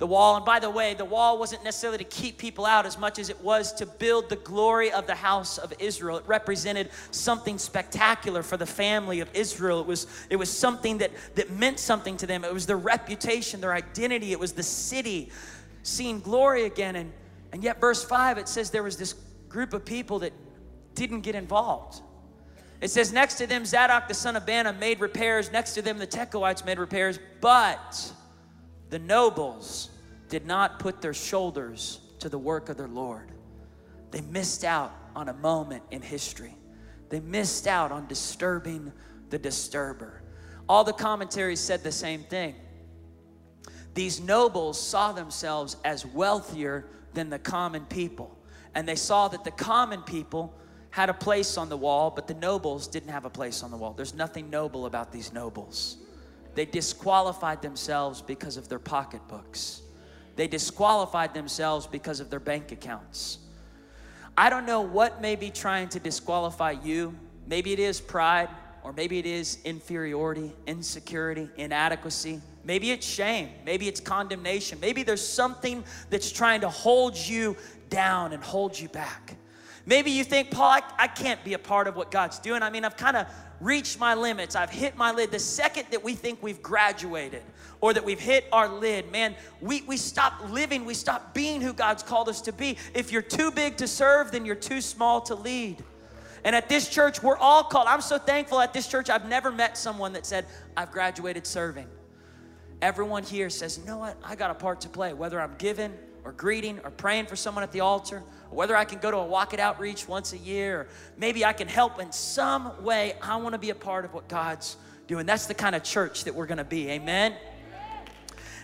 the 0.00 0.06
wall. 0.06 0.36
And 0.36 0.44
by 0.44 0.58
the 0.58 0.70
way, 0.70 0.94
the 0.94 1.04
wall 1.04 1.38
wasn't 1.38 1.62
necessarily 1.62 1.98
to 1.98 2.04
keep 2.04 2.38
people 2.38 2.64
out 2.64 2.86
as 2.86 2.98
much 2.98 3.18
as 3.18 3.28
it 3.28 3.40
was 3.42 3.72
to 3.74 3.86
build 3.86 4.30
the 4.30 4.36
glory 4.36 4.90
of 4.90 5.06
the 5.06 5.14
house 5.14 5.58
of 5.58 5.72
Israel. 5.78 6.16
It 6.16 6.24
represented 6.26 6.90
something 7.10 7.58
spectacular 7.58 8.42
for 8.42 8.56
the 8.56 8.66
family 8.66 9.20
of 9.20 9.28
Israel. 9.34 9.80
It 9.80 9.86
was, 9.86 10.06
it 10.30 10.36
was 10.36 10.50
something 10.50 10.98
that, 10.98 11.10
that 11.34 11.50
meant 11.50 11.78
something 11.78 12.16
to 12.16 12.26
them. 12.26 12.44
It 12.44 12.52
was 12.52 12.64
their 12.66 12.78
reputation, 12.78 13.60
their 13.60 13.74
identity, 13.74 14.32
it 14.32 14.40
was 14.40 14.52
the 14.52 14.62
city 14.62 15.30
seeing 15.82 16.20
glory 16.20 16.64
again. 16.64 16.96
And, 16.96 17.12
and 17.52 17.62
yet, 17.62 17.78
verse 17.78 18.02
5, 18.02 18.38
it 18.38 18.48
says 18.48 18.70
there 18.70 18.82
was 18.82 18.96
this 18.96 19.14
group 19.50 19.74
of 19.74 19.84
people 19.84 20.20
that 20.20 20.32
didn't 20.94 21.20
get 21.20 21.34
involved. 21.34 22.00
It 22.80 22.90
says, 22.90 23.12
next 23.12 23.34
to 23.34 23.46
them, 23.46 23.66
Zadok 23.66 24.08
the 24.08 24.14
son 24.14 24.36
of 24.36 24.46
Baana 24.46 24.78
made 24.78 25.00
repairs. 25.00 25.52
Next 25.52 25.74
to 25.74 25.82
them, 25.82 25.98
the 25.98 26.06
Tekoites 26.06 26.64
made 26.64 26.78
repairs. 26.78 27.18
But 27.42 28.10
the 28.88 28.98
nobles 28.98 29.90
did 30.30 30.46
not 30.46 30.78
put 30.78 31.02
their 31.02 31.12
shoulders 31.12 32.00
to 32.20 32.30
the 32.30 32.38
work 32.38 32.70
of 32.70 32.78
their 32.78 32.88
Lord. 32.88 33.32
They 34.12 34.22
missed 34.22 34.64
out 34.64 34.92
on 35.14 35.28
a 35.28 35.34
moment 35.34 35.82
in 35.90 36.00
history. 36.00 36.54
They 37.10 37.20
missed 37.20 37.66
out 37.66 37.92
on 37.92 38.06
disturbing 38.06 38.92
the 39.28 39.38
disturber. 39.38 40.22
All 40.68 40.84
the 40.84 40.92
commentaries 40.92 41.60
said 41.60 41.82
the 41.82 41.92
same 41.92 42.22
thing. 42.22 42.54
These 43.92 44.20
nobles 44.20 44.80
saw 44.80 45.12
themselves 45.12 45.76
as 45.84 46.06
wealthier 46.06 46.86
than 47.12 47.28
the 47.28 47.38
common 47.38 47.84
people 47.86 48.39
and 48.74 48.86
they 48.86 48.96
saw 48.96 49.28
that 49.28 49.44
the 49.44 49.50
common 49.50 50.02
people 50.02 50.54
had 50.90 51.08
a 51.08 51.14
place 51.14 51.56
on 51.56 51.68
the 51.68 51.76
wall, 51.76 52.10
but 52.10 52.26
the 52.26 52.34
nobles 52.34 52.88
didn't 52.88 53.10
have 53.10 53.24
a 53.24 53.30
place 53.30 53.62
on 53.62 53.70
the 53.70 53.76
wall. 53.76 53.92
There's 53.92 54.14
nothing 54.14 54.50
noble 54.50 54.86
about 54.86 55.12
these 55.12 55.32
nobles. 55.32 55.96
They 56.54 56.64
disqualified 56.64 57.62
themselves 57.62 58.22
because 58.22 58.56
of 58.56 58.68
their 58.68 58.80
pocketbooks. 58.80 59.82
They 60.36 60.48
disqualified 60.48 61.32
themselves 61.32 61.86
because 61.86 62.18
of 62.18 62.30
their 62.30 62.40
bank 62.40 62.72
accounts. 62.72 63.38
I 64.36 64.50
don't 64.50 64.66
know 64.66 64.80
what 64.80 65.20
may 65.20 65.36
be 65.36 65.50
trying 65.50 65.88
to 65.90 66.00
disqualify 66.00 66.72
you. 66.82 67.14
Maybe 67.46 67.72
it 67.72 67.78
is 67.78 68.00
pride, 68.00 68.48
or 68.82 68.92
maybe 68.92 69.18
it 69.18 69.26
is 69.26 69.58
inferiority, 69.64 70.52
insecurity, 70.66 71.50
inadequacy. 71.56 72.40
Maybe 72.64 72.90
it's 72.90 73.06
shame. 73.06 73.50
Maybe 73.64 73.88
it's 73.88 74.00
condemnation. 74.00 74.78
Maybe 74.80 75.02
there's 75.02 75.26
something 75.26 75.84
that's 76.10 76.32
trying 76.32 76.62
to 76.62 76.68
hold 76.68 77.16
you 77.16 77.56
down 77.90 78.32
and 78.32 78.42
hold 78.42 78.78
you 78.78 78.88
back. 78.88 79.36
Maybe 79.86 80.10
you 80.10 80.24
think, 80.24 80.50
Paul, 80.50 80.70
I, 80.70 80.82
I 80.98 81.06
can't 81.08 81.42
be 81.44 81.54
a 81.54 81.58
part 81.58 81.88
of 81.88 81.96
what 81.96 82.10
God's 82.10 82.38
doing. 82.38 82.62
I 82.62 82.70
mean, 82.70 82.84
I've 82.84 82.96
kind 82.96 83.16
of 83.16 83.26
reached 83.60 83.98
my 83.98 84.14
limits. 84.14 84.54
I've 84.54 84.70
hit 84.70 84.96
my 84.96 85.10
lid. 85.10 85.30
The 85.30 85.38
second 85.38 85.86
that 85.90 86.04
we 86.04 86.14
think 86.14 86.42
we've 86.42 86.62
graduated 86.62 87.42
or 87.80 87.92
that 87.94 88.04
we've 88.04 88.20
hit 88.20 88.44
our 88.52 88.68
lid, 88.68 89.10
man, 89.10 89.34
we, 89.60 89.82
we 89.82 89.96
stop 89.96 90.50
living. 90.50 90.84
We 90.84 90.94
stop 90.94 91.34
being 91.34 91.60
who 91.60 91.72
God's 91.72 92.02
called 92.02 92.28
us 92.28 92.40
to 92.42 92.52
be. 92.52 92.76
If 92.94 93.10
you're 93.10 93.22
too 93.22 93.50
big 93.50 93.78
to 93.78 93.88
serve, 93.88 94.32
then 94.32 94.44
you're 94.44 94.54
too 94.54 94.80
small 94.80 95.20
to 95.22 95.34
lead. 95.34 95.82
And 96.44 96.56
at 96.56 96.68
this 96.68 96.88
church, 96.88 97.22
we're 97.22 97.36
all 97.36 97.64
called. 97.64 97.86
I'm 97.88 98.00
so 98.00 98.18
thankful 98.18 98.60
at 98.60 98.72
this 98.72 98.86
church, 98.86 99.10
I've 99.10 99.28
never 99.28 99.50
met 99.50 99.76
someone 99.76 100.12
that 100.14 100.24
said, 100.24 100.46
I've 100.76 100.90
graduated 100.90 101.46
serving. 101.46 101.86
Everyone 102.80 103.22
here 103.22 103.50
says, 103.50 103.78
you 103.78 103.84
know 103.84 103.98
what? 103.98 104.16
I 104.24 104.36
got 104.36 104.50
a 104.50 104.54
part 104.54 104.80
to 104.82 104.88
play, 104.88 105.12
whether 105.12 105.38
I'm 105.38 105.54
giving 105.58 105.92
or 106.24 106.32
greeting 106.32 106.80
or 106.84 106.90
praying 106.90 107.26
for 107.26 107.36
someone 107.36 107.64
at 107.64 107.72
the 107.72 107.80
altar, 107.80 108.22
or 108.50 108.56
whether 108.56 108.76
I 108.76 108.84
can 108.84 108.98
go 108.98 109.10
to 109.10 109.16
a 109.16 109.26
walk 109.26 109.54
it 109.54 109.60
outreach 109.60 110.08
once 110.08 110.32
a 110.32 110.38
year, 110.38 110.80
or 110.80 110.88
maybe 111.16 111.44
I 111.44 111.52
can 111.52 111.68
help 111.68 112.00
in 112.00 112.12
some 112.12 112.82
way. 112.82 113.14
I 113.22 113.36
want 113.36 113.54
to 113.54 113.58
be 113.58 113.70
a 113.70 113.74
part 113.74 114.04
of 114.04 114.14
what 114.14 114.28
God's 114.28 114.76
doing. 115.06 115.26
That's 115.26 115.46
the 115.46 115.54
kind 115.54 115.74
of 115.74 115.82
church 115.82 116.24
that 116.24 116.34
we're 116.34 116.46
going 116.46 116.58
to 116.58 116.64
be. 116.64 116.88
Amen. 116.90 117.34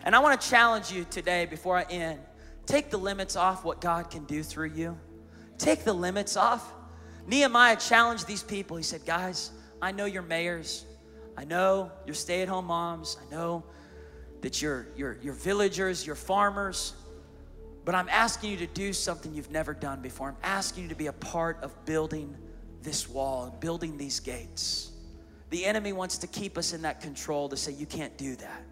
And 0.05 0.15
I 0.15 0.21
want 0.21 0.41
to 0.41 0.49
challenge 0.49 0.93
you 0.93 1.05
today 1.11 1.47
before 1.47 1.77
I 1.77 1.83
end. 1.91 2.21
Take 2.65 2.91
the 2.91 2.97
limits 2.97 3.35
off 3.37 3.65
what 3.65 3.81
God 3.81 4.11
can 4.11 4.25
do 4.25 4.43
through 4.43 4.71
you. 4.71 4.97
Take 5.59 5.85
the 5.85 5.93
limits 5.93 6.37
off. 6.37 6.73
Nehemiah 7.27 7.77
challenged 7.77 8.27
these 8.27 8.43
people. 8.43 8.77
He 8.77 8.85
said, 8.85 9.05
Guys, 9.05 9.51
I 9.83 9.93
know 9.93 10.05
you're 10.05 10.23
mayors. 10.23 10.85
I 11.37 11.45
know 11.45 11.91
you're 12.07 12.15
stay 12.15 12.43
at 12.43 12.49
home 12.49 12.67
moms. 12.67 13.19
I 13.27 13.35
know 13.35 13.65
that 14.43 14.63
you're, 14.63 14.87
you're, 14.97 15.19
you're 15.23 15.35
villagers, 15.35 16.07
you're 16.07 16.15
farmers. 16.15 16.95
But 17.87 17.95
I'm 17.95 18.09
asking 18.09 18.51
you 18.51 18.57
to 18.57 18.67
do 18.67 18.93
something 18.93 19.33
you've 19.33 19.53
never 19.53 19.73
done 19.73 20.03
before. 20.03 20.27
I'm 20.27 20.37
asking 20.43 20.83
you 20.83 20.89
to 20.89 20.97
be 20.97 21.07
a 21.07 21.13
part 21.13 21.63
of 21.63 21.85
building 21.85 22.37
this 22.83 23.09
wall 23.09 23.45
and 23.45 23.61
building 23.61 23.97
these 23.97 24.19
gates. 24.19 24.91
The 25.51 25.65
enemy 25.65 25.93
wants 25.93 26.19
to 26.19 26.27
keep 26.27 26.59
us 26.59 26.73
in 26.73 26.83
that 26.83 27.01
control 27.01 27.49
to 27.49 27.57
say, 27.57 27.71
you 27.71 27.87
can't 27.87 28.19
do 28.19 28.35
that. 28.37 28.65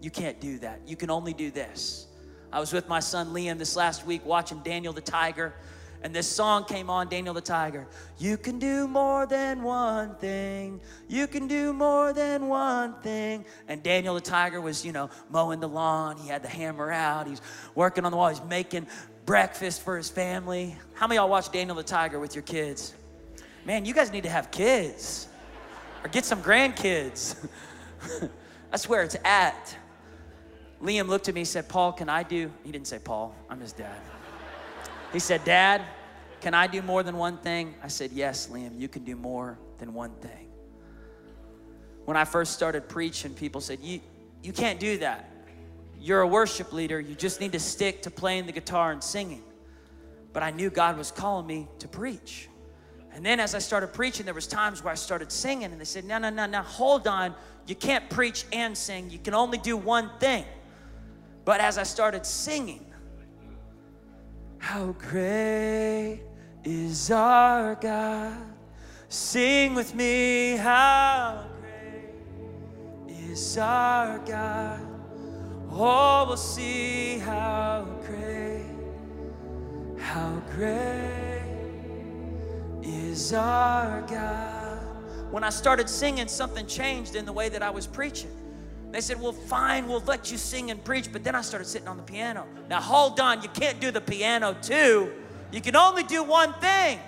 You 0.00 0.12
can't 0.12 0.40
do 0.40 0.60
that. 0.60 0.80
You 0.86 0.94
can 0.94 1.10
only 1.10 1.32
do 1.32 1.50
this. 1.50 2.06
I 2.52 2.60
was 2.60 2.72
with 2.72 2.88
my 2.88 3.00
son 3.00 3.34
Liam 3.34 3.58
this 3.58 3.74
last 3.74 4.06
week 4.06 4.24
watching 4.24 4.60
Daniel 4.60 4.92
the 4.92 5.00
Tiger, 5.00 5.54
and 6.02 6.14
this 6.14 6.26
song 6.26 6.64
came 6.64 6.90
on 6.90 7.08
Daniel 7.08 7.32
the 7.32 7.40
Tiger. 7.40 7.86
You 8.18 8.36
can 8.36 8.58
do 8.58 8.88
more 8.88 9.24
than 9.24 9.62
one 9.62 10.16
thing. 10.16 10.80
You 11.08 11.28
can 11.28 11.46
do 11.46 11.72
more 11.72 12.12
than 12.12 12.48
one 12.48 13.00
thing. 13.02 13.44
And 13.68 13.82
Daniel 13.82 14.14
the 14.16 14.20
Tiger 14.20 14.60
was, 14.60 14.84
you 14.84 14.90
know, 14.90 15.10
mowing 15.30 15.60
the 15.60 15.68
lawn. 15.68 16.16
He 16.16 16.28
had 16.28 16.42
the 16.42 16.48
hammer 16.48 16.90
out. 16.90 17.28
He's 17.28 17.40
working 17.76 18.04
on 18.04 18.10
the 18.10 18.16
wall. 18.16 18.30
He's 18.30 18.42
making 18.42 18.88
breakfast 19.24 19.82
for 19.82 19.96
his 19.96 20.08
family. 20.08 20.76
How 20.94 21.06
many 21.06 21.18
y'all 21.18 21.28
watch 21.28 21.52
Daniel 21.52 21.76
the 21.76 21.84
Tiger 21.84 22.18
with 22.18 22.34
your 22.34 22.42
kids? 22.42 22.94
Man, 23.64 23.84
you 23.84 23.94
guys 23.94 24.10
need 24.10 24.24
to 24.24 24.30
have 24.30 24.50
kids 24.50 25.28
or 26.02 26.08
get 26.08 26.24
some 26.24 26.42
grandkids. 26.42 27.36
That's 28.72 28.88
where 28.88 29.02
it's 29.02 29.16
at. 29.24 29.76
Liam 30.82 31.06
looked 31.06 31.28
at 31.28 31.34
me 31.34 31.42
and 31.42 31.48
said, 31.48 31.68
Paul, 31.68 31.92
can 31.92 32.08
I 32.08 32.24
do? 32.24 32.50
He 32.64 32.72
didn't 32.72 32.88
say 32.88 32.98
Paul, 32.98 33.36
I'm 33.48 33.60
his 33.60 33.72
dad. 33.72 33.94
He 35.12 35.18
said, 35.18 35.44
Dad, 35.44 35.82
can 36.40 36.54
I 36.54 36.66
do 36.66 36.82
more 36.82 37.02
than 37.02 37.16
one 37.16 37.38
thing? 37.38 37.74
I 37.82 37.88
said, 37.88 38.12
Yes, 38.12 38.48
Liam, 38.48 38.78
you 38.78 38.88
can 38.88 39.04
do 39.04 39.16
more 39.16 39.58
than 39.78 39.94
one 39.94 40.12
thing. 40.16 40.48
When 42.04 42.16
I 42.16 42.24
first 42.24 42.52
started 42.52 42.88
preaching, 42.88 43.34
people 43.34 43.60
said, 43.60 43.78
You, 43.80 44.00
you 44.42 44.52
can't 44.52 44.80
do 44.80 44.98
that. 44.98 45.28
You're 46.00 46.22
a 46.22 46.26
worship 46.26 46.72
leader. 46.72 46.98
You 46.98 47.14
just 47.14 47.40
need 47.40 47.52
to 47.52 47.60
stick 47.60 48.02
to 48.02 48.10
playing 48.10 48.46
the 48.46 48.52
guitar 48.52 48.90
and 48.90 49.02
singing. 49.02 49.42
But 50.32 50.42
I 50.42 50.50
knew 50.50 50.70
God 50.70 50.98
was 50.98 51.12
calling 51.12 51.46
me 51.46 51.68
to 51.78 51.86
preach. 51.86 52.48
And 53.14 53.24
then 53.24 53.38
as 53.38 53.54
I 53.54 53.58
started 53.58 53.92
preaching, 53.92 54.24
there 54.24 54.34
was 54.34 54.46
times 54.46 54.82
where 54.82 54.90
I 54.90 54.96
started 54.96 55.30
singing 55.30 55.70
and 55.70 55.80
they 55.80 55.84
said, 55.84 56.04
no, 56.04 56.18
no, 56.18 56.30
no, 56.30 56.46
no, 56.46 56.62
hold 56.62 57.06
on. 57.06 57.34
You 57.66 57.74
can't 57.74 58.08
preach 58.08 58.46
and 58.52 58.76
sing. 58.76 59.10
You 59.10 59.18
can 59.18 59.34
only 59.34 59.58
do 59.58 59.76
one 59.76 60.10
thing. 60.18 60.44
But 61.44 61.60
as 61.60 61.76
I 61.76 61.82
started 61.82 62.24
singing, 62.24 62.86
how 64.62 64.92
great 64.92 66.20
is 66.62 67.10
our 67.10 67.74
God? 67.74 68.38
Sing 69.08 69.74
with 69.74 69.92
me, 69.92 70.56
how 70.56 71.46
great 71.60 72.14
is 73.28 73.58
our 73.58 74.20
God? 74.20 74.80
Oh, 75.68 76.26
we'll 76.28 76.36
see 76.36 77.18
how 77.18 77.88
great, 78.06 78.70
how 79.98 80.40
great 80.54 81.42
is 82.82 83.32
our 83.32 84.02
God. 84.02 84.78
When 85.32 85.42
I 85.42 85.50
started 85.50 85.88
singing, 85.88 86.28
something 86.28 86.66
changed 86.66 87.16
in 87.16 87.26
the 87.26 87.32
way 87.32 87.48
that 87.48 87.64
I 87.64 87.70
was 87.70 87.88
preaching. 87.88 88.30
They 88.92 89.00
said, 89.00 89.20
Well, 89.20 89.32
fine, 89.32 89.88
we'll 89.88 90.00
let 90.00 90.30
you 90.30 90.36
sing 90.38 90.70
and 90.70 90.82
preach. 90.84 91.10
But 91.10 91.24
then 91.24 91.34
I 91.34 91.40
started 91.40 91.64
sitting 91.64 91.88
on 91.88 91.96
the 91.96 92.02
piano. 92.02 92.46
Now, 92.68 92.80
hold 92.80 93.18
on, 93.18 93.42
you 93.42 93.48
can't 93.48 93.80
do 93.80 93.90
the 93.90 94.00
piano 94.00 94.54
too. 94.60 95.10
You 95.50 95.60
can 95.60 95.74
only 95.74 96.04
do 96.04 96.22
one 96.22 96.52
thing. 96.60 97.00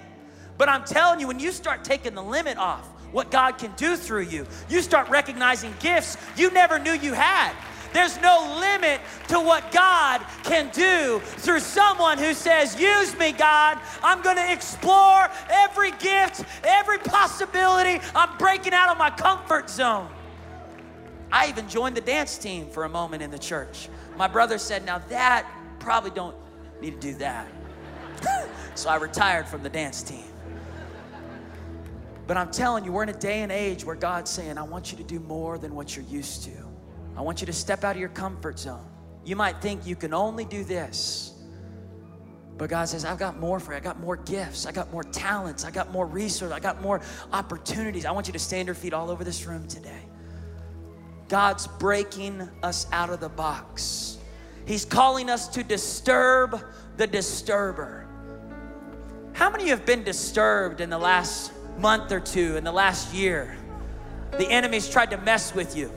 But 0.56 0.68
I'm 0.68 0.84
telling 0.84 1.20
you, 1.20 1.26
when 1.26 1.38
you 1.38 1.52
start 1.52 1.84
taking 1.84 2.14
the 2.14 2.22
limit 2.22 2.58
off 2.58 2.86
what 3.12 3.30
God 3.30 3.58
can 3.58 3.72
do 3.76 3.96
through 3.96 4.22
you, 4.22 4.46
you 4.68 4.82
start 4.82 5.08
recognizing 5.08 5.74
gifts 5.78 6.16
you 6.36 6.50
never 6.50 6.78
knew 6.78 6.92
you 6.92 7.12
had. 7.12 7.52
There's 7.92 8.20
no 8.20 8.58
limit 8.58 9.00
to 9.28 9.38
what 9.38 9.70
God 9.70 10.20
can 10.42 10.68
do 10.72 11.20
through 11.20 11.60
someone 11.60 12.18
who 12.18 12.34
says, 12.34 12.80
Use 12.80 13.16
me, 13.18 13.30
God. 13.32 13.78
I'm 14.02 14.20
going 14.22 14.36
to 14.36 14.52
explore 14.52 15.28
every 15.48 15.92
gift, 15.92 16.44
every 16.64 16.98
possibility. 16.98 18.04
I'm 18.14 18.36
breaking 18.38 18.72
out 18.72 18.88
of 18.88 18.98
my 18.98 19.10
comfort 19.10 19.70
zone. 19.70 20.08
I 21.34 21.48
even 21.48 21.68
joined 21.68 21.96
the 21.96 22.00
dance 22.00 22.38
team 22.38 22.70
for 22.70 22.84
a 22.84 22.88
moment 22.88 23.20
in 23.20 23.32
the 23.32 23.38
church. 23.40 23.88
My 24.16 24.28
brother 24.28 24.56
said, 24.56 24.86
Now 24.86 24.98
that 25.08 25.44
probably 25.80 26.12
don't 26.12 26.36
need 26.80 27.00
to 27.00 27.12
do 27.12 27.18
that. 27.18 27.48
so 28.76 28.88
I 28.88 28.94
retired 28.94 29.48
from 29.48 29.64
the 29.64 29.68
dance 29.68 30.00
team. 30.04 30.22
But 32.28 32.36
I'm 32.36 32.52
telling 32.52 32.84
you, 32.84 32.92
we're 32.92 33.02
in 33.02 33.08
a 33.08 33.18
day 33.18 33.42
and 33.42 33.50
age 33.50 33.84
where 33.84 33.96
God's 33.96 34.30
saying, 34.30 34.58
I 34.58 34.62
want 34.62 34.92
you 34.92 34.98
to 34.98 35.02
do 35.02 35.18
more 35.18 35.58
than 35.58 35.74
what 35.74 35.96
you're 35.96 36.04
used 36.04 36.44
to. 36.44 36.52
I 37.16 37.20
want 37.20 37.40
you 37.40 37.48
to 37.48 37.52
step 37.52 37.82
out 37.82 37.96
of 37.96 38.00
your 38.00 38.10
comfort 38.10 38.60
zone. 38.60 38.86
You 39.24 39.34
might 39.34 39.60
think 39.60 39.84
you 39.88 39.96
can 39.96 40.14
only 40.14 40.44
do 40.44 40.62
this. 40.62 41.34
But 42.56 42.70
God 42.70 42.88
says, 42.88 43.04
I've 43.04 43.18
got 43.18 43.40
more 43.40 43.58
for 43.58 43.72
you. 43.72 43.78
I 43.78 43.80
got 43.80 43.98
more 43.98 44.16
gifts. 44.18 44.66
I 44.66 44.72
got 44.72 44.92
more 44.92 45.02
talents. 45.02 45.64
I 45.64 45.72
got 45.72 45.90
more 45.90 46.06
resources. 46.06 46.52
I 46.52 46.60
got 46.60 46.80
more 46.80 47.00
opportunities. 47.32 48.04
I 48.04 48.12
want 48.12 48.28
you 48.28 48.32
to 48.34 48.38
stand 48.38 48.66
your 48.66 48.76
feet 48.76 48.94
all 48.94 49.10
over 49.10 49.24
this 49.24 49.46
room 49.46 49.66
today. 49.66 50.02
God's 51.28 51.66
breaking 51.66 52.48
us 52.62 52.86
out 52.92 53.10
of 53.10 53.20
the 53.20 53.28
box. 53.28 54.18
He's 54.66 54.84
calling 54.84 55.28
us 55.28 55.48
to 55.48 55.62
disturb 55.62 56.60
the 56.96 57.06
disturber. 57.06 58.06
How 59.32 59.50
many 59.50 59.68
have 59.68 59.84
been 59.84 60.04
disturbed 60.04 60.80
in 60.80 60.90
the 60.90 60.98
last 60.98 61.52
month 61.78 62.12
or 62.12 62.20
two, 62.20 62.56
in 62.56 62.64
the 62.64 62.72
last 62.72 63.12
year? 63.12 63.56
The 64.32 64.48
enemy's 64.48 64.88
tried 64.88 65.10
to 65.10 65.18
mess 65.18 65.54
with 65.54 65.76
you. 65.76 65.92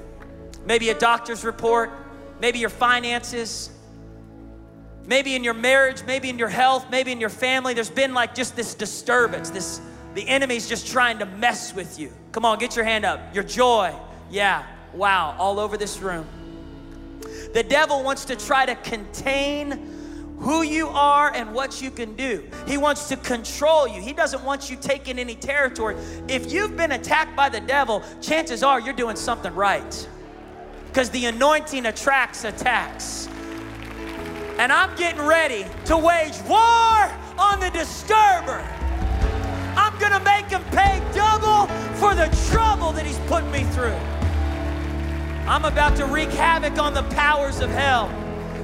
Maybe 0.66 0.90
a 0.90 0.98
doctor's 0.98 1.46
report, 1.46 1.92
maybe 2.40 2.60
your 2.60 2.70
finances, 2.70 3.70
maybe 5.06 5.36
in 5.36 5.44
your 5.44 5.54
marriage, 5.54 6.04
maybe 6.06 6.30
in 6.30 6.38
your 6.38 6.50
health, 6.50 6.88
maybe 6.90 7.12
in 7.12 7.20
your 7.20 7.30
family. 7.30 7.74
There's 7.74 7.90
been 7.90 8.14
like 8.14 8.36
just 8.36 8.56
this 8.56 8.76
disturbance. 8.76 9.50
This 9.50 9.82
the 10.14 10.28
enemy's 10.28 10.68
just 10.68 10.88
trying 10.88 11.20
to 11.20 11.26
mess 11.26 11.76
with 11.76 12.00
you. 12.00 12.12
Come 12.32 12.44
on, 12.44 12.58
get 12.60 12.76
your 12.76 12.86
hand 12.86 13.06
up. 13.06 13.36
Your 13.36 13.44
joy. 13.44 13.96
Yeah. 14.30 14.66
Wow, 14.94 15.36
all 15.38 15.60
over 15.60 15.78
this 15.78 16.00
room. 16.00 16.26
The 17.54 17.64
devil 17.64 18.04
wants 18.04 18.26
to 18.26 18.36
try 18.36 18.66
to 18.66 18.76
contain 18.76 19.94
who 20.40 20.62
you 20.62 20.88
are 20.90 21.34
and 21.34 21.54
what 21.54 21.82
you 21.82 21.90
can 21.90 22.16
do. 22.16 22.44
He 22.68 22.78
wants 22.78 23.08
to 23.10 23.18
control 23.18 23.88
you. 23.88 24.02
He 24.02 24.14
doesn't 24.14 24.44
want 24.44 24.70
you 24.70 24.78
taking 24.78 25.18
any 25.18 25.36
territory. 25.36 25.96
If 26.28 26.52
you've 26.52 26.78
been 26.78 26.92
attacked 26.92 27.36
by 27.36 27.50
the 27.50 27.60
devil, 27.60 28.04
chances 28.22 28.62
are 28.62 28.80
you're 28.80 28.94
doing 28.94 29.16
something 29.16 29.54
right. 29.56 30.10
Because 30.88 31.10
the 31.10 31.26
anointing 31.26 31.88
attracts 31.88 32.44
attacks. 32.44 33.28
And 34.60 34.72
I'm 34.72 34.96
getting 34.96 35.22
ready 35.22 35.66
to 35.86 35.98
wage 35.98 36.40
war 36.48 37.12
on 37.38 37.60
the 37.60 37.70
disturber. 37.72 38.64
I'm 39.76 39.98
gonna 40.00 40.24
make 40.24 40.46
him 40.46 40.64
pay 40.72 41.02
double 41.14 41.68
for 41.96 42.16
the 42.16 42.28
trouble 42.52 42.92
that 42.94 43.06
he's 43.06 43.20
put 43.28 43.46
me 43.48 43.64
through. 43.66 43.98
I'm 45.48 45.64
about 45.64 45.96
to 45.96 46.06
wreak 46.06 46.30
havoc 46.30 46.78
on 46.78 46.94
the 46.94 47.04
powers 47.04 47.62
of 47.62 47.70
hell. 47.70 48.10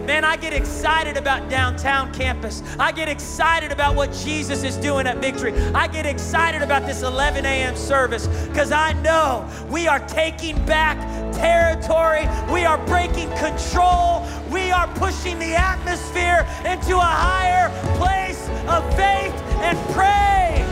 Man, 0.06 0.26
I 0.26 0.36
get 0.36 0.52
excited 0.52 1.16
about 1.16 1.50
downtown 1.50 2.14
campus. 2.14 2.62
I 2.78 2.92
get 2.92 3.08
excited 3.08 3.72
about 3.72 3.96
what 3.96 4.12
Jesus 4.12 4.64
is 4.64 4.76
doing 4.76 5.08
at 5.08 5.20
Victory. 5.20 5.58
I 5.74 5.88
get 5.88 6.06
excited 6.06 6.62
about 6.62 6.86
this 6.86 7.02
11 7.02 7.46
a.m. 7.46 7.78
service 7.78 8.28
because 8.50 8.74
I 8.74 8.92
know 9.02 9.50
we 9.70 9.88
are 9.88 10.00
taking 10.08 10.64
back 10.66 10.98
territory. 11.34 12.28
We 12.52 12.66
are 12.66 12.78
breaking 12.86 13.30
control. 13.38 14.28
We 14.52 14.72
are 14.72 14.88
pushing 14.96 15.40
the 15.40 15.56
atmosphere 15.56 16.46
into 16.66 16.98
a 16.98 17.00
higher 17.00 17.70
place 17.96 18.46
of 18.68 18.84
faith 18.98 19.34
and 19.64 19.78
praise. 19.96 20.63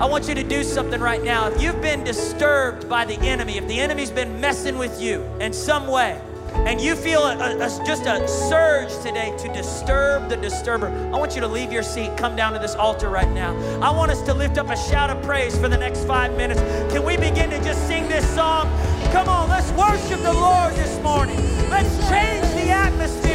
I 0.00 0.06
want 0.06 0.28
you 0.28 0.34
to 0.34 0.42
do 0.42 0.64
something 0.64 1.00
right 1.00 1.22
now. 1.22 1.48
If 1.48 1.62
you've 1.62 1.80
been 1.80 2.04
disturbed 2.04 2.88
by 2.88 3.04
the 3.04 3.18
enemy, 3.20 3.56
if 3.56 3.66
the 3.68 3.78
enemy's 3.78 4.10
been 4.10 4.40
messing 4.40 4.78
with 4.78 5.00
you 5.00 5.22
in 5.40 5.52
some 5.52 5.86
way, 5.86 6.20
and 6.54 6.80
you 6.80 6.94
feel 6.94 7.22
a, 7.22 7.56
a, 7.56 7.84
just 7.86 8.06
a 8.06 8.28
surge 8.28 8.92
today 9.02 9.34
to 9.38 9.52
disturb 9.52 10.28
the 10.28 10.36
disturber, 10.36 10.88
I 11.12 11.18
want 11.18 11.34
you 11.34 11.40
to 11.40 11.48
leave 11.48 11.72
your 11.72 11.82
seat, 11.82 12.16
come 12.16 12.36
down 12.36 12.52
to 12.52 12.58
this 12.58 12.74
altar 12.74 13.08
right 13.08 13.30
now. 13.30 13.56
I 13.80 13.90
want 13.90 14.10
us 14.10 14.22
to 14.22 14.34
lift 14.34 14.58
up 14.58 14.68
a 14.68 14.76
shout 14.76 15.10
of 15.10 15.22
praise 15.24 15.56
for 15.58 15.68
the 15.68 15.78
next 15.78 16.04
five 16.04 16.36
minutes. 16.36 16.60
Can 16.92 17.04
we 17.04 17.16
begin 17.16 17.50
to 17.50 17.62
just 17.64 17.86
sing 17.86 18.08
this 18.08 18.28
song? 18.34 18.70
Come 19.12 19.28
on, 19.28 19.48
let's 19.48 19.70
worship 19.72 20.20
the 20.22 20.32
Lord 20.32 20.74
this 20.74 21.00
morning. 21.02 21.38
Let's 21.70 21.96
change 22.08 22.46
the 22.54 22.70
atmosphere 22.70 23.31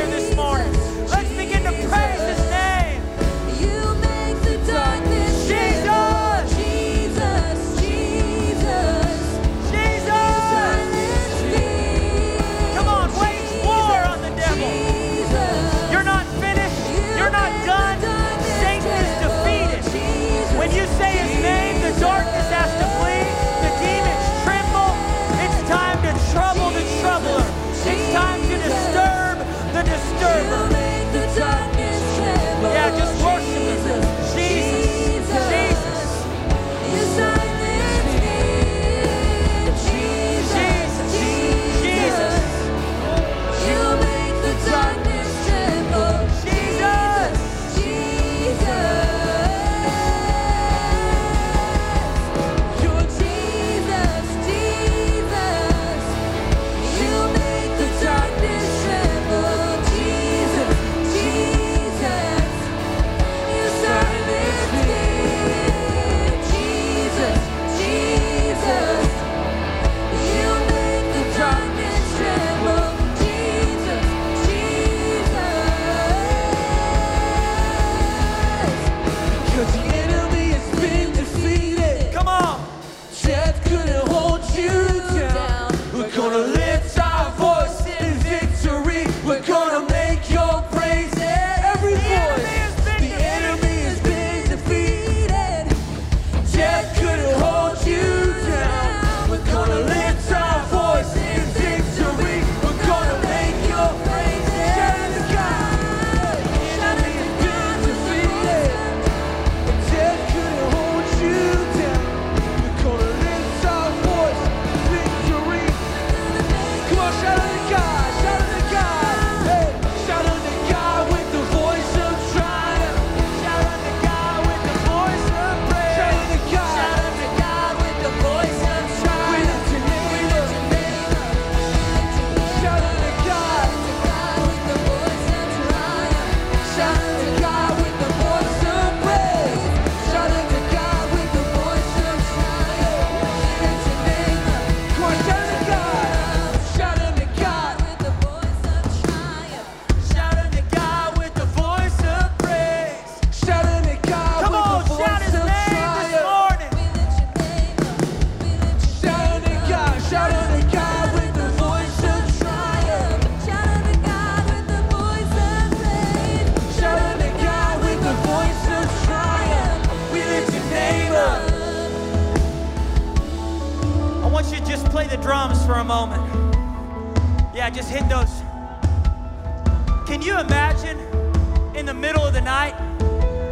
night 182.58 182.76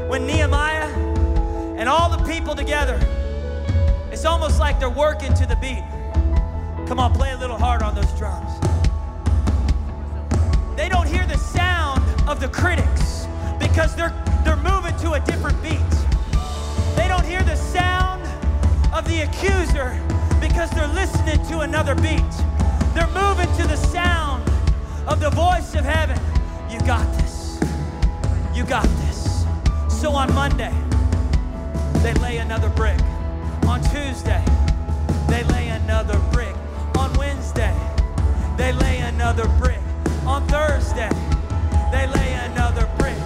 when 0.08 0.26
Nehemiah 0.26 0.90
and 1.78 1.88
all 1.88 2.10
the 2.10 2.24
people 2.26 2.56
together, 2.56 2.98
it's 4.12 4.26
almost 4.26 4.60
like 4.60 4.80
they're 4.80 4.98
working 5.08 5.32
to 5.36 5.46
the 5.46 5.56
beat. 5.58 5.86
Come 6.88 6.98
on, 7.00 7.14
play 7.14 7.32
a 7.34 7.38
little 7.38 7.58
hard 7.58 7.84
on 7.84 7.94
those 7.94 8.12
drums. 8.14 8.52
They 10.76 10.90
don't 10.90 11.08
hear 11.08 11.28
the 11.28 11.38
sound 11.38 12.02
of 12.28 12.40
the 12.40 12.48
critics 12.48 13.28
because 13.60 13.96
they're 13.96 14.16
they're 14.44 14.64
moving 14.72 14.96
to 15.04 15.14
a 15.14 15.20
different 15.20 15.62
beat. 15.62 15.94
They 16.96 17.08
don't 17.08 17.28
hear 17.34 17.44
the 17.44 17.56
sound 17.56 18.24
of 18.92 19.08
the 19.08 19.22
accuser 19.28 19.90
because 20.42 20.72
they're 20.72 20.94
listening 21.02 21.40
to 21.52 21.60
another 21.60 21.94
beat. 21.94 22.34
They're 22.96 23.16
moving 23.24 23.52
to 23.60 23.68
the 23.68 23.78
sound 23.98 24.50
of 25.08 25.20
the 25.20 25.30
voice 25.30 25.76
of 25.76 25.86
heaven. 25.86 26.20
You 26.72 26.80
got 26.88 27.06
this. 27.14 27.25
You 28.56 28.64
got 28.64 28.88
this. 29.04 29.46
So 29.90 30.12
on 30.12 30.34
Monday, 30.34 30.74
they 31.96 32.14
lay 32.14 32.38
another 32.38 32.70
brick. 32.70 32.98
On 33.68 33.82
Tuesday, 33.92 34.42
they 35.28 35.44
lay 35.44 35.68
another 35.68 36.18
brick. 36.32 36.56
On 36.98 37.12
Wednesday, 37.18 37.76
they 38.56 38.72
lay 38.72 39.00
another 39.00 39.50
brick. 39.60 39.82
On 40.26 40.48
Thursday, 40.48 41.10
they 41.92 42.08
lay 42.08 42.34
another 42.50 42.90
brick. 42.98 43.18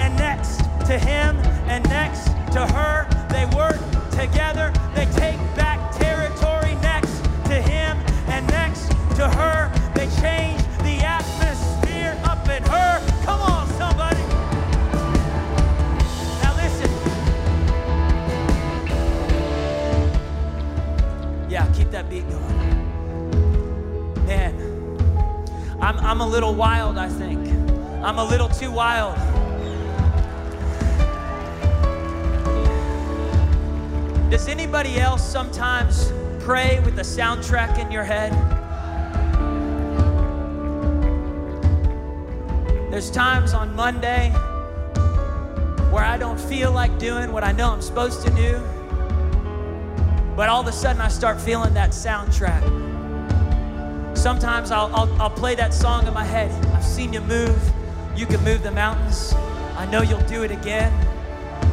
And 0.00 0.16
next 0.16 0.60
to 0.86 0.98
him 0.98 1.36
and 1.68 1.84
next 1.90 2.28
to 2.54 2.66
her, 2.66 3.06
they 3.28 3.44
work 3.54 3.78
together. 4.10 4.72
They 4.94 5.04
take 5.12 5.36
back 5.54 5.92
territory 5.98 6.74
next 6.76 7.22
to 7.44 7.60
him 7.60 7.98
and 8.28 8.46
next 8.46 8.88
to 9.16 9.28
her. 9.28 9.70
They 9.94 10.08
change 10.22 10.57
That 21.90 22.10
beat 22.10 22.28
going. 22.28 22.56
Man, 24.26 24.54
I'm, 25.80 25.98
I'm 26.00 26.20
a 26.20 26.26
little 26.26 26.54
wild, 26.54 26.98
I 26.98 27.08
think. 27.08 27.48
I'm 28.04 28.18
a 28.18 28.24
little 28.24 28.48
too 28.48 28.70
wild. 28.70 29.16
Does 34.30 34.48
anybody 34.48 35.00
else 35.00 35.26
sometimes 35.26 36.12
pray 36.40 36.78
with 36.84 36.98
a 36.98 37.02
soundtrack 37.02 37.78
in 37.78 37.90
your 37.90 38.04
head? 38.04 38.32
There's 42.92 43.10
times 43.10 43.54
on 43.54 43.74
Monday 43.74 44.28
where 45.90 46.04
I 46.04 46.18
don't 46.18 46.38
feel 46.38 46.70
like 46.70 46.98
doing 46.98 47.32
what 47.32 47.44
I 47.44 47.52
know 47.52 47.70
I'm 47.70 47.80
supposed 47.80 48.20
to 48.26 48.30
do, 48.32 48.62
but 50.38 50.48
all 50.48 50.60
of 50.60 50.68
a 50.68 50.72
sudden 50.72 51.02
I 51.02 51.08
start 51.08 51.40
feeling 51.40 51.74
that 51.74 51.90
soundtrack. 51.90 52.62
Sometimes 54.16 54.70
I'll, 54.70 54.86
I'll, 54.94 55.22
I'll 55.22 55.30
play 55.30 55.56
that 55.56 55.74
song 55.74 56.06
in 56.06 56.14
my 56.14 56.22
head. 56.22 56.52
I've 56.66 56.84
seen 56.84 57.12
you 57.12 57.20
move. 57.22 57.60
You 58.14 58.24
can 58.24 58.44
move 58.44 58.62
the 58.62 58.70
mountains. 58.70 59.34
I 59.76 59.84
know 59.90 60.00
you'll 60.00 60.20
do 60.28 60.44
it 60.44 60.52
again. 60.52 60.92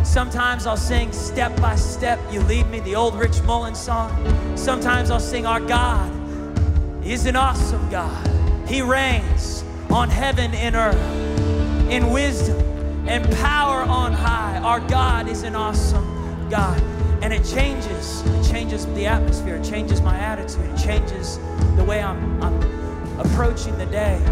Sometimes 0.04 0.66
I'll 0.66 0.78
sing 0.78 1.12
step 1.12 1.56
by 1.62 1.76
step, 1.76 2.20
you 2.32 2.40
lead 2.42 2.66
me, 2.72 2.80
the 2.80 2.96
old 2.96 3.14
Rich 3.14 3.44
Mullins 3.44 3.80
song. 3.80 4.10
Sometimes 4.58 5.12
I'll 5.12 5.20
sing, 5.20 5.46
Our 5.46 5.60
God 5.60 6.12
is 7.06 7.28
an 7.28 7.36
awesome 7.36 7.88
God. 7.92 8.28
He 8.68 8.82
reigns 8.82 9.64
on 9.92 10.10
heaven 10.10 10.56
and 10.56 10.76
earth 10.76 11.92
in 11.92 12.10
wisdom 12.10 12.60
and 13.08 13.32
power 13.36 13.84
on 13.84 14.12
high. 14.12 14.58
Our 14.58 14.80
God 14.80 15.28
is 15.28 15.44
an 15.44 15.56
awesome 15.56 16.50
God. 16.50 16.95
And 17.26 17.34
it 17.34 17.44
changes, 17.44 18.22
it 18.24 18.52
changes 18.52 18.86
the 18.86 19.08
atmosphere, 19.08 19.56
it 19.56 19.64
changes 19.64 20.00
my 20.00 20.16
attitude, 20.16 20.64
it 20.70 20.78
changes 20.78 21.40
the 21.76 21.84
way 21.84 22.00
I'm, 22.00 22.40
I'm 22.40 23.20
approaching 23.20 23.76
the 23.80 23.88
day. 23.88 24.24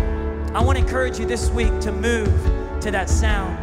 I 0.54 0.62
want 0.62 0.78
to 0.78 0.84
encourage 0.84 1.18
you 1.18 1.26
this 1.26 1.50
week 1.50 1.80
to 1.80 1.92
move 1.92 2.32
to 2.82 2.92
that 2.92 3.10
sound. 3.10 3.58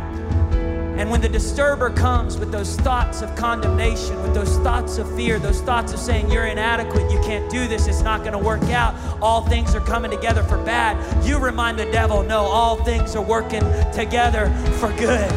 And 0.99 1.09
when 1.13 1.21
the 1.21 1.29
disturber 1.29 1.91
comes 1.91 2.39
with 2.39 2.51
those 2.51 2.75
thoughts 2.79 3.23
of 3.23 3.33
condemnation, 3.37 4.21
with 4.21 4.35
those 4.35 4.57
thoughts 4.65 4.99
of 4.99 5.09
fear, 5.15 5.39
those 5.39 5.61
thoughts 5.61 5.93
of 5.93 6.01
saying 6.01 6.29
you're 6.29 6.47
inadequate, 6.47 7.09
you 7.13 7.21
can't 7.21 7.49
do 7.53 7.69
this, 7.69 7.87
it's 7.87 8.03
not 8.03 8.25
gonna 8.25 8.37
work 8.37 8.65
out, 8.65 8.97
all 9.23 9.43
things 9.43 9.77
are 9.77 9.81
coming 9.81 10.11
together 10.11 10.43
for 10.43 10.59
bad, 10.65 11.25
you 11.25 11.39
remind 11.39 11.79
the 11.79 11.89
devil, 11.93 12.25
no, 12.25 12.41
all 12.41 12.83
things 12.83 13.15
are 13.15 13.23
working 13.23 13.63
together 13.93 14.51
for 14.81 14.89
good. 14.95 15.31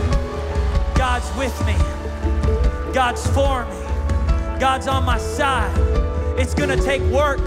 God's 0.96 1.32
with 1.38 1.56
me, 1.68 1.76
God's 2.92 3.28
for 3.28 3.66
me, 3.66 3.83
God's 4.60 4.88
on 4.88 5.04
my 5.04 5.18
side. 5.18 5.78
It's 6.38 6.54
gonna 6.54 6.78
take 6.78 7.02
work, 7.04 7.40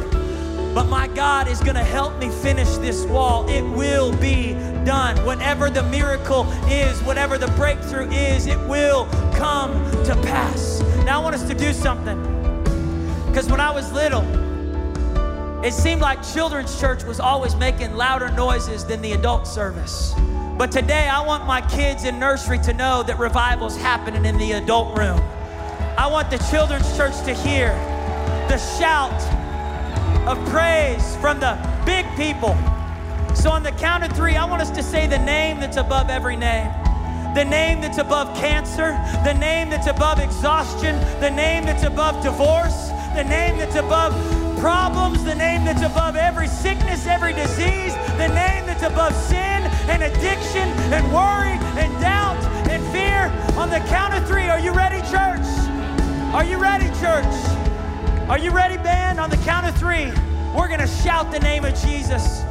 but 0.75 0.85
my 0.85 1.09
God 1.09 1.49
is 1.49 1.61
gonna 1.61 1.85
help 1.85 2.19
me 2.19 2.29
finish 2.29 2.77
this 2.77 3.05
wall. 3.07 3.49
It 3.49 3.63
will 3.63 4.17
be 4.17 4.55
done. 4.85 5.17
Whatever 5.25 5.71
the 5.71 5.83
miracle 5.85 6.51
is, 6.69 7.03
whatever 7.03 7.39
the 7.39 7.49
breakthrough 7.49 8.11
is, 8.11 8.47
it 8.47 8.59
will 8.69 9.07
come 9.35 9.73
to 10.05 10.15
pass. 10.23 10.81
Now 11.05 11.21
I 11.21 11.25
want 11.25 11.35
us 11.35 11.47
to 11.49 11.55
do 11.55 11.73
something. 11.73 12.23
Because 13.27 13.51
when 13.51 13.61
I 13.61 13.71
was 13.71 13.93
little, 13.93 14.25
it 15.65 15.73
seemed 15.73 16.01
like 16.01 16.23
children's 16.23 16.79
church 16.81 17.05
was 17.05 17.19
always 17.19 17.57
making 17.57 17.95
louder 17.95 18.31
noises 18.31 18.85
than 18.85 19.03
the 19.03 19.13
adult 19.13 19.47
service. 19.47 20.15
But 20.57 20.73
today, 20.73 21.09
I 21.09 21.21
want 21.27 21.45
my 21.45 21.61
kids 21.61 22.05
in 22.05 22.19
nursery 22.19 22.59
to 22.61 22.73
know 22.73 23.03
that 23.03 23.19
revival's 23.19 23.77
happening 23.77 24.25
in 24.25 24.39
the 24.39 24.53
adult 24.53 24.97
room. 24.97 25.21
I 25.99 26.07
want 26.09 26.31
the 26.31 26.37
children's 26.51 26.95
church 26.95 27.17
to 27.25 27.33
hear 27.33 27.71
the 28.49 28.59
shout 28.79 29.17
of 30.29 30.37
praise 30.51 31.17
from 31.23 31.41
the 31.41 31.57
big 31.87 32.05
people. 32.17 32.55
So, 33.35 33.51
on 33.51 33.63
the 33.63 33.73
count 33.73 34.05
of 34.05 34.13
three, 34.13 34.37
I 34.37 34.45
want 34.45 34.61
us 34.61 34.71
to 34.73 34.83
say 34.83 35.07
the 35.07 35.19
name 35.19 35.59
that's 35.59 35.79
above 35.79 36.11
every 36.11 36.37
name. 36.37 36.71
The 37.35 37.45
name 37.45 37.81
that's 37.81 37.97
above 37.97 38.37
cancer, 38.37 38.93
the 39.25 39.33
name 39.33 39.71
that's 39.71 39.87
above 39.87 40.21
exhaustion, 40.21 41.01
the 41.21 41.31
name 41.31 41.65
that's 41.65 41.83
above 41.83 42.23
divorce, 42.23 42.89
the 43.15 43.25
name 43.25 43.57
that's 43.57 43.77
above 43.77 44.13
problems, 44.61 45.25
the 45.25 45.35
name 45.35 45.65
that's 45.65 45.83
above 45.83 46.15
every 46.15 46.49
sickness, 46.49 47.07
every 47.07 47.33
disease, 47.33 47.95
the 48.19 48.29
name 48.29 48.67
that's 48.67 48.83
above 48.83 49.15
sin 49.15 49.65
and 49.89 50.03
addiction 50.03 50.69
and 50.93 51.05
worry 51.11 51.57
and 51.81 51.91
doubt 52.03 52.43
and 52.69 52.85
fear. 52.93 53.33
On 53.59 53.71
the 53.71 53.81
count 53.89 54.13
of 54.13 54.29
three, 54.29 54.49
are 54.49 54.61
you 54.61 54.73
ready, 54.73 55.01
church? 55.09 55.76
Are 56.35 56.45
you 56.45 56.59
ready, 56.59 56.87
church? 57.01 57.25
Are 58.29 58.39
you 58.39 58.51
ready, 58.51 58.77
band? 58.77 59.19
On 59.21 59.31
the 59.31 59.37
count 59.39 59.67
of 59.67 59.77
three, 59.77 60.13
we're 60.55 60.69
gonna 60.69 60.87
shout 60.87 61.31
the 61.31 61.39
name 61.41 61.65
of 61.65 61.75
Jesus. 61.81 62.43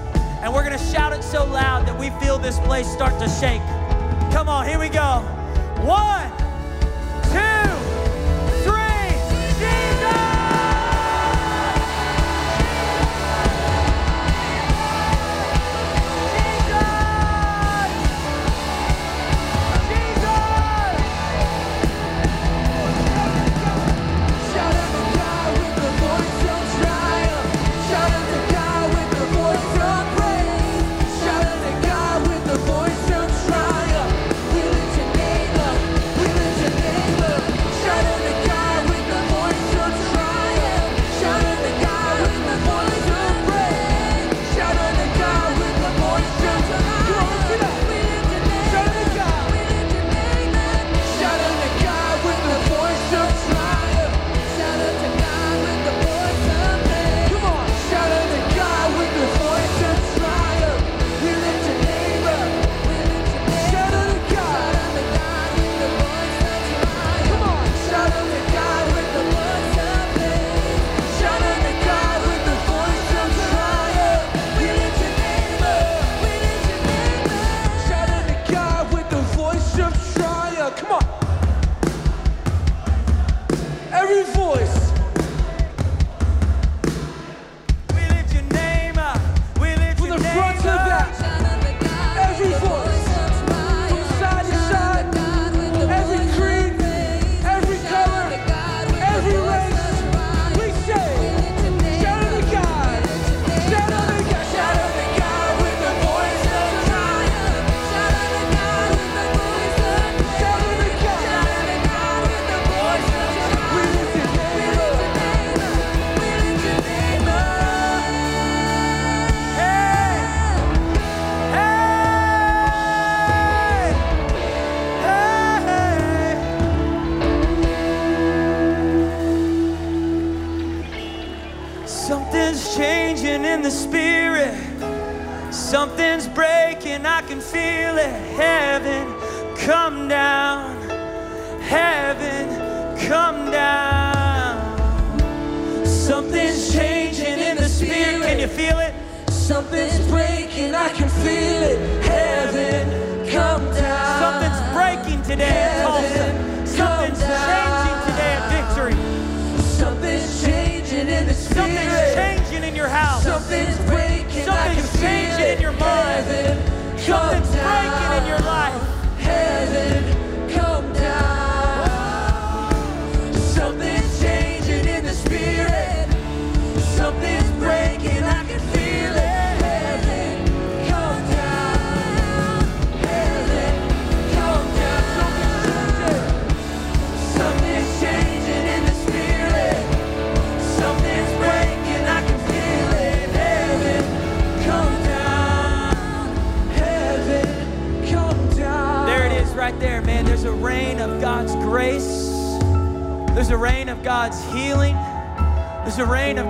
And 0.41 0.53
we're 0.53 0.63
gonna 0.63 0.77
shout 0.77 1.13
it 1.13 1.23
so 1.23 1.45
loud 1.45 1.85
that 1.87 1.99
we 1.99 2.09
feel 2.23 2.37
this 2.37 2.59
place 2.59 2.87
start 2.87 3.19
to 3.19 3.29
shake. 3.29 3.61
Come 4.31 4.49
on, 4.49 4.67
here 4.67 4.79
we 4.79 4.89
go. 4.89 5.19
One, 5.83 6.31
two, 7.29 7.84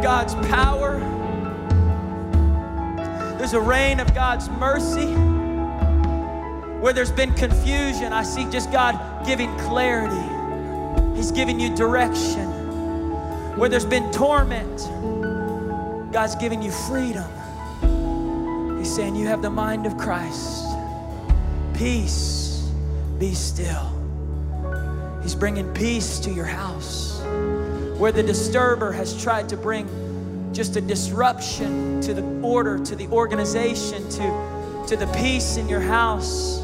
God's 0.06 0.36
power. 0.50 1.00
There's 3.40 3.54
a 3.54 3.60
rain 3.60 4.00
of 4.00 4.14
God's 4.14 4.48
mercy. 4.52 5.12
Where 6.80 6.94
there's 6.94 7.12
been 7.12 7.34
confusion, 7.34 8.14
I 8.14 8.22
see 8.22 8.46
just 8.52 8.72
God 8.72 9.26
giving 9.26 9.50
clarity. 9.58 11.18
He's 11.18 11.32
giving 11.32 11.60
you 11.60 11.76
direction. 11.76 12.48
Where 13.58 13.68
there's 13.68 13.84
been 13.84 14.12
torment, 14.12 14.78
God's 16.14 16.36
giving 16.36 16.62
you 16.62 16.70
freedom. 16.70 17.28
He's 18.78 18.96
saying, 18.96 19.16
You 19.16 19.26
have 19.26 19.42
the 19.42 19.50
mind 19.50 19.88
of 19.88 19.98
Christ. 19.98 20.68
Peace, 21.74 22.70
be 23.18 23.34
still. 23.34 23.92
He's 25.24 25.34
bringing 25.34 25.74
peace 25.74 26.20
to 26.20 26.32
your 26.32 26.46
house. 26.46 27.15
Where 27.98 28.12
the 28.12 28.24
disturber 28.24 28.92
has 28.92 29.22
tried 29.22 29.50
to 29.50 29.58
bring 29.58 29.88
just 30.56 30.76
a 30.78 30.82
disruption 30.82 32.00
to 32.02 32.14
the 32.14 32.24
order, 32.42 32.80
to 32.80 32.96
the 32.96 33.08
organization, 33.08 34.08
to, 34.10 34.86
to 34.88 34.96
the 34.96 35.08
peace 35.18 35.58
in 35.58 35.68
your 35.68 35.82
house. 35.82 36.62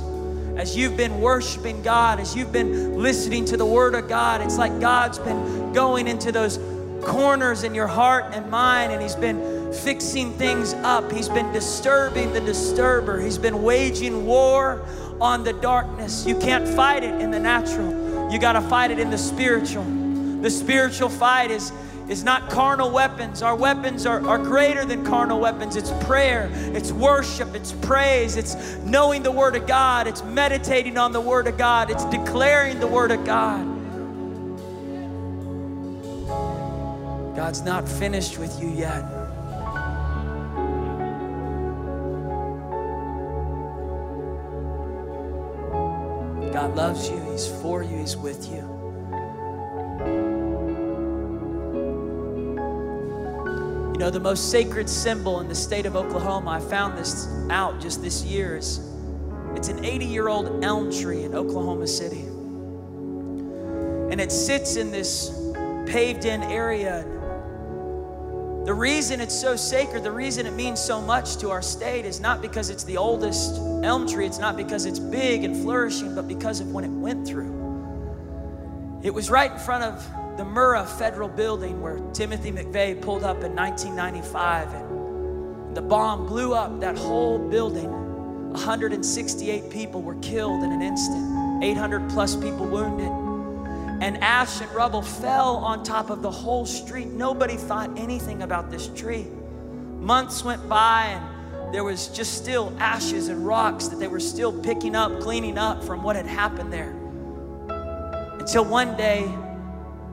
As 0.55 0.77
you've 0.77 0.95
been 0.95 1.19
worshiping 1.19 1.81
God, 1.81 2.19
as 2.19 2.35
you've 2.35 2.51
been 2.51 2.97
listening 3.01 3.45
to 3.45 3.57
the 3.57 3.65
Word 3.65 3.95
of 3.95 4.07
God, 4.07 4.41
it's 4.41 4.57
like 4.57 4.79
God's 4.79 5.19
been 5.19 5.73
going 5.73 6.07
into 6.07 6.31
those 6.31 6.57
corners 7.01 7.63
in 7.63 7.73
your 7.73 7.87
heart 7.87 8.25
and 8.33 8.49
mind, 8.49 8.91
and 8.91 9.01
He's 9.01 9.15
been 9.15 9.73
fixing 9.73 10.33
things 10.33 10.73
up. 10.73 11.11
He's 11.11 11.29
been 11.29 11.51
disturbing 11.51 12.31
the 12.33 12.41
disturber. 12.41 13.19
He's 13.19 13.37
been 13.37 13.63
waging 13.63 14.25
war 14.25 14.85
on 15.19 15.43
the 15.43 15.53
darkness. 15.53 16.25
You 16.25 16.37
can't 16.37 16.67
fight 16.67 17.03
it 17.03 17.19
in 17.19 17.31
the 17.31 17.39
natural, 17.39 18.31
you 18.31 18.39
got 18.39 18.53
to 18.53 18.61
fight 18.61 18.91
it 18.91 18.99
in 18.99 19.09
the 19.09 19.17
spiritual. 19.17 20.00
The 20.41 20.49
spiritual 20.49 21.09
fight 21.09 21.51
is, 21.51 21.71
is 22.09 22.23
not 22.23 22.49
carnal 22.49 22.89
weapons. 22.89 23.43
Our 23.43 23.55
weapons 23.55 24.07
are, 24.07 24.25
are 24.27 24.39
greater 24.39 24.83
than 24.85 25.05
carnal 25.05 25.39
weapons. 25.39 25.75
It's 25.75 25.91
prayer, 26.05 26.49
it's 26.73 26.91
worship, 26.91 27.53
it's 27.53 27.73
praise, 27.73 28.37
it's 28.37 28.55
knowing 28.77 29.21
the 29.21 29.31
Word 29.31 29.55
of 29.55 29.67
God, 29.67 30.07
it's 30.07 30.23
meditating 30.23 30.97
on 30.97 31.11
the 31.11 31.21
Word 31.21 31.45
of 31.45 31.57
God, 31.59 31.91
it's 31.91 32.05
declaring 32.05 32.79
the 32.79 32.87
Word 32.87 33.11
of 33.11 33.23
God. 33.23 33.67
God's 37.35 37.61
not 37.61 37.87
finished 37.87 38.39
with 38.39 38.59
you 38.61 38.69
yet. 38.69 39.01
God 46.51 46.75
loves 46.75 47.09
you, 47.09 47.19
He's 47.31 47.47
for 47.61 47.83
you, 47.83 47.97
He's 47.97 48.17
with 48.17 48.51
you. 48.51 48.80
Know, 54.01 54.09
the 54.09 54.19
most 54.19 54.49
sacred 54.49 54.89
symbol 54.89 55.41
in 55.41 55.47
the 55.47 55.53
state 55.53 55.85
of 55.85 55.95
Oklahoma, 55.95 56.49
I 56.51 56.59
found 56.59 56.97
this 56.97 57.27
out 57.51 57.79
just 57.79 58.01
this 58.01 58.23
year, 58.23 58.57
is 58.57 58.79
it's 59.55 59.67
an 59.67 59.85
80 59.85 60.05
year 60.05 60.27
old 60.27 60.63
elm 60.63 60.91
tree 60.91 61.23
in 61.23 61.35
Oklahoma 61.35 61.85
City. 61.85 62.21
And 64.11 64.19
it 64.19 64.31
sits 64.31 64.75
in 64.75 64.91
this 64.91 65.29
paved 65.85 66.25
in 66.25 66.41
area. 66.43 67.03
The 68.65 68.73
reason 68.73 69.21
it's 69.21 69.39
so 69.39 69.55
sacred, 69.55 70.03
the 70.03 70.11
reason 70.11 70.47
it 70.47 70.53
means 70.53 70.79
so 70.79 70.99
much 70.99 71.37
to 71.37 71.51
our 71.51 71.61
state 71.61 72.05
is 72.05 72.19
not 72.19 72.41
because 72.41 72.71
it's 72.71 72.83
the 72.83 72.97
oldest 72.97 73.57
elm 73.83 74.07
tree, 74.07 74.25
it's 74.25 74.39
not 74.39 74.57
because 74.57 74.85
it's 74.85 74.99
big 74.99 75.43
and 75.43 75.55
flourishing, 75.55 76.15
but 76.15 76.27
because 76.27 76.59
of 76.59 76.71
when 76.71 76.83
it 76.83 76.89
went 76.89 77.27
through. 77.27 78.99
It 79.03 79.13
was 79.13 79.29
right 79.29 79.51
in 79.51 79.59
front 79.59 79.83
of 79.83 80.20
the 80.41 80.47
Murrah 80.47 80.87
Federal 80.87 81.29
Building 81.29 81.81
where 81.81 81.99
Timothy 82.13 82.51
McVeigh 82.51 82.99
pulled 82.99 83.23
up 83.23 83.43
in 83.43 83.55
1995 83.55 84.73
and 84.73 85.77
the 85.77 85.83
bomb 85.83 86.25
blew 86.25 86.55
up 86.55 86.79
that 86.79 86.97
whole 86.97 87.37
building. 87.37 87.91
168 88.53 89.69
people 89.69 90.01
were 90.01 90.15
killed 90.15 90.63
in 90.63 90.71
an 90.71 90.81
instant, 90.81 91.63
800 91.63 92.09
plus 92.09 92.35
people 92.35 92.65
wounded 92.65 93.11
and 94.01 94.17
ash 94.23 94.61
and 94.61 94.71
rubble 94.71 95.03
fell 95.03 95.57
on 95.57 95.83
top 95.83 96.09
of 96.09 96.23
the 96.23 96.31
whole 96.31 96.65
street. 96.65 97.09
Nobody 97.09 97.55
thought 97.55 97.95
anything 97.95 98.41
about 98.41 98.71
this 98.71 98.87
tree. 98.95 99.27
Months 99.99 100.43
went 100.43 100.67
by, 100.67 101.21
and 101.53 101.71
there 101.71 101.83
was 101.83 102.07
just 102.07 102.33
still 102.33 102.75
ashes 102.79 103.27
and 103.27 103.45
rocks 103.45 103.89
that 103.89 103.99
they 103.99 104.07
were 104.07 104.19
still 104.19 104.51
picking 104.51 104.95
up, 104.95 105.19
cleaning 105.19 105.59
up 105.59 105.83
from 105.83 106.01
what 106.01 106.15
had 106.15 106.25
happened 106.25 106.73
there. 106.73 106.95
Until 108.39 108.65
one 108.65 108.97
day, 108.97 109.31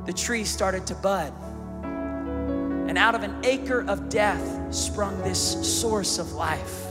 the 0.08 0.14
tree 0.14 0.42
started 0.42 0.86
to 0.86 0.94
bud. 0.94 1.34
And 1.82 2.96
out 2.96 3.14
of 3.14 3.22
an 3.22 3.44
acre 3.44 3.84
of 3.86 4.08
death 4.08 4.74
sprung 4.74 5.20
this 5.20 5.38
source 5.78 6.18
of 6.18 6.32
life. 6.32 6.86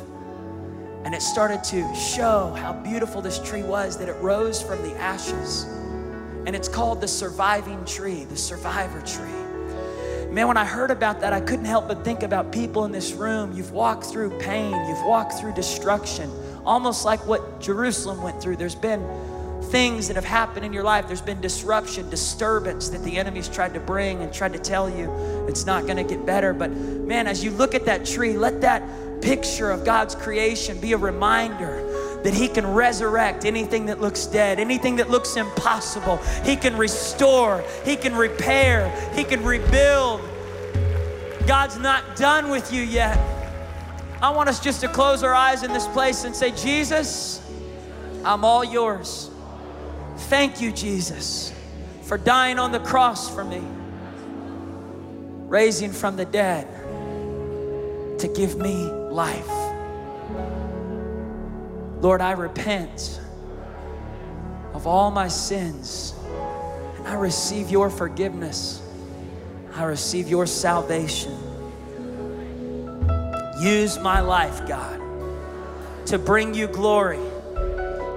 And 1.04 1.16
it 1.16 1.24
started 1.24 1.64
to 1.64 1.96
show 1.96 2.54
how 2.56 2.74
beautiful 2.74 3.20
this 3.20 3.40
tree 3.40 3.64
was, 3.64 3.98
that 3.98 4.08
it 4.08 4.16
rose 4.22 4.62
from 4.62 4.84
the 4.84 4.96
ashes 4.98 5.64
and 6.46 6.56
it's 6.56 6.68
called 6.70 7.02
the 7.02 7.08
surviving 7.08 7.84
tree, 7.86 8.26
the 8.26 8.38
survivor 8.38 9.02
tree. 9.02 10.30
Man, 10.32 10.48
when 10.48 10.58
I 10.58 10.66
heard 10.66 10.92
about 10.92 11.20
that, 11.22 11.34
I 11.34 11.42
couldn't 11.42 11.66
help 11.66 11.88
but 11.88 12.06
think 12.06 12.22
about 12.22 12.52
people 12.52 12.86
in 12.86 12.92
this 12.92 13.14
room. 13.14 13.52
You've 13.52 13.72
walked 13.72 14.06
through 14.06 14.38
pain, 14.38 14.74
you've 14.88 15.06
walked 15.06 15.34
through 15.34 15.56
destruction, 15.56 16.30
almost 16.64 17.04
like 17.04 17.26
what 17.26 17.60
Jerusalem 17.60 18.22
went 18.22 18.40
through. 18.40 18.58
There's 18.58 18.76
been 18.76 19.02
things 19.72 20.08
that 20.08 20.16
have 20.16 20.26
happened 20.26 20.66
in 20.66 20.74
your 20.74 20.84
life, 20.84 21.08
there's 21.08 21.22
been 21.22 21.42
disruption, 21.42 22.10
disturbance 22.10 22.90
that 22.90 23.04
the 23.04 23.18
enemy's 23.18 23.48
tried 23.48 23.74
to 23.74 23.80
bring 23.80 24.22
and 24.22 24.34
tried 24.34 24.54
to 24.54 24.60
tell 24.60 24.90
you 24.90 25.12
it's 25.48 25.66
not 25.66 25.86
gonna 25.86 26.04
get 26.04 26.26
better. 26.26 26.54
But 26.54 26.72
man, 26.72 27.28
as 27.28 27.44
you 27.44 27.52
look 27.52 27.76
at 27.76 27.86
that 27.86 28.06
tree, 28.06 28.38
let 28.38 28.62
that 28.62 28.84
picture 29.22 29.72
of 29.72 29.84
God's 29.84 30.16
creation 30.16 30.80
be 30.80 30.94
a 30.94 30.98
reminder 30.98 31.84
that 32.24 32.34
He 32.34 32.48
can 32.48 32.66
resurrect 32.74 33.46
anything 33.46 33.86
that 33.88 34.02
looks 34.02 34.26
dead, 34.26 34.60
anything 34.60 34.96
that 34.98 35.10
looks 35.10 35.38
impossible. 35.38 36.18
He 36.44 36.56
can 36.56 36.78
restore, 36.78 37.64
He 37.86 37.96
can 37.96 38.16
repair, 38.16 38.90
He 39.16 39.24
can 39.24 39.44
rebuild. 39.44 40.22
God's 41.46 41.78
not 41.78 42.16
done 42.16 42.50
with 42.50 42.74
you 42.74 42.82
yet. 42.82 43.18
I 44.22 44.32
want 44.32 44.50
us 44.50 44.60
just 44.60 44.82
to 44.82 44.88
close 44.88 45.24
our 45.24 45.34
eyes 45.34 45.64
in 45.64 45.72
this 45.72 45.88
place 45.88 46.24
and 46.24 46.36
say, 46.36 46.52
Jesus, 46.52 47.42
I'm 48.26 48.44
all 48.44 48.64
yours. 48.64 49.27
Thank 50.18 50.62
you, 50.62 50.72
Jesus, 50.72 51.54
for 52.02 52.18
dying 52.18 52.60
on 52.60 52.72
the 52.72 52.80
cross 52.80 53.34
for 53.34 53.44
me, 53.44 53.62
raising 55.48 55.92
from 55.92 56.16
the 56.18 56.26
dead 56.26 56.68
to 58.20 58.28
give 58.28 58.58
me 58.58 58.74
life. 58.74 59.48
Lord, 62.02 62.22
I 62.22 62.32
repent 62.32 63.20
of 64.74 64.86
all 64.86 65.10
my 65.12 65.28
sins 65.28 66.14
and 66.98 67.08
I 67.08 67.14
receive 67.14 67.70
your 67.70 67.90
forgiveness. 67.90 68.82
I 69.74 69.84
receive 69.84 70.28
your 70.28 70.46
salvation. 70.46 71.38
Use 73.60 73.98
my 74.00 74.20
life, 74.20 74.68
God, 74.68 75.00
to 76.08 76.20
bring 76.20 76.54
you 76.54 76.68
glory, 76.68 77.20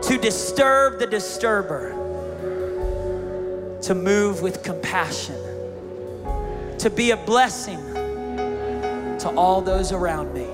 to 0.02 0.18
disturb 0.18 0.98
the 0.98 1.06
disturber, 1.06 1.90
to 3.82 3.94
move 3.94 4.42
with 4.42 4.62
compassion, 4.62 5.36
to 6.78 6.90
be 6.90 7.10
a 7.10 7.16
blessing 7.16 7.78
to 9.20 9.30
all 9.36 9.60
those 9.60 9.92
around 9.92 10.32
me. 10.32 10.46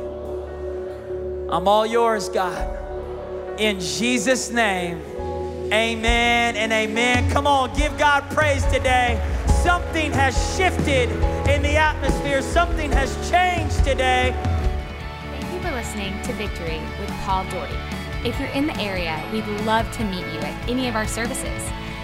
I'm 1.48 1.68
all 1.68 1.86
yours, 1.86 2.28
God. 2.28 3.60
In 3.60 3.78
Jesus' 3.78 4.50
name, 4.50 5.00
amen 5.72 6.56
and 6.56 6.72
amen. 6.72 7.30
Come 7.30 7.46
on, 7.46 7.72
give 7.74 7.96
God 7.96 8.28
praise 8.30 8.64
today. 8.66 9.22
Something 9.62 10.12
has 10.12 10.56
shifted 10.56 11.10
in 11.48 11.62
the 11.62 11.76
atmosphere, 11.76 12.42
something 12.42 12.90
has 12.92 13.14
changed 13.30 13.84
today. 13.84 14.34
Thank 15.40 15.52
you 15.54 15.60
for 15.60 15.74
listening 15.74 16.20
to 16.22 16.32
Victory 16.32 16.80
with 17.00 17.10
Paul 17.22 17.44
Daugherty. 17.44 17.95
If 18.24 18.38
you're 18.40 18.48
in 18.50 18.66
the 18.66 18.78
area, 18.78 19.22
we'd 19.32 19.46
love 19.64 19.90
to 19.96 20.04
meet 20.04 20.26
you 20.32 20.40
at 20.40 20.68
any 20.68 20.88
of 20.88 20.96
our 20.96 21.06
services. 21.06 21.62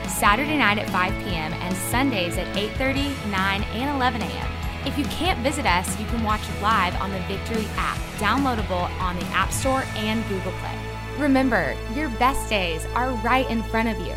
Saturday 0.08 0.56
night 0.56 0.78
at 0.78 0.90
5 0.90 1.12
p.m. 1.24 1.52
and 1.52 1.76
Sundays 1.76 2.36
at 2.38 2.46
8:30, 2.54 3.30
9, 3.30 3.62
and 3.62 3.96
11 3.96 4.22
a.m. 4.22 4.50
If 4.84 4.98
you 4.98 5.04
can't 5.06 5.38
visit 5.40 5.66
us, 5.66 5.98
you 5.98 6.06
can 6.06 6.22
watch 6.22 6.42
live 6.60 6.94
on 7.00 7.10
the 7.10 7.20
Victory 7.20 7.66
app, 7.76 7.98
downloadable 8.18 8.90
on 9.00 9.16
the 9.16 9.26
App 9.26 9.52
Store 9.52 9.84
and 9.96 10.26
Google 10.28 10.52
Play. 10.52 10.78
Remember, 11.18 11.76
your 11.94 12.08
best 12.10 12.48
days 12.48 12.84
are 12.94 13.10
right 13.16 13.48
in 13.50 13.62
front 13.62 13.88
of 13.88 13.98
you. 14.06 14.14